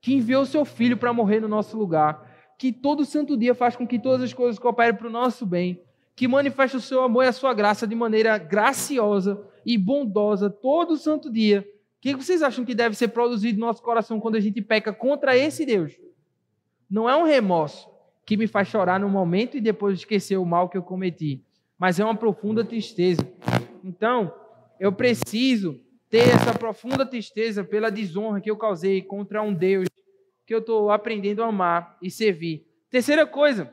Que 0.00 0.14
enviou 0.14 0.44
seu 0.44 0.64
filho 0.64 0.96
para 0.96 1.12
morrer 1.12 1.40
no 1.40 1.48
nosso 1.48 1.76
lugar. 1.76 2.30
Que 2.58 2.70
todo 2.70 3.04
santo 3.04 3.36
dia 3.36 3.54
faz 3.54 3.74
com 3.74 3.86
que 3.86 3.98
todas 3.98 4.22
as 4.22 4.32
coisas 4.32 4.58
cooperem 4.58 4.94
para 4.94 5.08
o 5.08 5.10
nosso 5.10 5.46
bem. 5.46 5.82
Que 6.14 6.28
manifesta 6.28 6.76
o 6.76 6.80
seu 6.80 7.02
amor 7.02 7.24
e 7.24 7.28
a 7.28 7.32
sua 7.32 7.54
graça 7.54 7.86
de 7.86 7.94
maneira 7.94 8.36
graciosa 8.36 9.42
e 9.64 9.78
bondosa 9.78 10.50
todo 10.50 10.96
santo 10.96 11.30
dia. 11.30 11.66
O 12.02 12.04
que 12.04 12.16
vocês 12.16 12.42
acham 12.42 12.64
que 12.64 12.74
deve 12.74 12.96
ser 12.96 13.08
produzido 13.08 13.60
no 13.60 13.66
nosso 13.66 13.80
coração 13.80 14.18
quando 14.18 14.34
a 14.34 14.40
gente 14.40 14.60
peca 14.60 14.92
contra 14.92 15.38
esse 15.38 15.64
Deus? 15.64 15.92
Não 16.90 17.08
é 17.08 17.16
um 17.16 17.22
remorso 17.22 17.88
que 18.26 18.36
me 18.36 18.48
faz 18.48 18.66
chorar 18.66 18.98
no 18.98 19.08
momento 19.08 19.56
e 19.56 19.60
depois 19.60 20.00
esquecer 20.00 20.36
o 20.36 20.44
mal 20.44 20.68
que 20.68 20.76
eu 20.76 20.82
cometi, 20.82 21.44
mas 21.78 22.00
é 22.00 22.04
uma 22.04 22.16
profunda 22.16 22.64
tristeza. 22.64 23.22
Então, 23.84 24.34
eu 24.80 24.92
preciso 24.92 25.80
ter 26.10 26.28
essa 26.28 26.52
profunda 26.52 27.06
tristeza 27.06 27.62
pela 27.62 27.88
desonra 27.88 28.40
que 28.40 28.50
eu 28.50 28.56
causei 28.56 29.00
contra 29.00 29.40
um 29.40 29.54
Deus 29.54 29.86
que 30.44 30.52
eu 30.52 30.58
estou 30.58 30.90
aprendendo 30.90 31.40
a 31.44 31.46
amar 31.46 31.96
e 32.02 32.10
servir. 32.10 32.66
Terceira 32.90 33.24
coisa, 33.24 33.72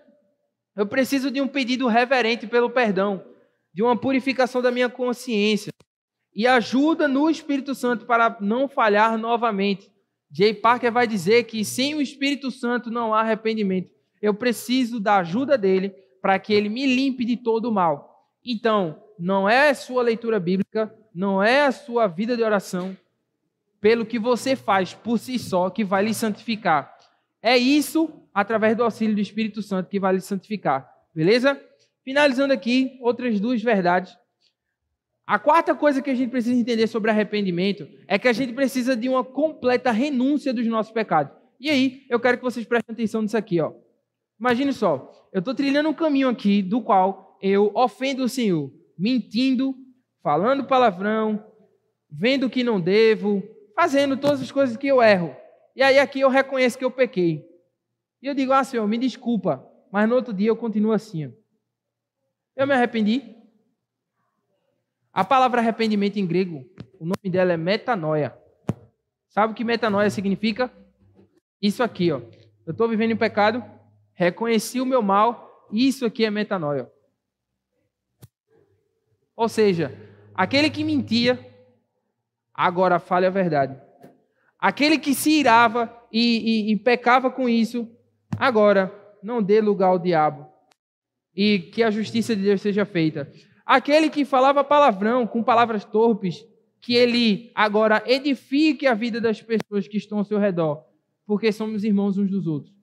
eu 0.75 0.86
preciso 0.86 1.32
de 1.32 1.41
um 1.41 1.47
pedido 1.47 1.88
reverente 1.88 2.45
pelo 2.45 2.69
perdão, 2.69 3.25
de 3.73 3.82
uma 3.82 3.97
purificação 3.97 4.61
da 4.61 4.69
minha 4.69 4.88
consciência 4.88 5.73
e 6.34 6.47
ajuda 6.47 7.07
no 7.07 7.30
Espírito 7.30 7.73
Santo 7.73 8.05
para 8.05 8.38
não 8.39 8.67
falhar 8.67 9.17
novamente. 9.17 9.91
Jay 10.32 10.53
Parker 10.53 10.91
vai 10.91 11.07
dizer 11.07 11.43
que 11.45 11.65
sem 11.65 11.95
o 11.95 12.01
Espírito 12.01 12.51
Santo 12.51 12.91
não 12.91 13.13
há 13.13 13.21
arrependimento. 13.21 13.89
Eu 14.21 14.34
preciso 14.34 14.99
da 14.99 15.17
ajuda 15.17 15.57
dele 15.57 15.93
para 16.21 16.38
que 16.38 16.53
ele 16.53 16.69
me 16.69 16.86
limpe 16.86 17.25
de 17.25 17.38
todo 17.38 17.65
o 17.65 17.71
mal. 17.71 18.27
Então, 18.45 19.01
não 19.17 19.49
é 19.49 19.69
a 19.69 19.75
sua 19.75 20.01
leitura 20.01 20.39
bíblica, 20.39 20.93
não 21.13 21.41
é 21.41 21.65
a 21.65 21.71
sua 21.71 22.07
vida 22.07 22.38
de 22.38 22.43
oração, 22.43 22.95
pelo 23.82 24.05
que 24.05 24.19
você 24.19 24.55
faz 24.55 24.93
por 24.93 25.17
si 25.17 25.39
só, 25.39 25.69
que 25.69 25.84
vai 25.84 26.03
lhe 26.03 26.13
santificar. 26.13 26.95
É 27.41 27.57
isso, 27.57 28.09
através 28.34 28.75
do 28.75 28.84
auxílio 28.84 29.15
do 29.15 29.21
Espírito 29.21 29.61
Santo, 29.61 29.89
que 29.89 29.99
vai 29.99 30.13
lhe 30.13 30.21
santificar. 30.21 30.89
Beleza? 31.13 31.59
Finalizando 32.03 32.53
aqui, 32.53 32.97
outras 33.01 33.39
duas 33.39 33.61
verdades. 33.61 34.15
A 35.30 35.38
quarta 35.38 35.75
coisa 35.75 36.01
que 36.01 36.09
a 36.09 36.15
gente 36.15 36.32
precisa 36.32 36.59
entender 36.59 36.88
sobre 36.88 37.11
arrependimento 37.11 37.88
é 38.07 38.17
que 38.17 38.27
a 38.27 38.34
gente 38.34 38.51
precisa 38.51 38.95
de 38.95 39.07
uma 39.07 39.23
completa 39.23 39.91
renúncia 39.91 40.51
dos 40.51 40.65
nossos 40.65 40.91
pecados. 40.91 41.32
E 41.59 41.69
aí, 41.69 42.03
eu 42.09 42.19
quero 42.19 42.38
que 42.38 42.43
vocês 42.43 42.65
prestem 42.65 42.93
atenção 42.93 43.21
nisso 43.21 43.38
aqui, 43.38 43.61
ó. 43.61 43.71
Imagine 44.39 44.73
só, 44.73 45.30
eu 45.32 45.38
estou 45.38 45.53
trilhando 45.53 45.88
um 45.88 45.93
caminho 45.93 46.30
aqui 46.30 46.63
do 46.63 46.82
qual 46.82 47.38
eu 47.43 47.71
ofendo 47.75 48.23
o 48.23 48.27
Senhor, 48.27 48.73
mentindo, 48.97 49.75
falando 50.23 50.65
palavrão, 50.65 51.45
vendo 52.09 52.49
que 52.49 52.63
não 52.63 52.82
devo, 52.82 53.43
fazendo 53.75 54.17
todas 54.17 54.41
as 54.41 54.51
coisas 54.51 54.77
que 54.77 54.88
eu 54.88 54.99
erro. 54.99 55.36
E 55.75 55.84
aí 55.84 55.99
aqui 55.99 56.21
eu 56.21 56.30
reconheço 56.30 56.75
que 56.75 56.84
eu 56.86 56.89
pequei. 56.89 57.45
E 58.19 58.25
eu 58.25 58.34
digo, 58.34 58.51
ah, 58.51 58.63
Senhor, 58.63 58.88
me 58.88 58.97
desculpa, 58.97 59.63
mas 59.91 60.09
no 60.09 60.15
outro 60.15 60.34
dia 60.34 60.47
eu 60.47 60.57
continuo 60.57 60.91
assim. 60.91 61.32
Eu 62.55 62.65
me 62.65 62.73
arrependi. 62.73 63.38
A 65.20 65.24
palavra 65.26 65.59
arrependimento 65.59 66.15
em 66.15 66.26
grego, 66.26 66.65
o 66.97 67.03
nome 67.03 67.30
dela 67.30 67.51
é 67.51 67.57
metanoia. 67.57 68.34
Sabe 69.28 69.51
o 69.51 69.53
que 69.53 69.65
metanoia 69.65 70.09
significa? 70.09 70.72
Isso 71.61 71.84
aqui, 71.84 72.09
ó. 72.09 72.22
Eu 72.65 72.72
estou 72.72 72.88
vivendo 72.88 73.11
em 73.11 73.17
pecado, 73.17 73.61
reconheci 74.13 74.80
o 74.80 74.86
meu 74.86 75.01
mal, 75.01 75.67
isso 75.74 76.05
aqui 76.05 76.24
é 76.24 76.32
metanoia. 76.32 76.89
Ou 79.36 79.49
seja, 79.49 79.93
aquele 80.34 80.70
que 80.70 80.86
mentia, 80.86 81.38
agora 82.53 82.97
fale 82.97 83.26
a 83.26 83.30
verdade. 83.30 83.78
Aquele 84.57 84.97
que 84.97 85.13
se 85.13 85.32
irava 85.32 85.93
e, 86.13 86.70
e, 86.70 86.72
e 86.72 86.78
pecava 86.78 87.30
com 87.30 87.49
isso, 87.49 87.93
agora 88.38 88.89
não 89.22 89.43
dê 89.43 89.59
lugar 89.59 89.88
ao 89.88 89.99
diabo. 89.99 90.47
E 91.36 91.59
que 91.59 91.84
a 91.84 91.91
justiça 91.91 92.34
de 92.34 92.41
Deus 92.41 92.61
seja 92.61 92.86
feita. 92.86 93.30
Aquele 93.70 94.09
que 94.09 94.26
falava 94.26 94.63
palavrão 94.63 95.28
com 95.28 95.43
palavras 95.43 95.86
torpes, 95.86 96.43
que 96.82 96.95
ele 96.95 97.51
agora 97.53 98.01
edifique 98.07 98.88
a 98.88 98.95
vida 98.95 99.22
das 99.22 99.43
pessoas 99.43 99.88
que 99.88 99.95
estão 99.95 100.17
ao 100.17 100.24
seu 100.24 100.39
redor, 100.39 100.84
porque 101.24 101.51
somos 101.51 101.84
irmãos 101.84 102.17
uns 102.17 102.32
dos 102.32 102.47
outros. 102.47 102.74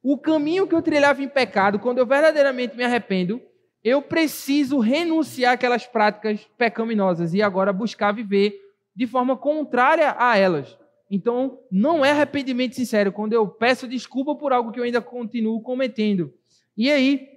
O 0.00 0.16
caminho 0.16 0.68
que 0.68 0.74
eu 0.76 0.82
trilhava 0.82 1.20
em 1.20 1.28
pecado, 1.28 1.80
quando 1.80 1.98
eu 1.98 2.06
verdadeiramente 2.06 2.76
me 2.76 2.84
arrependo, 2.84 3.42
eu 3.82 4.00
preciso 4.00 4.78
renunciar 4.78 5.54
àquelas 5.54 5.84
práticas 5.84 6.48
pecaminosas 6.56 7.34
e 7.34 7.42
agora 7.42 7.72
buscar 7.72 8.12
viver 8.12 8.54
de 8.94 9.08
forma 9.08 9.36
contrária 9.36 10.14
a 10.16 10.38
elas. 10.38 10.78
Então, 11.10 11.58
não 11.72 12.04
é 12.04 12.12
arrependimento 12.12 12.76
sincero 12.76 13.10
quando 13.10 13.32
eu 13.32 13.48
peço 13.48 13.88
desculpa 13.88 14.36
por 14.36 14.52
algo 14.52 14.70
que 14.70 14.78
eu 14.78 14.84
ainda 14.84 15.02
continuo 15.02 15.60
cometendo. 15.60 16.32
E 16.76 16.88
aí, 16.88 17.29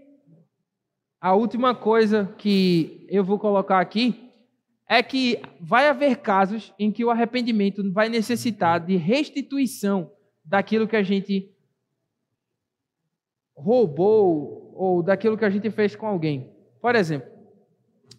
a 1.23 1.33
última 1.33 1.73
coisa 1.73 2.35
que 2.37 3.07
eu 3.09 3.23
vou 3.23 3.39
colocar 3.39 3.79
aqui 3.79 4.29
é 4.85 5.01
que 5.01 5.41
vai 5.57 5.87
haver 5.87 6.17
casos 6.17 6.73
em 6.77 6.91
que 6.91 7.05
o 7.05 7.09
arrependimento 7.09 7.89
vai 7.93 8.09
necessitar 8.09 8.81
de 8.81 8.97
restituição 8.97 10.11
daquilo 10.43 10.85
que 10.85 10.97
a 10.97 11.01
gente 11.01 11.49
roubou 13.55 14.73
ou 14.75 15.01
daquilo 15.01 15.37
que 15.37 15.45
a 15.45 15.49
gente 15.49 15.71
fez 15.71 15.95
com 15.95 16.05
alguém. 16.05 16.53
Por 16.81 16.93
exemplo, 16.93 17.31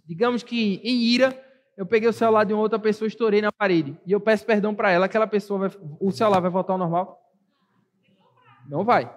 digamos 0.06 0.42
que 0.42 0.80
em 0.82 1.02
ira 1.02 1.38
eu 1.76 1.84
peguei 1.84 2.08
o 2.08 2.12
celular 2.12 2.44
de 2.44 2.54
uma 2.54 2.62
outra 2.62 2.78
pessoa, 2.78 3.06
estourei 3.06 3.42
na 3.42 3.52
parede 3.52 3.94
e 4.06 4.12
eu 4.12 4.20
peço 4.20 4.46
perdão 4.46 4.74
para 4.74 4.90
ela, 4.90 5.04
aquela 5.04 5.26
pessoa 5.26 5.68
vai, 5.68 5.78
o 6.00 6.10
celular 6.10 6.40
vai 6.40 6.50
voltar 6.50 6.72
ao 6.72 6.78
normal? 6.78 7.20
Não 8.66 8.82
vai. 8.82 9.14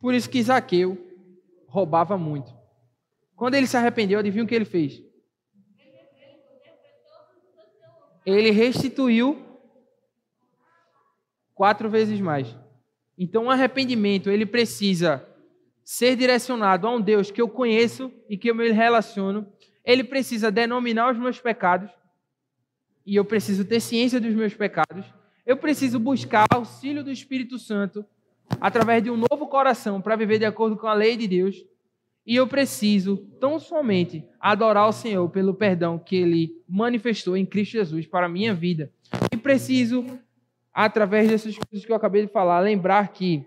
Por 0.00 0.14
isso 0.14 0.30
que 0.30 0.42
Zaqueu 0.42 1.07
roubava 1.68 2.18
muito. 2.18 2.52
Quando 3.36 3.54
ele 3.54 3.66
se 3.66 3.76
arrependeu, 3.76 4.18
adivinha 4.18 4.44
o 4.44 4.46
que 4.48 4.54
ele 4.54 4.64
fez? 4.64 5.00
Ele 8.26 8.50
restituiu 8.50 9.46
quatro 11.54 11.88
vezes 11.88 12.20
mais. 12.20 12.54
Então, 13.16 13.46
o 13.46 13.50
arrependimento, 13.50 14.30
ele 14.30 14.44
precisa 14.44 15.26
ser 15.84 16.16
direcionado 16.16 16.86
a 16.86 16.94
um 16.94 17.00
Deus 17.00 17.30
que 17.30 17.40
eu 17.40 17.48
conheço 17.48 18.12
e 18.28 18.36
que 18.36 18.50
eu 18.50 18.54
me 18.54 18.70
relaciono. 18.70 19.46
Ele 19.84 20.04
precisa 20.04 20.50
denominar 20.50 21.12
os 21.12 21.18
meus 21.18 21.40
pecados. 21.40 21.90
E 23.06 23.16
eu 23.16 23.24
preciso 23.24 23.64
ter 23.64 23.80
ciência 23.80 24.20
dos 24.20 24.34
meus 24.34 24.54
pecados. 24.54 25.06
Eu 25.46 25.56
preciso 25.56 25.98
buscar 25.98 26.46
auxílio 26.50 27.02
do 27.02 27.10
Espírito 27.10 27.58
Santo 27.58 28.04
através 28.60 29.02
de 29.02 29.10
um 29.10 29.16
novo 29.16 29.46
coração 29.46 30.00
para 30.00 30.16
viver 30.16 30.38
de 30.38 30.44
acordo 30.44 30.76
com 30.76 30.86
a 30.86 30.94
lei 30.94 31.16
de 31.16 31.26
Deus. 31.26 31.64
E 32.26 32.36
eu 32.36 32.46
preciso 32.46 33.16
tão 33.40 33.58
somente 33.58 34.24
adorar 34.38 34.88
o 34.88 34.92
Senhor 34.92 35.28
pelo 35.30 35.54
perdão 35.54 35.98
que 35.98 36.16
ele 36.16 36.62
manifestou 36.68 37.36
em 37.36 37.46
Cristo 37.46 37.72
Jesus 37.72 38.06
para 38.06 38.26
a 38.26 38.28
minha 38.28 38.54
vida. 38.54 38.92
E 39.32 39.36
preciso 39.36 40.04
através 40.72 41.28
dessas 41.28 41.56
coisas 41.56 41.84
que 41.84 41.90
eu 41.90 41.96
acabei 41.96 42.26
de 42.26 42.32
falar, 42.32 42.60
lembrar 42.60 43.08
que 43.08 43.44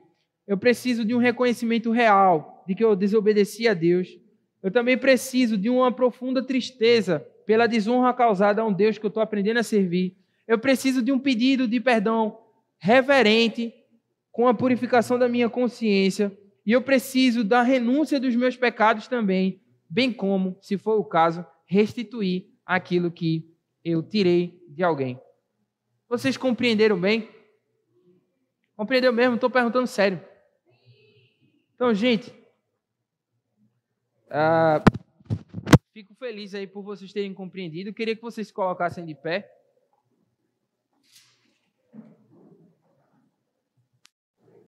eu 0.48 0.58
preciso 0.58 1.06
de 1.06 1.16
um 1.16 1.20
reconhecimento 1.20 1.92
real 1.92 2.64
de 2.68 2.76
que 2.76 2.84
eu 2.84 2.96
desobedeci 2.96 3.68
a 3.68 3.74
Deus. 3.74 4.18
Eu 4.62 4.70
também 4.70 4.98
preciso 4.98 5.58
de 5.58 5.70
uma 5.70 5.92
profunda 5.92 6.44
tristeza 6.44 7.26
pela 7.46 7.68
desonra 7.68 8.14
causada 8.14 8.62
a 8.62 8.66
um 8.66 8.74
Deus 8.74 8.98
que 8.98 9.06
eu 9.06 9.10
estou 9.10 9.24
aprendendo 9.24 9.58
a 9.58 9.64
servir. 9.64 10.18
Eu 10.48 10.60
preciso 10.60 11.02
de 11.02 11.12
um 11.12 11.20
pedido 11.20 11.68
de 11.68 11.80
perdão 11.80 12.38
reverente, 12.78 13.74
com 14.32 14.48
a 14.48 14.54
purificação 14.54 15.20
da 15.20 15.28
minha 15.28 15.50
consciência. 15.50 16.36
e 16.66 16.72
eu 16.72 16.82
preciso 16.82 17.44
da 17.44 17.64
renúncia 17.64 18.20
dos 18.20 18.36
meus 18.36 18.56
pecados 18.56 19.08
também, 19.08 19.62
bem 19.90 20.14
como, 20.14 20.56
se 20.62 20.78
for 20.78 21.00
o 21.00 21.04
caso, 21.04 21.44
restituir 21.66 22.52
aquilo 22.66 23.12
que 23.12 23.52
eu 23.84 24.04
tirei 24.04 24.64
de 24.70 24.84
alguém. 24.84 25.20
Vocês 26.08 26.38
compreenderam 26.38 27.00
bem? 27.00 27.30
Compreendeu 28.76 29.12
mesmo? 29.12 29.36
Estou 29.36 29.50
perguntando 29.50 29.88
sério. 29.88 30.22
Então, 31.76 31.94
gente, 31.94 32.30
uh, 34.28 34.84
fico 35.94 36.14
feliz 36.16 36.54
aí 36.54 36.68
por 36.68 36.84
vocês 36.84 37.12
terem 37.12 37.34
compreendido. 37.34 37.94
Queria 37.94 38.16
que 38.16 38.22
vocês 38.22 38.48
se 38.48 38.54
colocassem 38.54 39.06
de 39.06 39.16
pé. 39.16 39.50